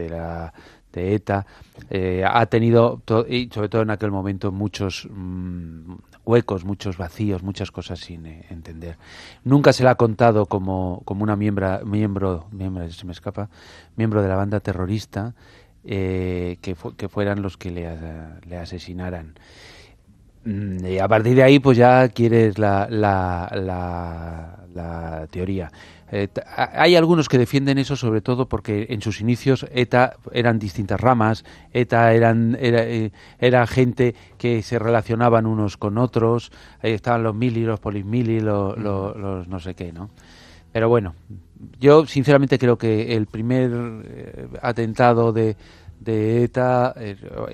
la 0.09 0.53
ETA, 0.95 1.45
eh, 1.89 2.23
ha 2.27 2.45
tenido, 2.45 3.01
y 3.27 3.49
sobre 3.53 3.69
todo 3.69 3.81
en 3.81 3.89
aquel 3.89 4.11
momento, 4.11 4.51
muchos 4.51 5.07
mm, 5.11 5.93
huecos, 6.25 6.65
muchos 6.65 6.97
vacíos, 6.97 7.43
muchas 7.43 7.71
cosas 7.71 7.99
sin 7.99 8.25
eh, 8.25 8.45
entender. 8.49 8.97
Nunca 9.43 9.73
se 9.73 9.83
le 9.83 9.89
ha 9.89 9.95
contado 9.95 10.45
como, 10.45 11.01
como 11.05 11.23
una 11.23 11.35
miembro, 11.35 11.85
miembro, 11.85 12.45
miembro, 12.51 12.89
se 12.91 13.05
me 13.05 13.11
escapa, 13.11 13.49
miembro 13.95 14.21
de 14.21 14.29
la 14.29 14.35
banda 14.35 14.59
terrorista, 14.59 15.33
eh, 15.83 16.57
que, 16.61 16.75
que 16.97 17.09
fueran 17.09 17.41
los 17.41 17.57
que 17.57 17.71
le, 17.71 17.97
le 18.47 18.57
asesinaran. 18.57 19.35
Mm, 20.45 20.85
y 20.85 20.99
a 20.99 21.07
partir 21.07 21.35
de 21.35 21.43
ahí, 21.43 21.59
pues 21.59 21.77
ya 21.77 22.07
quieres 22.09 22.57
la, 22.57 22.87
la, 22.89 23.49
la, 23.53 24.65
la 24.73 25.27
teoría. 25.27 25.71
Eh, 26.11 26.27
hay 26.55 26.95
algunos 26.95 27.27
que 27.27 27.39
defienden 27.39 27.79
eso 27.79 27.95
sobre 27.95 28.21
todo 28.21 28.47
porque 28.47 28.85
en 28.89 29.01
sus 29.01 29.21
inicios 29.21 29.65
ETA 29.71 30.17
eran 30.31 30.59
distintas 30.59 31.01
ramas, 31.01 31.43
ETA 31.73 32.13
eran, 32.13 32.55
era, 32.59 32.83
eh, 32.83 33.11
era 33.39 33.65
gente 33.65 34.13
que 34.37 34.61
se 34.61 34.77
relacionaban 34.77 35.47
unos 35.47 35.77
con 35.77 35.97
otros, 35.97 36.51
ahí 36.83 36.91
estaban 36.91 37.23
los 37.23 37.33
mili, 37.33 37.63
los 37.63 37.79
polismili, 37.79 38.39
los, 38.39 38.77
los, 38.77 39.47
no 39.47 39.59
sé 39.59 39.73
qué, 39.73 39.91
¿no? 39.91 40.11
Pero 40.71 40.89
bueno, 40.89 41.15
yo 41.79 42.05
sinceramente 42.05 42.59
creo 42.59 42.77
que 42.77 43.15
el 43.15 43.25
primer 43.25 43.71
eh, 43.73 44.47
atentado 44.61 45.33
de, 45.33 45.57
de 45.99 46.43
ETA 46.43 46.95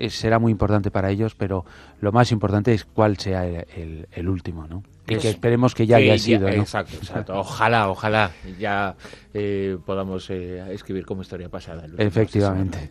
será 0.08 0.38
muy 0.38 0.52
importante 0.52 0.90
para 0.90 1.10
ellos, 1.10 1.34
pero 1.34 1.64
lo 2.00 2.12
más 2.12 2.32
importante 2.32 2.74
es 2.74 2.84
cuál 2.84 3.18
sea 3.18 3.46
el, 3.46 4.08
el 4.12 4.28
último, 4.28 4.66
¿no? 4.66 4.82
que, 5.06 5.28
esperemos 5.28 5.74
que 5.74 5.86
ya 5.86 5.96
haya 5.96 6.18
sido. 6.18 6.48
Exacto, 6.48 6.96
exacto. 6.96 7.38
Ojalá, 7.38 7.88
ojalá 7.88 8.30
ya 8.58 8.96
eh, 9.34 9.76
podamos 9.84 10.28
eh, 10.30 10.62
escribir 10.72 11.04
como 11.04 11.22
historia 11.22 11.48
pasada. 11.48 11.84
Efectivamente. 11.98 12.90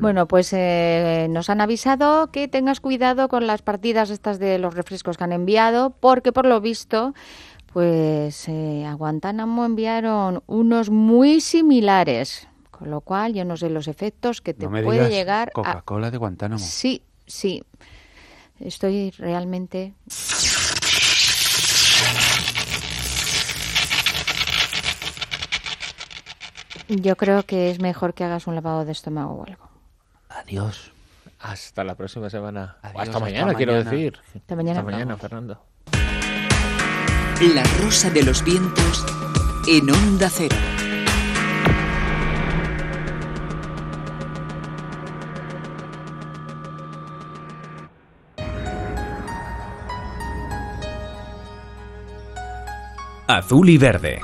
Bueno, 0.00 0.26
pues 0.26 0.52
eh, 0.52 1.28
nos 1.30 1.50
han 1.50 1.60
avisado 1.60 2.32
que 2.32 2.48
tengas 2.48 2.80
cuidado 2.80 3.28
con 3.28 3.46
las 3.46 3.62
partidas 3.62 4.10
estas 4.10 4.38
de 4.38 4.58
los 4.58 4.74
refrescos 4.74 5.16
que 5.16 5.24
han 5.24 5.32
enviado, 5.32 5.90
porque 5.90 6.32
por 6.32 6.46
lo 6.46 6.60
visto, 6.60 7.14
pues 7.72 8.48
a 8.48 8.92
Guantánamo 8.94 9.64
enviaron 9.64 10.42
unos 10.46 10.90
muy 10.90 11.40
similares, 11.40 12.48
con 12.78 12.92
lo 12.92 13.00
cual 13.00 13.34
yo 13.34 13.44
no 13.44 13.56
sé 13.56 13.70
los 13.70 13.88
efectos 13.88 14.40
que 14.40 14.54
te 14.54 14.68
puede 14.68 15.10
llegar. 15.10 15.50
Coca-Cola 15.52 16.12
de 16.12 16.18
Guantánamo. 16.18 16.64
Sí, 16.64 17.02
sí. 17.26 17.64
Estoy 18.60 19.10
realmente. 19.18 19.94
Yo 26.88 27.16
creo 27.16 27.42
que 27.42 27.70
es 27.70 27.80
mejor 27.80 28.14
que 28.14 28.22
hagas 28.22 28.46
un 28.46 28.54
lavado 28.54 28.84
de 28.84 28.92
estómago 28.92 29.32
o 29.32 29.44
algo. 29.44 29.68
Adiós. 30.28 30.92
Hasta 31.40 31.82
la 31.82 31.96
próxima 31.96 32.30
semana. 32.30 32.76
hasta, 32.82 33.18
mañana, 33.18 33.54
quiero 33.54 33.74
decir. 33.74 34.18
Hasta 34.34 34.54
mañana. 34.54 34.80
Hasta 34.80 34.90
mañana, 34.90 35.16
Fernando. 35.16 35.62
La 37.54 37.64
rosa 37.82 38.10
de 38.10 38.22
los 38.22 38.44
vientos 38.44 39.04
en 39.68 39.90
onda 39.90 40.28
cero. 40.30 40.56
Azul 53.30 53.68
y 53.68 53.76
verde 53.76 54.22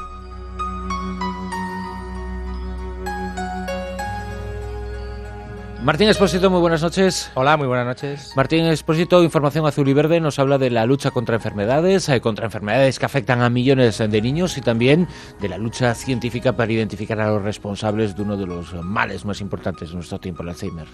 Martín 5.85 6.09
Espósito, 6.09 6.49
muy 6.49 6.61
buenas 6.61 6.81
noches. 6.81 7.31
Hola, 7.35 7.59
muy 7.59 7.67
buenas 7.67 7.85
noches. 7.85 8.33
Martín 8.35 8.65
Espósito, 8.65 9.23
Información 9.23 9.67
Azul 9.67 9.87
y 9.87 9.93
Verde, 9.93 10.19
nos 10.19 10.39
habla 10.39 10.57
de 10.57 10.71
la 10.71 10.87
lucha 10.87 11.11
contra 11.11 11.35
enfermedades, 11.35 12.09
eh, 12.09 12.23
contra 12.23 12.47
enfermedades 12.47 12.99
que 12.99 13.05
afectan 13.05 13.43
a 13.43 13.51
millones 13.51 13.99
de 13.99 14.23
niños 14.23 14.57
y 14.57 14.63
también 14.63 15.07
de 15.43 15.49
la 15.51 15.59
lucha 15.59 15.95
científica 15.95 16.57
para 16.57 16.73
identificar 16.73 17.21
a 17.21 17.29
los 17.29 17.43
responsables 17.43 18.17
de 18.17 18.23
uno 18.23 18.39
de 18.39 18.47
los 18.47 18.73
males 18.83 19.27
más 19.27 19.43
importantes 19.43 19.91
de 19.91 19.97
nuestro 19.97 20.19
tiempo, 20.19 20.43
el 20.43 20.49
Alzheimer. 20.49 20.87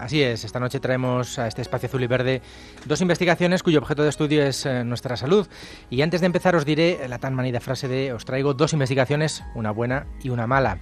así 0.00 0.22
es, 0.22 0.44
esta 0.44 0.60
noche 0.60 0.78
traemos 0.78 1.40
a 1.40 1.48
este 1.48 1.62
espacio 1.62 1.88
Azul 1.88 2.04
y 2.04 2.06
Verde 2.06 2.42
dos 2.84 3.00
investigaciones 3.00 3.64
cuyo 3.64 3.80
objeto 3.80 4.04
de 4.04 4.10
estudio 4.10 4.44
es 4.44 4.66
eh, 4.66 4.84
nuestra 4.84 5.16
salud. 5.16 5.48
Y 5.90 6.02
antes 6.02 6.20
de 6.20 6.26
empezar 6.26 6.54
os 6.54 6.64
diré 6.64 7.08
la 7.08 7.18
tan 7.18 7.34
manida 7.34 7.58
frase 7.58 7.88
de 7.88 8.12
os 8.12 8.24
traigo 8.24 8.54
dos 8.54 8.72
investigaciones, 8.72 9.42
una 9.56 9.72
buena 9.72 10.06
y 10.22 10.28
una 10.28 10.46
mala 10.46 10.78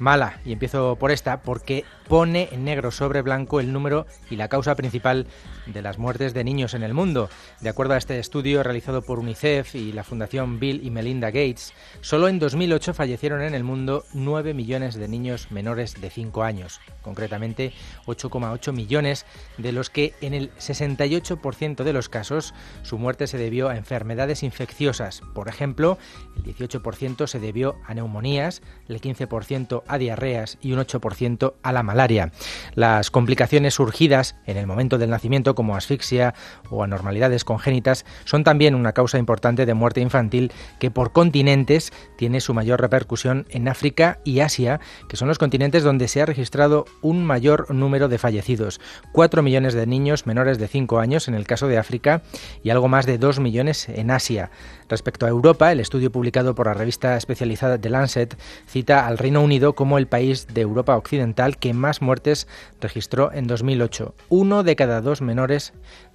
mala, 0.00 0.40
y 0.44 0.52
empiezo 0.52 0.96
por 0.96 1.12
esta, 1.12 1.42
porque 1.42 1.84
pone 2.08 2.48
en 2.50 2.64
negro 2.64 2.90
sobre 2.90 3.22
blanco 3.22 3.60
el 3.60 3.72
número 3.72 4.06
y 4.30 4.36
la 4.36 4.48
causa 4.48 4.74
principal 4.74 5.26
de 5.72 5.82
las 5.82 5.98
muertes 5.98 6.34
de 6.34 6.44
niños 6.44 6.74
en 6.74 6.82
el 6.82 6.94
mundo. 6.94 7.28
De 7.60 7.68
acuerdo 7.68 7.94
a 7.94 7.98
este 7.98 8.18
estudio 8.18 8.62
realizado 8.62 9.02
por 9.02 9.18
UNICEF 9.18 9.74
y 9.74 9.92
la 9.92 10.04
Fundación 10.04 10.60
Bill 10.60 10.84
y 10.84 10.90
Melinda 10.90 11.28
Gates, 11.28 11.72
solo 12.00 12.28
en 12.28 12.38
2008 12.38 12.94
fallecieron 12.94 13.42
en 13.42 13.54
el 13.54 13.64
mundo 13.64 14.04
9 14.14 14.54
millones 14.54 14.94
de 14.94 15.08
niños 15.08 15.50
menores 15.50 16.00
de 16.00 16.10
5 16.10 16.42
años, 16.42 16.80
concretamente 17.02 17.72
8,8 18.06 18.72
millones, 18.72 19.26
de 19.58 19.72
los 19.72 19.90
que 19.90 20.14
en 20.20 20.34
el 20.34 20.54
68% 20.56 21.84
de 21.84 21.92
los 21.92 22.08
casos 22.08 22.54
su 22.82 22.98
muerte 22.98 23.26
se 23.26 23.38
debió 23.38 23.68
a 23.68 23.76
enfermedades 23.76 24.42
infecciosas. 24.42 25.22
Por 25.34 25.48
ejemplo, 25.48 25.98
el 26.36 26.54
18% 26.54 27.26
se 27.26 27.40
debió 27.40 27.76
a 27.86 27.94
neumonías, 27.94 28.62
el 28.88 29.00
15% 29.00 29.82
a 29.86 29.98
diarreas 29.98 30.58
y 30.60 30.72
un 30.72 30.80
8% 30.80 31.54
a 31.62 31.72
la 31.72 31.82
malaria. 31.82 32.32
Las 32.74 33.10
complicaciones 33.10 33.74
surgidas 33.74 34.36
en 34.46 34.56
el 34.56 34.66
momento 34.66 34.98
del 34.98 35.10
nacimiento, 35.10 35.54
como 35.60 35.76
asfixia 35.76 36.32
o 36.70 36.82
anormalidades 36.82 37.44
congénitas, 37.44 38.06
son 38.24 38.44
también 38.44 38.74
una 38.74 38.94
causa 38.94 39.18
importante 39.18 39.66
de 39.66 39.74
muerte 39.74 40.00
infantil 40.00 40.52
que 40.78 40.90
por 40.90 41.12
continentes 41.12 41.92
tiene 42.16 42.40
su 42.40 42.54
mayor 42.54 42.80
repercusión 42.80 43.44
en 43.50 43.68
África 43.68 44.20
y 44.24 44.40
Asia, 44.40 44.80
que 45.06 45.18
son 45.18 45.28
los 45.28 45.36
continentes 45.36 45.82
donde 45.82 46.08
se 46.08 46.22
ha 46.22 46.24
registrado 46.24 46.86
un 47.02 47.26
mayor 47.26 47.74
número 47.74 48.08
de 48.08 48.16
fallecidos. 48.16 48.80
4 49.12 49.42
millones 49.42 49.74
de 49.74 49.86
niños 49.86 50.26
menores 50.26 50.58
de 50.58 50.66
5 50.66 50.98
años 50.98 51.28
en 51.28 51.34
el 51.34 51.46
caso 51.46 51.68
de 51.68 51.76
África 51.76 52.22
y 52.62 52.70
algo 52.70 52.88
más 52.88 53.04
de 53.04 53.18
2 53.18 53.40
millones 53.40 53.90
en 53.90 54.10
Asia. 54.10 54.50
Respecto 54.90 55.24
a 55.24 55.28
Europa, 55.28 55.70
el 55.70 55.78
estudio 55.78 56.10
publicado 56.10 56.56
por 56.56 56.66
la 56.66 56.74
revista 56.74 57.16
especializada 57.16 57.78
The 57.78 57.90
Lancet 57.90 58.36
cita 58.66 59.06
al 59.06 59.18
Reino 59.18 59.40
Unido 59.40 59.76
como 59.76 59.98
el 59.98 60.08
país 60.08 60.48
de 60.52 60.62
Europa 60.62 60.96
Occidental 60.96 61.58
que 61.58 61.72
más 61.72 62.02
muertes 62.02 62.48
registró 62.80 63.32
en 63.32 63.46
2008. 63.46 64.16
Uno 64.30 64.64
de 64.64 64.74
cada 64.74 65.00
dos 65.00 65.22
menores 65.22 65.72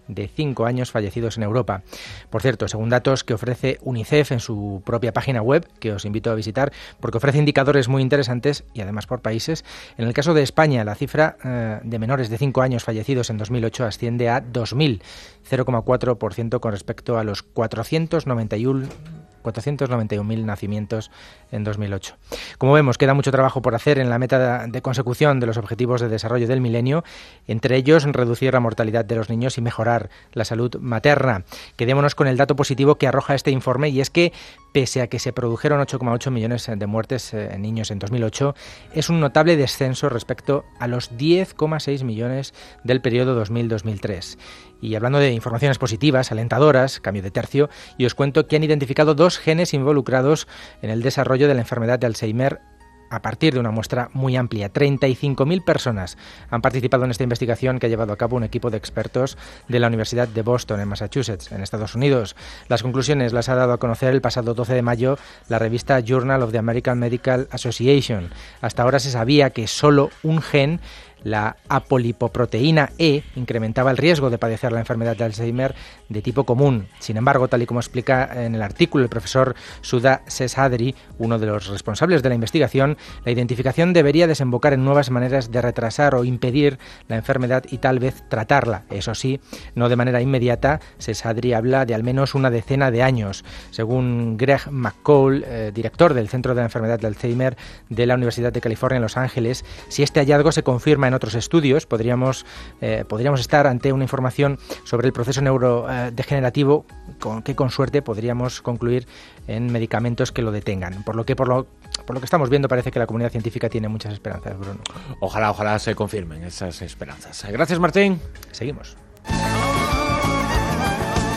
de 0.08 0.28
5 0.28 0.66
años 0.66 0.92
fallecidos 0.92 1.38
en 1.38 1.44
Europa. 1.44 1.84
Por 2.30 2.42
cierto, 2.42 2.68
según 2.68 2.90
datos 2.90 3.24
que 3.24 3.34
ofrece 3.34 3.80
UNICEF 3.82 4.32
en 4.32 4.40
su 4.40 4.82
propia 4.86 5.14
página 5.14 5.42
web, 5.42 5.68
que 5.80 5.92
os 5.92 6.06
invito 6.06 6.32
a 6.32 6.36
visitar, 6.36 6.72
porque 7.00 7.18
ofrece 7.18 7.38
indicadores 7.38 7.88
muy 7.88 8.02
interesantes 8.02 8.64
y 8.74 8.82
además 8.82 9.08
por 9.08 9.22
países, 9.22 9.66
en 9.98 10.08
el 10.08 10.14
caso 10.14 10.34
de 10.34 10.44
España 10.44 10.84
la 10.84 10.96
cifra 10.96 11.38
eh, 11.44 11.80
de 11.84 12.00
menores 12.00 12.30
de 12.30 12.38
5 12.38 12.62
años 12.62 12.84
fallecidos 12.84 13.30
en 13.30 13.38
2008 13.38 13.86
asciende 13.86 14.30
a 14.30 14.44
2.000, 14.44 15.02
0,4% 15.50 16.60
con 16.60 16.72
respecto 16.72 17.18
a 17.18 17.24
los 17.24 17.44
491 17.44 19.25
491.000 19.46 20.46
nacimientos 20.46 21.12
en 21.52 21.64
2008. 21.64 22.16
Como 22.58 22.74
vemos, 22.74 22.98
queda 22.98 23.14
mucho 23.14 23.32
trabajo 23.32 23.62
por 23.62 23.76
hacer 23.76 24.00
en 24.00 24.10
la 24.10 24.20
meta 24.20 24.68
de 24.68 24.82
consecución 24.82 25.40
de 25.40 25.48
los 25.48 25.58
objetivos 25.58 26.02
de 26.02 26.10
desarrollo 26.10 26.48
del 26.48 26.62
milenio, 26.62 27.04
entre 27.48 27.78
ellos 27.78 28.04
reducir 28.04 28.54
la 28.54 28.60
mortalidad 28.60 29.06
de 29.06 29.16
los 29.16 29.30
niños 29.30 29.58
y 29.58 29.62
mejorar 29.62 30.10
la 30.34 30.46
salud 30.46 30.76
materna. 30.80 31.44
Quedémonos 31.76 32.16
con 32.16 32.28
el 32.28 32.38
dato 32.38 32.56
positivo 32.56 32.96
que 32.96 33.08
arroja 33.08 33.36
este 33.36 33.52
informe 33.52 33.90
y 33.90 34.02
es 34.02 34.10
que 34.10 34.34
pese 34.72 35.02
a 35.02 35.08
que 35.08 35.20
se 35.20 35.32
produjeron 35.32 35.80
8,8 35.80 36.32
millones 36.32 36.70
de 36.70 36.86
muertes 36.86 37.34
eh, 37.34 37.54
en 37.54 37.62
niños 37.62 37.92
en 37.92 38.00
2008, 38.00 38.56
es 38.94 39.10
un 39.10 39.22
notable 39.22 39.56
descenso 39.56 40.10
respecto 40.10 40.66
a 40.80 40.88
los 40.88 41.14
10,6 41.14 42.04
millones 42.04 42.54
del 42.84 43.00
periodo 43.02 43.42
2000-2003. 43.42 44.38
Y 44.82 44.96
hablando 44.96 45.20
de 45.20 45.32
informaciones 45.32 45.78
positivas, 45.78 46.32
alentadoras, 46.32 47.00
cambio 47.00 47.24
de 47.24 47.32
tercio, 47.32 47.70
y 47.98 48.06
os 48.06 48.16
cuento 48.16 48.48
que 48.48 48.56
han 48.56 48.64
identificado 48.64 49.16
dos 49.16 49.38
genes 49.38 49.74
involucrados 49.74 50.48
en 50.82 50.90
el 50.90 51.02
desarrollo 51.02 51.48
de 51.48 51.54
la 51.54 51.62
enfermedad 51.62 52.00
de 52.00 52.08
Alzheimer 52.08 52.62
a 53.10 53.22
partir 53.22 53.54
de 53.54 53.60
una 53.60 53.72
muestra 53.72 54.10
muy 54.14 54.36
amplia. 54.36 54.72
35.000 54.72 55.64
personas 55.64 56.18
han 56.50 56.62
participado 56.62 57.06
en 57.06 57.12
esta 57.12 57.24
investigación 57.24 57.80
que 57.80 57.86
ha 57.86 57.90
llevado 57.90 58.14
a 58.14 58.18
cabo 58.18 58.36
un 58.36 58.44
equipo 58.44 58.70
de 58.70 58.78
expertos 58.78 59.38
de 59.68 59.80
la 59.80 59.88
Universidad 59.88 60.28
de 60.28 60.42
Boston, 60.42 60.80
en 60.80 60.88
Massachusetts, 60.88 61.52
en 61.52 61.62
Estados 61.62 61.96
Unidos. 61.96 62.36
Las 62.68 62.84
conclusiones 62.84 63.34
las 63.34 63.50
ha 63.50 63.56
dado 63.56 63.74
a 63.74 63.78
conocer 63.78 64.14
el 64.14 64.22
pasado 64.22 64.54
12 64.54 64.74
de 64.74 64.82
mayo 64.82 65.18
la 65.48 65.60
revista 65.60 66.00
Journal 66.00 66.42
of 66.44 66.52
the 66.52 66.58
American 66.58 67.00
Medical 67.00 67.48
Association. 67.52 68.30
Hasta 68.62 68.84
ahora 68.84 69.00
se 69.00 69.12
sabía 69.12 69.52
que 69.52 69.68
solo 69.68 70.10
un 70.24 70.42
gen 70.42 70.80
la 71.26 71.58
apolipoproteína 71.68 72.92
E 73.00 73.24
incrementaba 73.36 73.92
el 73.92 73.98
riesgo 73.98 74.30
de 74.30 74.38
padecer 74.38 74.72
la 74.72 74.80
enfermedad 74.80 75.18
de 75.18 75.24
Alzheimer 75.24 75.76
de 76.08 76.22
tipo 76.22 76.46
común. 76.46 76.88
Sin 77.00 77.18
embargo, 77.18 77.48
tal 77.48 77.64
y 77.64 77.66
como 77.66 77.80
explica 77.80 78.46
en 78.46 78.54
el 78.54 78.62
artículo 78.62 79.04
el 79.04 79.10
profesor 79.10 79.56
Sudha 79.82 80.22
Sesadri, 80.28 80.96
uno 81.18 81.40
de 81.40 81.48
los 81.48 81.68
responsables 81.68 82.22
de 82.22 82.30
la 82.30 82.36
investigación, 82.36 82.98
la 83.26 83.32
identificación 83.32 83.92
debería 83.92 84.28
desembocar 84.28 84.74
en 84.74 84.86
nuevas 84.86 85.10
maneras 85.10 85.52
de 85.52 85.62
retrasar 85.62 86.14
o 86.14 86.24
impedir 86.24 86.78
la 87.08 87.16
enfermedad 87.16 87.66
y 87.72 87.80
tal 87.80 87.98
vez 87.98 88.24
tratarla. 88.30 88.84
Eso 88.92 89.16
sí, 89.16 89.40
no 89.74 89.90
de 89.90 89.96
manera 89.96 90.22
inmediata. 90.22 90.80
Sesadri 91.00 91.54
habla 91.54 91.86
de 91.88 91.96
al 91.96 92.04
menos 92.04 92.36
una 92.36 92.52
decena 92.52 92.92
de 92.92 93.02
años. 93.02 93.44
Según 93.72 94.38
Greg 94.38 94.70
McCall, 94.70 95.44
eh, 95.48 95.72
director 95.74 96.14
del 96.14 96.30
Centro 96.30 96.54
de 96.54 96.62
la 96.62 96.66
Enfermedad 96.66 97.00
de 97.00 97.08
Alzheimer 97.08 97.58
de 97.90 98.06
la 98.06 98.14
Universidad 98.14 98.54
de 98.54 98.62
California 98.62 98.98
en 98.98 99.02
Los 99.02 99.18
Ángeles, 99.18 99.66
si 99.88 100.04
este 100.04 100.20
hallazgo 100.20 100.52
se 100.52 100.62
confirma 100.62 101.08
en 101.08 101.15
otros 101.16 101.36
estudios, 101.36 101.86
podríamos, 101.86 102.46
eh, 102.82 103.06
podríamos 103.08 103.40
estar 103.40 103.68
ante 103.68 103.92
una 103.92 104.04
información 104.04 104.60
sobre 104.84 105.08
el 105.08 105.14
proceso 105.14 105.42
neurodegenerativo 105.42 106.86
con 107.20 107.42
que 107.42 107.56
con 107.56 107.70
suerte 107.70 108.02
podríamos 108.02 108.62
concluir 108.62 109.08
en 109.48 109.72
medicamentos 109.72 110.32
que 110.32 110.42
lo 110.42 110.52
detengan. 110.52 111.04
Por 111.04 111.16
lo 111.16 111.26
que 111.26 111.36
por 111.36 111.48
lo, 111.48 111.68
por 112.06 112.16
lo 112.16 112.20
que 112.20 112.26
estamos 112.26 112.50
viendo 112.50 112.68
parece 112.68 112.92
que 112.92 113.00
la 113.00 113.08
comunidad 113.08 113.32
científica 113.32 113.70
tiene 113.70 113.88
muchas 113.88 114.14
esperanzas, 114.14 114.58
Bruno. 114.58 114.82
Ojalá, 115.20 115.52
ojalá 115.52 115.80
se 115.80 115.96
confirmen 115.96 116.44
esas 116.44 116.82
esperanzas. 116.82 117.46
Gracias, 117.52 117.80
Martín. 117.80 118.20
Seguimos. 118.52 118.96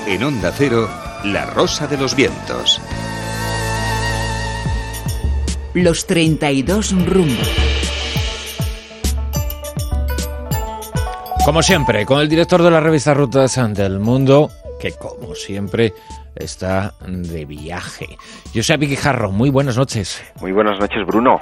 En 0.06 0.22
Onda 0.22 0.52
Cero, 0.56 0.88
La 1.24 1.46
Rosa 1.46 1.86
de 1.86 1.98
los 1.98 2.14
Vientos. 2.14 2.80
Los 5.74 6.06
32 6.06 7.06
rumbos. 7.06 7.77
Como 11.48 11.62
siempre, 11.62 12.04
con 12.04 12.20
el 12.20 12.28
director 12.28 12.62
de 12.62 12.70
la 12.70 12.78
revista 12.78 13.14
Rutas 13.14 13.58
del 13.72 14.00
Mundo, 14.00 14.50
que 14.78 14.92
como 14.92 15.34
siempre 15.34 15.94
está 16.36 16.92
de 17.06 17.46
viaje. 17.46 18.18
Josep 18.54 18.82
Guijarro, 18.82 19.32
muy 19.32 19.48
buenas 19.48 19.78
noches. 19.78 20.22
Muy 20.42 20.52
buenas 20.52 20.78
noches, 20.78 21.06
Bruno. 21.06 21.40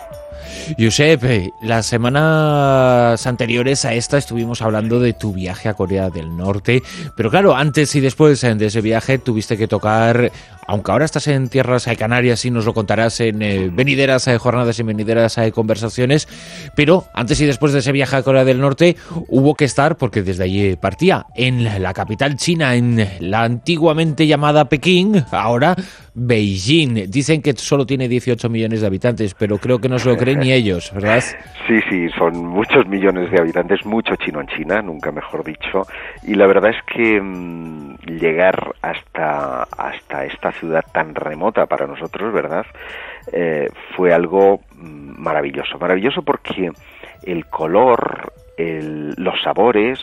Josep, 0.78 1.52
las 1.62 1.86
semanas 1.86 3.26
anteriores 3.26 3.84
a 3.84 3.94
esta 3.94 4.18
estuvimos 4.18 4.62
hablando 4.62 5.00
de 5.00 5.12
tu 5.12 5.32
viaje 5.32 5.68
a 5.68 5.74
Corea 5.74 6.11
del 6.11 6.36
Norte, 6.36 6.82
pero 7.16 7.30
claro, 7.30 7.54
antes 7.54 7.94
y 7.94 8.00
después 8.00 8.40
de 8.40 8.66
ese 8.66 8.80
viaje 8.80 9.18
tuviste 9.18 9.57
que 9.57 9.68
tocar 9.68 10.30
aunque 10.66 10.90
ahora 10.90 11.04
estás 11.04 11.28
en 11.28 11.48
tierras 11.48 11.86
canarias 11.98 12.44
y 12.44 12.50
nos 12.50 12.64
lo 12.64 12.74
contarás 12.74 13.20
en 13.20 13.42
eh, 13.42 13.70
venideras 13.72 14.26
eh, 14.28 14.38
jornadas 14.38 14.78
y 14.78 14.82
venideras 14.82 15.38
eh, 15.38 15.52
conversaciones, 15.52 16.28
pero 16.74 17.07
antes 17.14 17.40
y 17.40 17.46
después 17.46 17.72
de 17.72 17.80
ese 17.80 17.92
viaje 17.92 18.16
a 18.16 18.22
Corea 18.22 18.44
del 18.44 18.61
Norte 18.61 18.96
hubo 19.28 19.54
que 19.54 19.64
estar, 19.64 19.96
porque 19.96 20.22
desde 20.22 20.44
allí 20.44 20.76
partía, 20.76 21.26
en 21.34 21.82
la 21.82 21.94
capital 21.94 22.36
china, 22.36 22.74
en 22.74 23.09
la 23.20 23.44
antiguamente 23.44 24.26
llamada 24.26 24.68
Pekín, 24.68 25.24
ahora 25.30 25.76
Beijing. 26.14 27.11
Dicen 27.11 27.42
que 27.42 27.54
solo 27.57 27.86
tiene 27.86 28.09
18 28.09 28.48
millones 28.48 28.80
de 28.80 28.86
habitantes, 28.86 29.34
pero 29.34 29.59
creo 29.59 29.78
que 29.80 29.88
no 29.88 29.98
se 29.98 30.09
lo 30.09 30.16
creen 30.16 30.42
ellos, 30.53 30.92
¿verdad? 30.94 31.22
Sí, 31.66 31.80
sí, 31.88 32.09
son 32.11 32.47
muchos 32.47 32.86
millones 32.86 33.30
de 33.30 33.40
habitantes, 33.40 33.84
mucho 33.84 34.16
chino 34.16 34.40
en 34.40 34.47
China, 34.49 34.82
nunca 34.82 35.11
mejor 35.11 35.44
dicho, 35.44 35.82
y 36.22 36.34
la 36.34 36.47
verdad 36.47 36.70
es 36.70 36.82
que 36.84 37.20
mm, 37.20 37.97
llegar 38.07 38.74
hasta, 38.82 39.64
hasta 39.64 40.24
esta 40.24 40.53
ciudad 40.53 40.84
tan 40.92 41.14
remota 41.14 41.66
para 41.66 41.86
nosotros, 41.86 42.32
¿verdad? 42.32 42.66
Eh, 43.32 43.68
fue 43.97 44.12
algo 44.12 44.61
mm, 44.74 45.20
maravilloso, 45.20 45.78
maravilloso 45.78 46.22
porque 46.22 46.70
el 47.24 47.47
color, 47.47 48.32
los 48.59 49.42
sabores, 49.42 49.99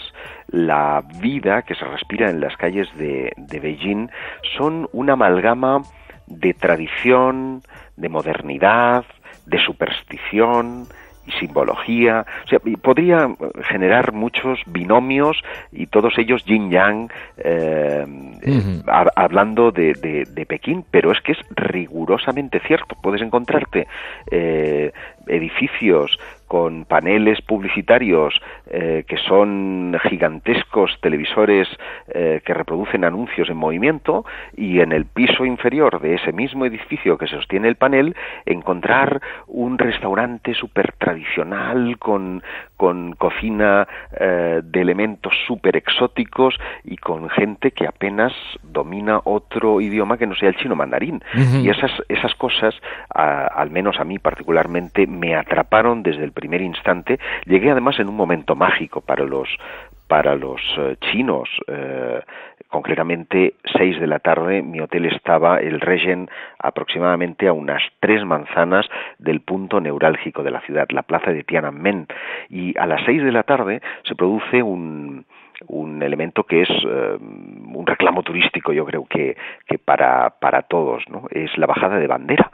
la 0.47 1.01
vida 1.19 1.63
que 1.63 1.73
se 1.75 1.85
respira 1.85 2.29
en 2.29 2.39
las 2.39 2.55
calles 2.57 2.87
de, 2.97 3.31
de 3.35 3.59
Beijing 3.59 4.09
son 4.57 4.87
una 4.91 5.13
amalgama 5.13 5.81
de 6.27 6.53
tradición, 6.53 7.61
de 7.95 8.09
modernidad, 8.09 9.05
de 9.45 9.59
superstición 9.59 10.87
y 11.25 11.31
simbología. 11.33 12.25
O 12.45 12.47
sea, 12.47 12.59
podría 12.81 13.33
generar 13.63 14.13
muchos 14.13 14.59
binomios 14.65 15.41
y 15.71 15.87
todos 15.87 16.17
ellos 16.17 16.43
yin-yang 16.45 17.09
eh, 17.37 18.05
eh, 18.41 18.81
hablando 19.15 19.71
de, 19.71 19.93
de, 19.93 20.45
Pekín, 20.45 20.83
pero 20.91 21.11
es 21.11 21.21
que 21.21 21.31
es 21.31 21.37
rigurosamente 21.51 22.59
cierto. 22.67 22.95
Puedes 23.01 23.21
encontrarte 23.21 23.87
eh, 24.29 24.91
edificios 25.27 26.17
con 26.47 26.85
paneles 26.85 27.41
publicitarios 27.41 28.39
eh, 28.67 29.05
que 29.07 29.17
son 29.17 29.97
gigantescos 30.07 30.99
televisores 31.01 31.67
eh, 32.13 32.41
que 32.45 32.53
reproducen 32.53 33.03
anuncios 33.05 33.49
en 33.49 33.57
movimiento 33.57 34.23
y 34.55 34.79
en 34.81 34.91
el 34.91 35.05
piso 35.05 35.45
inferior 35.45 35.99
de 35.99 36.13
ese 36.13 36.31
mismo 36.31 36.65
edificio 36.67 37.17
que 37.17 37.25
sostiene 37.25 37.69
el 37.69 37.75
panel 37.75 38.15
encontrar 38.45 39.19
un 39.47 39.79
restaurante 39.79 40.53
súper 40.53 40.93
tradicional 40.99 41.97
con, 41.97 42.43
con 42.83 43.13
cocina 43.13 43.87
eh, 44.19 44.59
de 44.61 44.81
elementos 44.81 45.31
súper 45.47 45.77
exóticos 45.77 46.53
y 46.83 46.97
con 46.97 47.29
gente 47.29 47.71
que 47.71 47.87
apenas 47.87 48.33
domina 48.61 49.21
otro 49.23 49.79
idioma 49.79 50.17
que 50.17 50.27
no 50.27 50.35
sea 50.35 50.49
el 50.49 50.57
chino 50.57 50.75
mandarín. 50.75 51.23
Y 51.33 51.69
esas, 51.69 51.91
esas 52.09 52.35
cosas, 52.35 52.75
al 53.09 53.69
menos 53.69 54.01
a 54.01 54.03
mí 54.03 54.19
particularmente, 54.19 55.07
me 55.07 55.33
atraparon 55.33 56.03
desde 56.03 56.25
el 56.25 56.33
primer 56.33 56.61
instante. 56.61 57.19
Llegué 57.45 57.71
además 57.71 57.97
en 57.99 58.09
un 58.09 58.17
momento 58.17 58.53
mágico 58.53 58.99
para 58.99 59.23
los 59.23 59.47
para 60.07 60.35
los 60.35 60.61
eh, 60.77 60.97
chinos. 60.99 61.49
Eh, 61.67 62.21
concretamente, 62.73 63.53
seis 63.77 63.99
de 63.99 64.07
la 64.07 64.17
tarde, 64.17 64.63
mi 64.63 64.79
hotel 64.79 65.05
estaba, 65.05 65.59
el 65.59 65.79
Regen, 65.79 66.27
aproximadamente 66.57 67.47
a 67.47 67.53
unas 67.53 67.83
tres 67.99 68.25
manzanas 68.25 68.87
del 69.19 69.41
punto 69.41 69.79
neurálgico 69.79 70.41
de 70.41 70.49
la 70.49 70.59
ciudad, 70.61 70.87
la 70.89 71.03
plaza 71.03 71.31
de 71.31 71.43
Tiananmen. 71.43 72.07
Y 72.49 72.75
a 72.79 72.87
las 72.87 73.05
seis 73.05 73.23
de 73.23 73.31
la 73.31 73.43
tarde 73.43 73.79
se 74.05 74.15
produce 74.15 74.63
un, 74.63 75.23
un 75.67 76.01
elemento 76.01 76.45
que 76.45 76.63
es 76.63 76.69
eh, 76.69 77.17
un 77.19 77.85
reclamo 77.85 78.23
turístico, 78.23 78.73
yo 78.73 78.85
creo 78.85 79.05
que, 79.05 79.37
que 79.67 79.77
para, 79.77 80.31
para 80.39 80.63
todos, 80.63 81.03
¿no? 81.09 81.27
Es 81.29 81.55
la 81.59 81.67
bajada 81.67 81.99
de 81.99 82.07
bandera. 82.07 82.49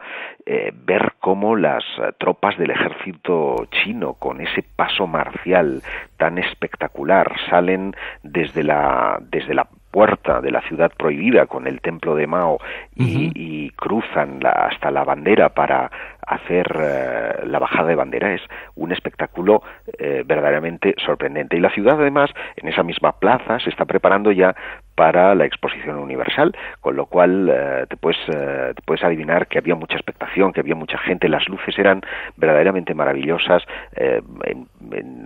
Eh, 0.46 0.74
ver 0.76 1.14
cómo 1.22 1.56
las 1.56 1.86
tropas 2.18 2.58
del 2.58 2.72
ejército 2.72 3.68
chino, 3.72 4.16
con 4.16 4.42
ese 4.42 4.66
paso 4.76 5.08
marcial 5.08 5.82
tan 6.18 6.40
espectacular, 6.40 7.32
salen 7.50 7.96
desde 8.24 8.64
la, 8.64 9.18
desde 9.22 9.54
la 9.54 9.68
puerta 9.92 10.42
de 10.42 10.52
la 10.52 10.62
ciudad 10.62 10.92
prohibida 10.98 11.46
con 11.46 11.68
el 11.68 11.82
templo 11.82 12.16
de 12.16 12.28
Mao 12.28 12.60
y, 12.96 13.70
cruzan 13.72 14.40
hasta 14.46 14.92
la 14.92 15.04
bandera 15.04 15.50
para 15.50 15.90
hacer 16.30 16.68
eh, 16.80 17.46
la 17.48 17.60
bajada 17.60 17.90
de 17.90 17.96
bandera 17.96 18.34
es 18.34 18.42
un 18.76 18.92
espectáculo 18.92 19.64
eh, 19.98 20.24
verdaderamente 20.26 20.94
sorprendente. 21.04 21.58
Y 21.58 21.60
la 21.60 21.72
ciudad, 21.72 22.00
además, 22.00 22.30
en 22.56 22.70
esa 22.70 22.84
misma 22.84 23.14
plaza, 23.14 23.60
se 23.60 23.70
está 23.70 23.86
preparando 23.86 24.32
ya 24.32 24.56
para 24.96 25.34
la 25.34 25.46
exposición 25.46 25.98
universal, 25.98 26.56
con 26.82 26.96
lo 26.96 27.06
cual 27.08 27.50
eh, 27.50 27.86
te, 27.90 27.98
puedes, 27.98 28.20
te 28.26 28.82
puedes 28.86 29.04
adivinar 29.04 29.48
que 29.48 29.58
había 29.58 29.74
mucha 29.74 29.96
expectación, 29.96 30.52
que 30.52 30.60
había 30.60 30.76
mucha 30.76 30.98
gente, 30.98 31.30
las 31.30 31.48
luces 31.48 31.78
eran 31.80 32.02
verdaderamente 32.38 32.94
maravillosas. 32.94 33.64
En, 33.96 34.68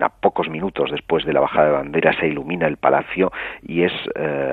a 0.02 0.10
pocos 0.10 0.50
minutos 0.50 0.92
después 0.92 1.26
de 1.26 1.34
la 1.34 1.40
bajada 1.40 1.68
de 1.68 1.72
bandera 1.74 2.14
se 2.20 2.28
ilumina 2.28 2.68
el 2.68 2.78
palacio 2.78 3.32
y 3.62 3.84
es 3.84 3.92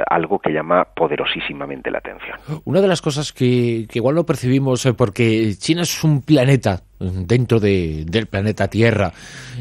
algo 0.09 0.39
que 0.39 0.53
llama 0.53 0.85
poderosísimamente 0.85 1.91
la 1.91 1.99
atención. 1.99 2.39
Una 2.65 2.81
de 2.81 2.89
las 2.89 3.03
cosas 3.03 3.33
que, 3.33 3.87
que 3.91 3.99
igual 3.99 4.15
no 4.15 4.25
percibimos, 4.25 4.87
porque 4.97 5.53
China 5.59 5.83
es 5.83 6.03
un 6.03 6.23
planeta 6.41 6.83
dentro 7.01 7.61
de, 7.61 8.05
del 8.07 8.27
planeta 8.27 8.69
Tierra. 8.69 9.13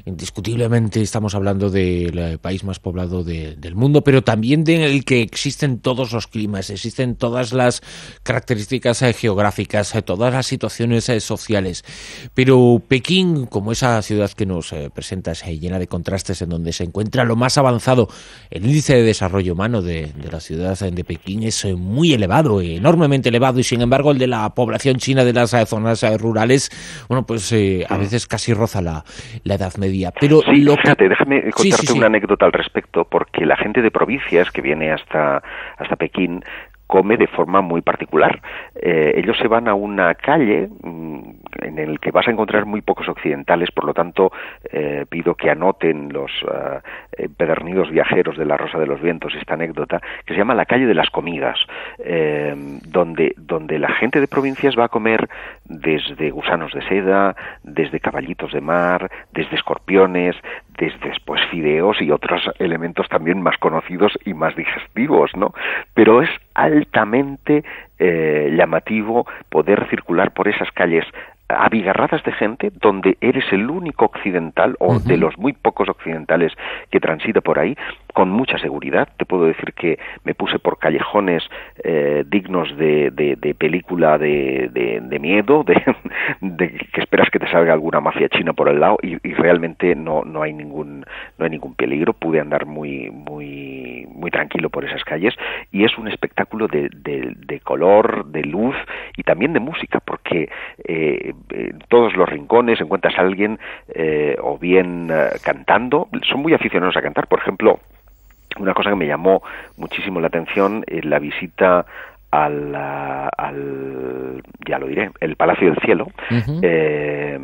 Indiscutiblemente 0.06 1.02
estamos 1.02 1.36
hablando 1.36 1.70
del 1.70 2.38
país 2.40 2.64
más 2.64 2.80
poblado 2.80 3.24
del 3.24 3.76
mundo, 3.76 4.04
pero 4.04 4.24
también 4.24 4.64
del 4.64 5.06
que 5.06 5.22
existen 5.22 5.80
todos 5.80 6.12
los 6.12 6.28
climas, 6.28 6.70
existen 6.70 7.16
todas 7.16 7.54
las 7.54 7.82
características 8.24 9.02
eh, 9.02 9.14
geográficas, 9.14 9.96
eh, 9.96 10.02
todas 10.02 10.34
las 10.34 10.46
situaciones 10.46 11.08
eh, 11.10 11.20
sociales. 11.20 11.84
Pero 12.34 12.82
Pekín, 12.88 13.46
como 13.46 13.72
esa 13.72 14.02
ciudad 14.02 14.32
que 14.32 14.46
nos 14.46 14.74
presenta, 14.94 15.32
es 15.32 15.44
llena 15.46 15.80
de 15.80 15.88
contrastes, 15.88 16.42
en 16.42 16.50
donde 16.50 16.74
se 16.74 16.84
encuentra 16.84 17.24
lo 17.24 17.36
más 17.36 17.58
avanzado, 17.58 18.10
el 18.50 18.66
índice 18.66 18.96
de 18.96 19.04
desarrollo 19.04 19.54
humano 19.54 19.82
de, 19.82 20.08
de 20.08 20.32
la 20.32 20.40
ciudad 20.40 20.78
de 20.78 21.04
Pekín 21.04 21.44
es 21.44 21.66
muy 21.66 22.14
elevado, 22.14 22.62
enormemente 22.62 23.30
elevado, 23.30 23.60
y 23.60 23.64
sin 23.64 23.82
embargo 23.82 24.12
el 24.12 24.18
de 24.18 24.28
la 24.28 24.54
población 24.54 24.98
china 24.98 25.24
de 25.24 25.34
las 25.34 25.56
zonas 25.68 26.04
rurales, 26.20 26.70
bueno, 27.08 27.26
pues 27.30 27.52
eh, 27.52 27.86
a 27.88 27.96
veces 27.96 28.26
casi 28.26 28.56
roza 28.56 28.82
la, 28.82 29.04
la 29.44 29.54
Edad 29.54 29.74
Media. 29.78 30.12
Pero 30.20 30.42
sí, 30.42 30.66
fíjate, 30.82 31.08
déjame 31.08 31.52
contarte 31.52 31.94
una 31.94 32.08
anécdota 32.08 32.48
al 32.48 32.52
respecto, 32.52 33.06
porque 33.06 33.46
la 33.46 33.56
gente 33.56 33.84
de 33.84 33.92
provincias 33.92 34.50
que 34.50 34.64
viene 34.64 34.92
hasta, 34.92 35.44
hasta 35.78 35.96
Pekín 35.96 36.44
come 36.88 37.18
de 37.18 37.28
forma 37.28 37.62
muy 37.62 37.82
particular. 37.84 38.42
Eh, 38.74 39.14
ellos 39.18 39.38
se 39.40 39.48
van 39.48 39.68
a 39.68 39.76
una 39.76 40.16
calle 40.16 40.70
mm, 40.82 41.20
en 41.62 41.78
el 41.78 42.00
que 42.00 42.10
vas 42.10 42.28
a 42.28 42.32
encontrar 42.32 42.66
muy 42.66 42.82
pocos 42.82 43.08
occidentales, 43.08 43.70
por 43.70 43.86
lo 43.86 43.94
tanto 43.94 44.32
eh, 44.72 45.06
pido 45.08 45.36
que 45.36 45.52
anoten 45.52 46.12
los 46.12 46.32
uh, 46.42 46.80
empedernidos 47.24 47.90
viajeros 47.90 48.38
de 48.38 48.46
la 48.46 48.58
Rosa 48.58 48.80
de 48.80 48.88
los 48.88 49.02
Vientos 49.02 49.34
esta 49.36 49.54
anécdota, 49.56 50.02
que 50.26 50.34
se 50.34 50.40
llama 50.40 50.54
la 50.54 50.66
calle 50.66 50.86
de 50.86 50.94
las 50.94 51.10
comidas, 51.10 51.60
donde, 52.86 53.34
donde 53.38 53.80
la 53.80 53.92
gente 53.94 54.20
de 54.20 54.28
provincias 54.28 54.78
va 54.78 54.86
a 54.86 54.90
comer 54.90 55.30
desde 55.66 56.32
gusanos 56.32 56.74
de 56.74 56.82
seda, 56.88 57.36
desde 57.64 58.00
caballitos 58.00 58.52
de 58.54 58.62
mar, 58.62 59.10
desde 59.32 59.56
escorpiones, 59.56 60.36
desde 60.78 61.10
después 61.10 61.42
fideos 61.52 62.02
y 62.02 62.12
otros 62.12 62.42
elementos 62.60 63.08
también 63.10 63.42
más 63.42 63.58
conocidos 63.58 64.14
y 64.26 64.34
más 64.34 64.56
digestivos, 64.56 65.32
¿no? 65.36 65.54
Pero 65.94 66.22
es 66.22 66.30
altamente 66.54 67.64
eh, 68.00 68.54
llamativo 68.56 69.28
poder 69.50 69.88
circular 69.90 70.32
por 70.32 70.48
esas 70.48 70.72
calles 70.72 71.06
abigarradas 71.50 72.24
de 72.24 72.32
gente 72.32 72.72
donde 72.80 73.18
eres 73.22 73.46
el 73.52 73.70
único 73.70 74.06
occidental 74.06 74.76
o 74.80 75.00
de 75.00 75.18
los 75.18 75.38
muy 75.38 75.54
pocos 75.54 75.90
occidentales 75.90 76.54
que 76.92 77.00
transita 77.00 77.42
por 77.42 77.60
ahí 77.60 77.76
con 78.20 78.32
mucha 78.32 78.58
seguridad. 78.58 79.08
Te 79.16 79.24
puedo 79.24 79.46
decir 79.46 79.72
que 79.72 79.98
me 80.26 80.34
puse 80.34 80.60
por 80.60 80.78
callejones 80.78 81.42
eh, 81.82 82.26
dignos 82.28 82.76
de, 82.76 83.12
de, 83.12 83.54
película 83.54 84.18
de, 84.18 84.70
de 84.74 85.20
miedo, 85.20 85.64
de, 86.42 86.70
que 86.92 87.00
esperas 87.00 87.30
que 87.30 87.40
te 87.40 87.50
salga 87.50 87.72
alguna 87.72 88.02
mafia 88.02 88.28
china 88.28 88.52
por 88.52 88.68
el 88.68 88.82
lado 88.82 88.98
y, 89.02 89.16
realmente 89.36 89.96
no, 89.96 90.26
no 90.26 90.42
hay 90.42 90.52
ningún 90.52 91.06
no 91.38 91.46
hay 91.46 91.50
ningún 91.50 91.76
peligro. 91.76 92.12
Pude 92.12 92.42
andar 92.42 92.66
muy 92.66 93.10
muy 93.10 94.06
muy 94.10 94.32
tranquilo 94.32 94.70
por 94.70 94.84
esas 94.84 95.06
calles 95.06 95.34
y 95.72 95.86
es 95.86 95.98
un 95.98 96.10
espectáculo 96.10 96.68
de, 96.68 96.90
de 96.92 97.60
color, 97.62 98.26
de 98.26 98.44
luz 98.44 98.76
y 99.16 99.24
también 99.24 99.54
de 99.54 99.62
música 99.62 100.02
porque 100.02 100.50
eh, 100.84 101.34
en 101.52 101.80
todos 101.88 102.18
los 102.18 102.28
rincones 102.28 102.82
encuentras 102.82 103.18
a 103.18 103.22
alguien 103.22 103.60
eh, 103.94 104.36
o 104.42 104.58
bien 104.58 105.08
eh, 105.10 105.30
cantando, 105.42 106.10
son 106.30 106.42
muy 106.42 106.54
aficionados 106.54 106.98
a 106.98 107.02
cantar, 107.02 107.28
por 107.28 107.40
ejemplo, 107.40 107.80
una 108.60 108.74
cosa 108.74 108.92
que 108.92 108.96
me 108.96 109.08
llamó 109.08 109.42
muchísimo 109.78 110.20
la 110.20 110.28
atención 110.28 110.84
en 110.88 111.10
la 111.10 111.20
visita 111.20 111.86
al, 112.32 112.76
al, 112.76 114.44
ya 114.68 114.78
lo 114.78 114.88
diré, 114.88 115.12
el 115.20 115.36
Palacio 115.36 115.72
del 115.72 115.80
Cielo. 115.80 116.08
Eh, 116.62 117.40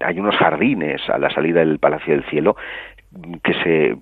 hay 0.00 0.18
unos 0.18 0.36
jardines 0.36 1.02
a 1.10 1.18
la 1.18 1.30
salida 1.30 1.60
del 1.60 1.78
Palacio 1.78 2.14
del 2.14 2.24
Cielo 2.24 2.56
que 3.42 3.54
se 3.54 3.96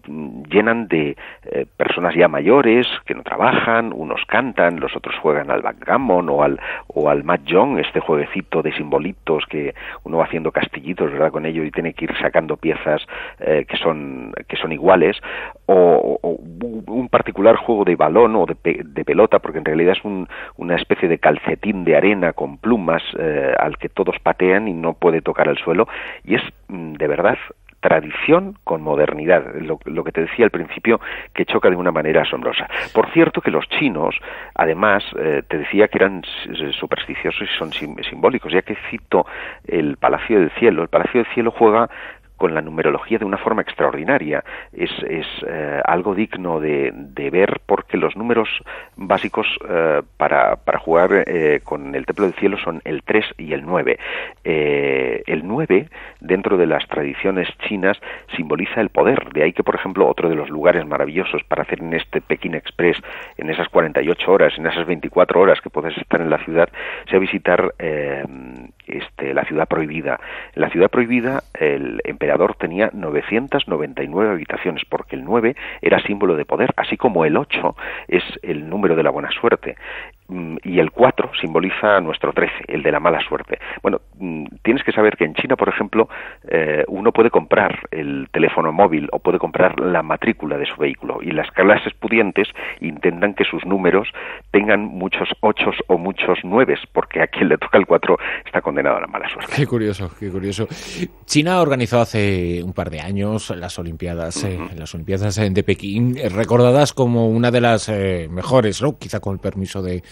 llenan 0.50 0.86
de 0.86 1.16
eh, 1.44 1.66
personas 1.76 2.14
ya 2.14 2.28
mayores 2.28 2.86
que 3.06 3.14
no 3.14 3.22
trabajan, 3.22 3.92
unos 3.94 4.20
cantan, 4.26 4.80
los 4.80 4.94
otros 4.94 5.16
juegan 5.16 5.50
al 5.50 5.62
backgammon 5.62 6.28
o 6.28 6.42
al 6.42 6.60
o 6.88 7.08
al 7.08 7.24
mahjong, 7.24 7.78
este 7.78 8.00
jueguecito 8.00 8.62
de 8.62 8.72
simbolitos 8.72 9.44
que 9.46 9.74
uno 10.04 10.18
va 10.18 10.24
haciendo 10.24 10.52
castillitos, 10.52 11.10
¿verdad? 11.10 11.32
Con 11.32 11.46
ello 11.46 11.64
y 11.64 11.70
tiene 11.70 11.94
que 11.94 12.04
ir 12.04 12.14
sacando 12.20 12.56
piezas 12.56 13.00
eh, 13.40 13.64
que 13.66 13.78
son 13.78 14.32
que 14.46 14.56
son 14.56 14.72
iguales 14.72 15.16
o, 15.66 16.18
un 16.86 17.08
particular 17.08 17.56
juego 17.56 17.84
de 17.84 17.96
balón 17.96 18.34
o 18.36 18.46
de, 18.46 18.56
de, 18.84 19.04
pelota, 19.04 19.38
porque 19.38 19.58
en 19.58 19.64
realidad 19.64 19.94
es 19.96 20.04
un, 20.04 20.28
una 20.56 20.76
especie 20.76 21.08
de 21.08 21.18
calcetín 21.18 21.84
de 21.84 21.96
arena 21.96 22.32
con 22.32 22.58
plumas 22.58 23.02
eh, 23.18 23.54
al 23.58 23.76
que 23.78 23.88
todos 23.88 24.16
patean 24.22 24.68
y 24.68 24.72
no 24.72 24.94
puede 24.94 25.20
tocar 25.20 25.48
el 25.48 25.58
suelo 25.58 25.86
y 26.24 26.36
es 26.36 26.42
mm, 26.68 26.94
de 26.94 27.06
verdad 27.06 27.38
tradición 27.80 28.56
con 28.64 28.82
modernidad, 28.82 29.54
lo, 29.60 30.04
que 30.04 30.12
te 30.12 30.22
decía 30.22 30.44
al 30.44 30.50
principio, 30.50 31.00
que 31.34 31.44
choca 31.44 31.70
de 31.70 31.76
una 31.76 31.92
manera 31.92 32.22
asombrosa. 32.22 32.68
Por 32.92 33.10
cierto 33.12 33.40
que 33.40 33.50
los 33.50 33.68
chinos, 33.68 34.16
además, 34.54 35.04
eh, 35.18 35.42
te 35.48 35.58
decía 35.58 35.88
que 35.88 35.98
eran 35.98 36.22
supersticiosos 36.72 37.42
y 37.42 37.58
son 37.58 37.72
simbólicos, 37.72 38.52
ya 38.52 38.62
que 38.62 38.76
cito 38.90 39.26
el 39.66 39.96
Palacio 39.96 40.40
del 40.40 40.50
Cielo. 40.52 40.82
El 40.82 40.88
Palacio 40.88 41.22
del 41.22 41.32
Cielo 41.34 41.52
juega 41.52 41.88
con 42.38 42.54
la 42.54 42.62
numerología 42.62 43.18
de 43.18 43.26
una 43.26 43.36
forma 43.36 43.60
extraordinaria. 43.60 44.42
Es, 44.72 44.90
es 45.06 45.26
eh, 45.46 45.82
algo 45.84 46.14
digno 46.14 46.60
de, 46.60 46.92
de, 46.94 47.30
ver 47.30 47.60
porque 47.66 47.98
los 47.98 48.16
números 48.16 48.48
básicos 48.96 49.46
eh, 49.68 50.00
para, 50.16 50.56
para, 50.56 50.78
jugar 50.78 51.24
eh, 51.26 51.60
con 51.62 51.94
el 51.94 52.06
templo 52.06 52.24
del 52.24 52.34
cielo 52.34 52.56
son 52.56 52.80
el 52.84 53.02
3 53.02 53.24
y 53.36 53.52
el 53.52 53.66
9. 53.66 53.98
el 54.44 55.46
9, 55.46 55.88
dentro 56.20 56.56
de 56.56 56.66
las 56.66 56.86
tradiciones 56.88 57.48
chinas, 57.66 57.98
simboliza 58.36 58.80
el 58.80 58.88
poder. 58.88 59.30
De 59.32 59.42
ahí 59.42 59.52
que, 59.52 59.64
por 59.64 59.74
ejemplo, 59.74 60.06
otro 60.06 60.28
de 60.28 60.36
los 60.36 60.48
lugares 60.48 60.86
maravillosos 60.86 61.42
para 61.42 61.62
hacer 61.62 61.80
en 61.80 61.92
este 61.92 62.20
Pekín 62.20 62.54
Express, 62.54 62.96
en 63.36 63.50
esas 63.50 63.68
48 63.68 64.32
horas, 64.32 64.56
en 64.56 64.66
esas 64.66 64.86
24 64.86 65.40
horas 65.40 65.60
que 65.60 65.70
puedes 65.70 65.96
estar 65.98 66.20
en 66.20 66.30
la 66.30 66.38
ciudad, 66.44 66.68
sea 67.10 67.18
visitar 67.18 67.74
este, 68.88 69.34
la 69.34 69.44
ciudad 69.44 69.68
prohibida. 69.68 70.18
En 70.54 70.62
la 70.62 70.70
ciudad 70.70 70.90
prohibida, 70.90 71.44
el 71.54 72.00
emperador 72.04 72.54
tenía 72.54 72.90
999 72.92 74.30
habitaciones, 74.30 74.84
porque 74.88 75.16
el 75.16 75.24
9 75.24 75.54
era 75.82 76.00
símbolo 76.02 76.36
de 76.36 76.44
poder, 76.44 76.72
así 76.76 76.96
como 76.96 77.24
el 77.24 77.36
8 77.36 77.76
es 78.08 78.24
el 78.42 78.68
número 78.68 78.96
de 78.96 79.02
la 79.02 79.10
buena 79.10 79.30
suerte. 79.30 79.76
Mm, 80.28 80.56
y 80.62 80.78
el 80.78 80.90
4 80.90 81.30
simboliza 81.40 82.00
nuestro 82.00 82.34
13, 82.34 82.52
el 82.68 82.82
de 82.82 82.92
la 82.92 83.00
mala 83.00 83.18
suerte. 83.26 83.58
Bueno, 83.82 84.02
mm, 84.18 84.44
tienes 84.62 84.84
que 84.84 84.92
saber 84.92 85.16
que 85.16 85.24
en 85.24 85.32
China, 85.32 85.56
por 85.56 85.70
ejemplo, 85.70 86.08
eh, 86.46 86.84
uno 86.88 87.12
puede 87.12 87.30
comprar 87.30 87.88
el 87.90 88.28
teléfono 88.30 88.70
móvil 88.70 89.08
o 89.12 89.20
puede 89.20 89.38
comprar 89.38 89.80
la 89.80 90.02
matrícula 90.02 90.58
de 90.58 90.66
su 90.66 90.76
vehículo 90.76 91.20
y 91.22 91.30
las 91.30 91.50
clases 91.52 91.94
pudientes 91.94 92.46
intentan 92.80 93.32
que 93.32 93.44
sus 93.44 93.64
números 93.64 94.08
tengan 94.50 94.84
muchos 94.84 95.30
8 95.40 95.70
o 95.86 95.96
muchos 95.96 96.38
9, 96.42 96.74
porque 96.92 97.22
a 97.22 97.26
quien 97.28 97.48
le 97.48 97.56
toca 97.56 97.78
el 97.78 97.86
4 97.86 98.18
está 98.44 98.60
condenado 98.60 98.98
a 98.98 99.00
la 99.00 99.06
mala 99.06 99.30
suerte. 99.30 99.50
Qué 99.56 99.66
curioso, 99.66 100.10
qué 100.20 100.28
curioso. 100.30 100.68
China 101.24 101.62
organizó 101.62 102.00
hace 102.00 102.62
un 102.62 102.74
par 102.74 102.90
de 102.90 103.00
años 103.00 103.48
las 103.56 103.78
Olimpiadas, 103.78 104.44
eh, 104.44 104.58
las 104.76 104.94
Olimpiadas 104.94 105.36
de 105.36 105.62
Pekín, 105.62 106.18
eh, 106.18 106.28
recordadas 106.28 106.92
como 106.92 107.28
una 107.28 107.50
de 107.50 107.62
las 107.62 107.88
mejores, 107.88 108.82
¿no? 108.82 108.98
quizá 108.98 109.20
con 109.20 109.32
el 109.32 109.40
permiso 109.40 109.80
de 109.80 110.02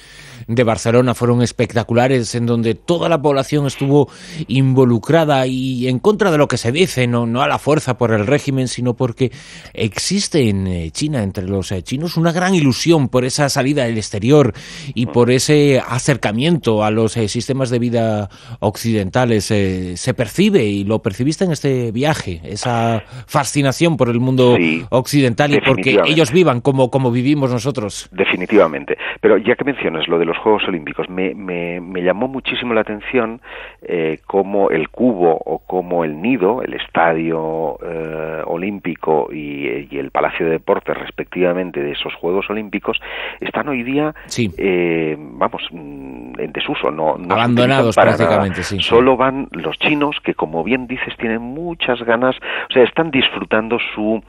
de 0.47 0.65
Barcelona 0.65 1.15
fueron 1.15 1.43
espectaculares, 1.43 2.35
en 2.35 2.47
donde 2.47 2.75
toda 2.75 3.09
la 3.09 3.21
población 3.21 3.67
estuvo 3.67 4.09
involucrada 4.49 5.47
y 5.47 5.89
en 5.89 5.99
contra 5.99 6.31
de 6.31 6.39
lo 6.39 6.49
que 6.49 6.57
se 6.57 6.73
dice, 6.73 7.07
no, 7.07 7.27
no 7.27 7.43
a 7.43 7.49
la 7.49 7.59
fuerza 7.59 7.99
por 7.99 8.13
el 8.13 8.27
régimen, 8.27 8.69
sino 8.69 8.95
porque 8.95 9.33
existe 9.75 10.49
en 10.49 10.67
eh, 10.67 10.91
China, 10.91 11.23
entre 11.23 11.45
los 11.45 11.73
eh, 11.73 11.83
chinos, 11.83 12.17
una 12.17 12.33
gran 12.33 12.55
ilusión 12.55 13.09
por 13.09 13.25
esa 13.25 13.49
salida 13.49 13.85
al 13.85 13.97
exterior 13.97 14.53
y 14.95 15.07
por 15.07 15.31
ese 15.31 15.81
acercamiento 15.87 16.85
a 16.85 16.91
los 16.91 17.17
eh, 17.17 17.29
sistemas 17.29 17.71
de 17.71 17.79
vida 17.79 18.29
occidentales. 18.61 19.45
se 19.45 20.15
percibe 20.15 20.65
y 20.65 20.85
lo 20.85 21.01
percibiste 21.01 21.45
en 21.45 21.53
este 21.53 21.93
viaje, 21.93 22.41
esa 22.45 23.03
fascinación 23.27 23.97
por 23.97 24.09
el 24.09 24.21
mundo 24.21 24.57
occidental 24.91 25.55
y 25.55 25.61
porque 25.61 26.01
ellos 26.07 26.33
vivan 26.33 26.61
como, 26.61 26.91
como 26.91 27.11
vivimos 27.11 27.51
nosotros. 27.51 28.09
Definitivamente. 28.13 28.97
Pero 29.21 29.39
ya 29.39 29.55
que 29.55 29.65
mencionas 29.65 29.96
lo 30.07 30.19
de 30.19 30.25
los 30.25 30.37
Juegos 30.39 30.65
Olímpicos, 30.69 31.09
me, 31.09 31.35
me, 31.35 32.03
llamó 32.03 32.29
muchísimo 32.29 32.75
la 32.75 32.83
atención 32.83 33.41
eh, 33.83 34.21
cómo 34.27 34.71
el 34.71 34.89
cubo 34.89 35.41
o 35.45 35.59
como 35.59 36.05
el 36.05 36.21
nido, 36.21 36.63
el 36.63 36.75
estadio 36.75 37.79
eh, 37.83 38.43
olímpico 38.45 39.29
y, 39.33 39.67
el 39.97 40.11
Palacio 40.11 40.47
de 40.47 40.53
Deportes, 40.53 40.97
respectivamente, 40.97 41.81
de 41.81 41.93
esos 41.93 42.15
Juegos 42.15 42.51
Olímpicos, 42.51 43.01
están 43.41 43.69
hoy 43.69 43.83
día, 43.83 44.15
eh, 44.59 45.17
vamos, 45.19 45.63
mm, 45.71 46.39
en 46.39 46.53
desuso, 46.53 46.91
no, 46.91 47.17
abandonados 47.31 47.97
prácticamente, 47.97 48.63
sí. 48.63 48.79
Solo 48.81 49.17
van 49.17 49.49
los 49.53 49.79
chinos 49.79 50.17
que, 50.23 50.35
como 50.35 50.63
bien 50.63 50.87
dices, 50.87 51.17
tienen 51.17 51.41
muchas 51.41 52.03
ganas, 52.03 52.37
o 52.69 52.73
sea, 52.73 52.85
están 52.85 53.11
disfrutando 53.11 53.79
su 53.95 54.23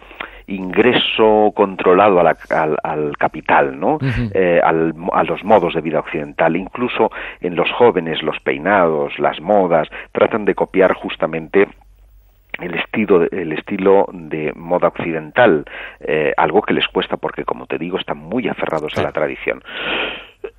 ingreso 0.47 1.51
controlado 1.55 2.19
al, 2.19 3.17
capital, 3.17 3.79
¿no? 3.79 3.99
Eh, 4.33 4.59
a 4.63 5.23
los 5.23 5.43
modos 5.43 5.73
de 5.73 5.81
vida 5.81 5.99
occidental. 5.99 6.55
Incluso 6.55 7.11
en 7.41 7.55
los 7.55 7.69
jóvenes, 7.71 8.23
los 8.23 8.39
peinados, 8.39 9.19
las 9.19 9.39
modas, 9.41 9.87
tratan 10.11 10.45
de 10.45 10.55
copiar 10.55 10.93
justamente 10.93 11.67
el 12.59 12.73
estilo, 12.75 13.23
el 13.29 13.51
estilo 13.53 14.07
de 14.11 14.53
moda 14.55 14.87
occidental, 14.87 15.65
eh, 15.99 16.33
algo 16.37 16.61
que 16.61 16.73
les 16.73 16.87
cuesta 16.87 17.17
porque, 17.17 17.43
como 17.43 17.65
te 17.65 17.77
digo, 17.77 17.97
están 17.97 18.17
muy 18.17 18.47
aferrados 18.47 18.97
a 18.97 19.03
la 19.03 19.11
tradición. 19.11 19.63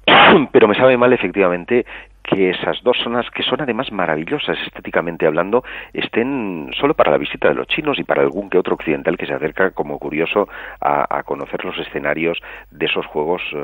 Pero 0.52 0.68
me 0.68 0.74
sabe 0.74 0.96
mal, 0.96 1.12
efectivamente, 1.12 1.86
que 2.28 2.50
esas 2.50 2.82
dos 2.82 2.98
zonas, 3.02 3.30
que 3.30 3.42
son 3.42 3.62
además 3.62 3.90
maravillosas 3.90 4.58
estéticamente 4.66 5.26
hablando, 5.26 5.64
estén 5.94 6.70
solo 6.78 6.92
para 6.92 7.10
la 7.10 7.16
visita 7.16 7.48
de 7.48 7.54
los 7.54 7.66
chinos 7.68 7.98
y 7.98 8.04
para 8.04 8.20
algún 8.20 8.50
que 8.50 8.58
otro 8.58 8.74
occidental 8.74 9.16
que 9.16 9.26
se 9.26 9.32
acerca 9.32 9.70
como 9.70 9.98
curioso 9.98 10.46
a, 10.80 11.22
conocer 11.24 11.64
los 11.64 11.78
escenarios 11.78 12.38
de 12.70 12.86
esos 12.86 13.06
Juegos 13.06 13.42
eh, 13.52 13.58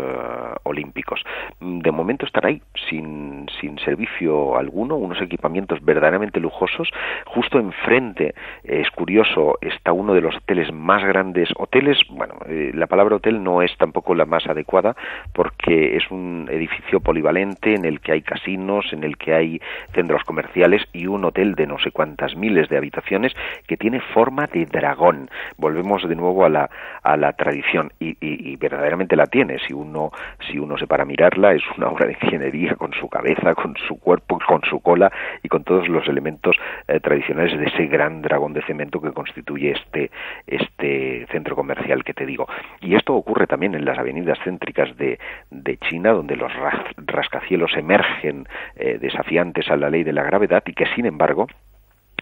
Olímpicos. 0.65 1.23
De 1.61 1.91
momento 1.91 2.27
están 2.27 2.47
ahí, 2.47 2.63
sin, 2.89 3.47
sin 3.61 3.79
servicio 3.79 4.57
alguno, 4.57 4.97
unos 4.97 5.21
equipamientos 5.21 5.85
verdaderamente 5.85 6.41
lujosos. 6.41 6.89
Justo 7.27 7.59
enfrente, 7.59 8.35
es 8.63 8.91
curioso, 8.91 9.59
está 9.61 9.93
uno 9.93 10.15
de 10.15 10.21
los 10.21 10.37
hoteles 10.37 10.73
más 10.73 11.05
grandes. 11.05 11.51
Hoteles, 11.57 11.99
bueno, 12.09 12.35
eh, 12.47 12.73
la 12.75 12.87
palabra 12.87 13.17
hotel 13.17 13.43
no 13.43 13.63
es 13.63 13.77
tampoco 13.77 14.15
la 14.15 14.25
más 14.25 14.47
adecuada 14.47 14.97
porque 15.33 15.97
es 15.97 16.11
un 16.11 16.49
edificio 16.51 17.01
polivalente 17.01 17.75
en 17.75 17.85
el 17.85 18.01
que 18.01 18.13
hay 18.13 18.23
casinos 18.23 18.54
en 18.93 19.05
el 19.05 19.17
que 19.17 19.35
hay 19.35 19.61
centros 19.95 20.23
comerciales 20.25 20.83
y 20.93 21.07
un 21.07 21.25
hotel 21.25 21.55
de 21.55 21.67
no 21.67 21.79
sé 21.79 21.91
cuántas 21.91 22.37
miles 22.37 22.69
de 22.69 22.77
habitaciones 22.77 23.33
que 23.67 23.77
tiene 23.77 24.01
forma 24.01 24.47
de 24.47 24.67
dragón. 24.67 25.31
Volvemos 25.57 26.09
de 26.09 26.15
nuevo 26.15 26.45
a 26.45 26.49
la, 26.49 26.71
a 27.03 27.17
la 27.17 27.33
tradición 27.33 27.93
y, 27.99 28.57
verdaderamente 28.57 29.17
la 29.17 29.27
tiene. 29.27 29.59
Si 29.59 29.73
uno, 29.73 30.11
si 30.49 30.59
uno 30.59 30.79
se 30.79 30.87
para 30.87 31.05
mirarla, 31.05 31.53
es 31.53 31.63
una 31.77 31.89
obra 31.89 32.07
de 32.07 32.13
ingeniería 32.13 32.75
con 32.77 32.93
su 32.93 33.09
cabeza, 33.09 33.55
con 33.55 33.77
su 33.89 33.99
cuerpo, 33.99 34.39
con 34.47 34.63
su 34.63 34.81
cola 34.81 35.13
y 35.43 35.49
con 35.49 35.65
todos 35.65 35.89
los 35.89 36.07
elementos 36.09 36.57
eh, 36.89 37.01
tradicionales 37.01 37.59
de 37.59 37.67
ese 37.67 37.87
gran 37.87 38.23
dragón 38.23 38.53
de 38.53 38.63
cemento 38.63 39.01
que 39.01 39.13
constituye 39.13 39.73
este, 39.73 40.11
este 40.47 41.27
centro 41.31 41.57
comercial 41.57 42.03
que 42.05 42.15
te 42.15 42.25
digo. 42.25 42.47
Y 42.81 42.95
esto 42.95 43.15
ocurre 43.15 43.47
también 43.47 43.75
en 43.75 43.85
las 43.85 43.99
avenidas 43.99 44.39
céntricas 44.45 44.97
de, 44.97 45.19
de 45.51 45.77
China, 45.79 46.13
donde 46.13 46.37
los 46.37 46.53
rascacielos 46.97 47.73
emergen 47.77 48.44
eh, 48.77 48.99
desafiantes 49.01 49.69
a 49.71 49.77
la 49.77 49.91
ley 49.91 50.05
de 50.05 50.13
la 50.13 50.23
gravedad 50.23 50.63
y 50.67 50.73
que 50.73 50.87
sin 50.95 51.07
embargo 51.07 51.47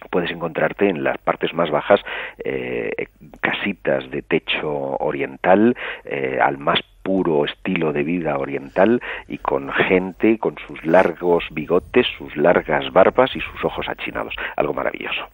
puedes 0.09 0.31
encontrarte 0.31 0.89
en 0.89 1.03
las 1.03 1.17
partes 1.17 1.53
más 1.53 1.69
bajas 1.69 2.01
eh, 2.43 3.07
casitas 3.41 4.09
de 4.11 4.21
techo 4.21 4.97
oriental 4.97 5.75
eh, 6.05 6.39
al 6.41 6.57
más 6.57 6.79
puro 7.03 7.45
estilo 7.45 7.93
de 7.93 8.03
vida 8.03 8.37
oriental 8.37 9.01
y 9.27 9.37
con 9.37 9.71
gente 9.71 10.37
con 10.39 10.55
sus 10.67 10.83
largos 10.85 11.43
bigotes, 11.51 12.07
sus 12.17 12.35
largas 12.35 12.91
barbas 12.91 13.35
y 13.35 13.39
sus 13.39 13.63
ojos 13.63 13.87
achinados. 13.89 14.33
Algo 14.55 14.73
maravilloso. 14.73 15.27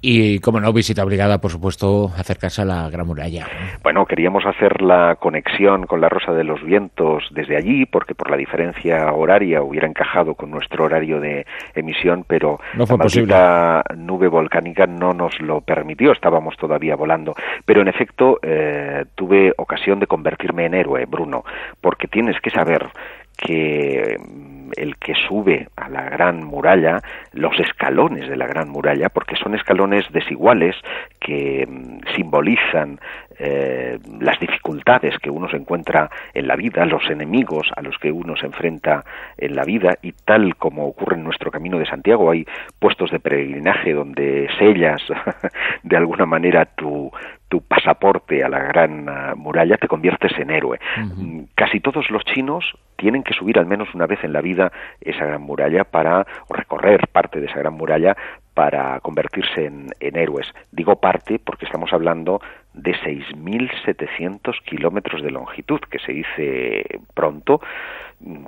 Y 0.00 0.40
como 0.40 0.60
no, 0.60 0.72
visita 0.72 1.04
obligada, 1.04 1.40
por 1.40 1.50
supuesto, 1.50 2.10
acercarse 2.18 2.62
a 2.62 2.64
la 2.64 2.90
Gran 2.90 3.06
Muralla. 3.06 3.46
Bueno, 3.82 4.04
queríamos 4.06 4.44
hacer 4.44 4.82
la 4.82 5.16
conexión 5.16 5.86
con 5.86 6.00
la 6.00 6.08
Rosa 6.08 6.32
de 6.32 6.44
los 6.44 6.62
Vientos 6.62 7.24
desde 7.30 7.56
allí, 7.56 7.86
porque 7.86 8.14
por 8.14 8.30
la 8.30 8.36
diferencia 8.36 9.12
horaria 9.12 9.62
hubiera 9.62 9.86
encajado 9.86 10.34
con 10.34 10.50
nuestro 10.50 10.84
horario 10.84 11.20
de 11.20 11.46
emisión, 11.74 12.24
pero 12.26 12.58
no 12.74 12.86
fue 12.86 12.98
la 13.26 13.84
nube 13.96 14.28
volcánica 14.28 14.86
no 14.86 15.12
nos 15.12 15.40
lo 15.40 15.60
permitió, 15.60 16.12
estábamos 16.12 16.56
todavía 16.56 16.96
volando. 16.96 17.34
Pero 17.64 17.82
en 17.82 17.88
efecto, 17.88 18.38
eh, 18.42 19.04
tuve 19.14 19.52
ocasión 19.56 20.00
de 20.00 20.06
convertirme 20.06 20.66
en 20.66 20.74
héroe 20.74 21.06
Bruno, 21.12 21.44
porque 21.80 22.08
tienes 22.08 22.40
que 22.40 22.50
saber 22.50 22.88
que 23.36 24.16
mm, 24.18 24.72
el 24.76 24.96
que 24.96 25.14
sube 25.14 25.68
a 25.76 25.88
la 25.88 26.02
gran 26.02 26.44
muralla, 26.44 27.00
los 27.32 27.58
escalones 27.60 28.28
de 28.28 28.36
la 28.36 28.46
gran 28.46 28.68
muralla, 28.68 29.08
porque 29.10 29.36
son 29.36 29.54
escalones 29.54 30.04
desiguales 30.12 30.76
que 31.20 31.66
mm, 31.68 32.14
simbolizan 32.16 32.98
eh, 33.38 33.98
las 34.20 34.38
dificultades 34.38 35.18
que 35.18 35.30
uno 35.30 35.48
se 35.48 35.56
encuentra 35.56 36.10
en 36.32 36.46
la 36.46 36.56
vida, 36.56 36.86
los 36.86 37.08
enemigos 37.10 37.70
a 37.76 37.82
los 37.82 37.96
que 37.98 38.12
uno 38.12 38.36
se 38.36 38.46
enfrenta 38.46 39.04
en 39.36 39.56
la 39.56 39.64
vida, 39.64 39.98
y 40.02 40.12
tal 40.12 40.56
como 40.56 40.86
ocurre 40.86 41.16
en 41.16 41.24
nuestro 41.24 41.50
camino 41.50 41.78
de 41.78 41.86
Santiago, 41.86 42.30
hay 42.30 42.46
puestos 42.78 43.10
de 43.10 43.20
peregrinaje 43.20 43.92
donde 43.92 44.48
sellas 44.58 45.02
de 45.82 45.96
alguna 45.96 46.26
manera 46.26 46.64
tu, 46.64 47.10
tu 47.52 47.60
pasaporte 47.60 48.42
a 48.42 48.48
la 48.48 48.60
gran 48.60 49.06
ah, 49.10 49.34
muralla, 49.36 49.76
te 49.76 49.86
conviertes 49.86 50.32
en 50.38 50.50
héroe. 50.50 50.80
Mm, 50.96 51.40
casi 51.54 51.80
todos 51.80 52.10
los 52.10 52.24
chinos 52.24 52.64
tienen 52.96 53.22
que 53.22 53.34
subir 53.34 53.58
al 53.58 53.66
menos 53.66 53.94
una 53.94 54.06
vez 54.06 54.24
en 54.24 54.32
la 54.32 54.40
vida 54.40 54.72
esa 55.02 55.26
gran 55.26 55.42
muralla 55.42 55.84
para, 55.84 56.26
o 56.48 56.54
recorrer 56.54 57.08
parte 57.08 57.40
de 57.40 57.48
esa 57.48 57.58
gran 57.58 57.74
muralla 57.74 58.16
para 58.54 58.98
convertirse 59.00 59.66
en, 59.66 59.88
en 60.00 60.16
héroes. 60.16 60.46
Digo 60.70 60.96
parte 60.96 61.38
porque 61.44 61.66
estamos 61.66 61.92
hablando 61.92 62.40
de 62.72 62.94
6.700 62.94 64.58
kilómetros 64.64 65.22
de 65.22 65.30
longitud, 65.30 65.80
que 65.90 65.98
se 65.98 66.12
dice 66.12 67.00
pronto, 67.12 67.60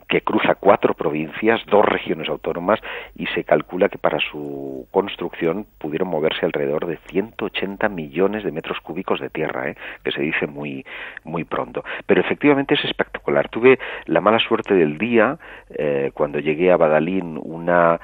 que 0.09 0.21
cruza 0.23 0.55
cuatro 0.55 0.95
provincias, 0.95 1.61
dos 1.67 1.85
regiones 1.85 2.29
autónomas 2.29 2.81
y 3.17 3.27
se 3.29 3.45
calcula 3.45 3.89
que 3.89 3.99
para 3.99 4.19
su 4.19 4.87
construcción 4.91 5.67
pudieron 5.79 6.09
moverse 6.09 6.47
alrededor 6.47 6.87
de 6.87 6.99
180 7.09 7.89
millones 7.89 8.45
de 8.45 8.53
metros 8.53 8.81
cúbicos 8.81 9.21
de 9.21 9.31
tierra, 9.31 9.71
¿eh? 9.71 9.77
que 10.03 10.13
se 10.13 10.23
dice 10.23 10.47
muy 10.47 10.85
muy 11.25 11.45
pronto. 11.45 11.85
Pero 12.07 12.21
efectivamente 12.21 12.75
es 12.75 12.85
espectacular. 12.85 13.49
Tuve 13.49 13.79
la 14.07 14.21
mala 14.21 14.39
suerte 14.39 14.75
del 14.75 14.99
día 14.99 15.39
eh, 15.71 16.11
cuando 16.15 16.39
llegué 16.39 16.71
a 16.71 16.77
Badalín, 16.77 17.39
una 17.43 18.01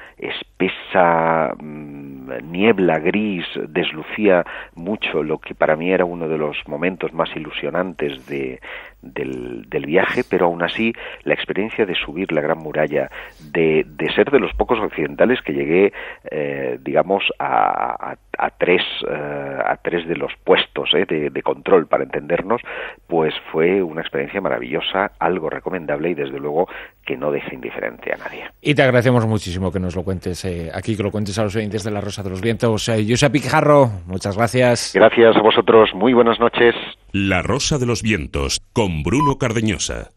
espesa 0.60 1.54
mm, 1.58 2.50
niebla 2.50 2.98
gris 2.98 3.46
deslucía 3.68 4.44
mucho 4.74 5.22
lo 5.22 5.38
que 5.38 5.54
para 5.54 5.76
mí 5.76 5.90
era 5.90 6.04
uno 6.04 6.28
de 6.28 6.38
los 6.38 6.56
momentos 6.66 7.12
más 7.12 7.34
ilusionantes 7.34 8.26
de, 8.26 8.60
del, 9.02 9.86
viaje, 9.86 10.22
pero 10.28 10.46
aún 10.46 10.62
así 10.62 10.92
la 11.24 11.34
experiencia 11.34 11.86
de 11.86 11.94
subir 11.94 12.30
la 12.32 12.40
Gran 12.40 12.58
Muralla, 12.58 13.10
de, 13.52 13.84
de 13.86 14.12
ser 14.12 14.30
de 14.30 14.38
los 14.38 14.52
pocos 14.54 14.78
occidentales 14.78 15.40
que 15.42 15.52
llegué, 15.52 15.92
eh, 16.30 16.78
digamos, 16.82 17.24
a, 17.38 18.12
a, 18.12 18.16
tres, 18.48 18.80
eh, 19.06 19.58
a 19.66 19.76
tres 19.76 20.08
de 20.08 20.16
los 20.16 20.32
puestos 20.44 20.88
eh, 20.94 21.04
de, 21.06 21.28
de, 21.28 21.42
control, 21.42 21.86
para 21.86 22.04
entendernos, 22.04 22.62
pues 23.06 23.34
fue 23.52 23.82
una 23.82 24.00
experiencia 24.00 24.40
maravillosa, 24.40 25.12
algo 25.18 25.50
recomendable 25.50 26.10
y 26.10 26.14
desde 26.14 26.38
luego 26.38 26.66
que 27.04 27.18
no 27.18 27.30
deja 27.30 27.52
indiferente 27.52 28.12
a 28.14 28.16
nadie. 28.16 28.44
Y 28.62 28.74
te 28.74 28.82
agradecemos 28.82 29.26
muchísimo 29.26 29.70
que 29.70 29.80
nos 29.80 29.94
lo 29.94 30.02
cuentes 30.02 30.46
aquí, 30.72 30.96
que 30.96 31.02
lo 31.02 31.10
cuentes 31.10 31.38
a 31.38 31.44
los 31.44 31.56
oyentes 31.56 31.84
de 31.84 31.90
La 31.90 32.00
Rosa 32.00 32.22
de 32.22 32.30
los 32.30 32.40
Vientos. 32.40 32.90
Josep 33.06 33.32
Pijarro, 33.32 33.90
muchas 34.06 34.36
gracias. 34.36 34.92
Gracias 34.94 35.36
a 35.36 35.42
vosotros, 35.42 35.90
muy 35.94 36.14
buenas 36.14 36.40
noches. 36.40 36.74
La 37.12 37.42
Rosa 37.42 37.78
de 37.78 37.86
los 37.86 38.02
Vientos, 38.02 38.60
con 38.72 39.02
Bruno 39.02 39.36
Cardeñosa. 39.38 40.10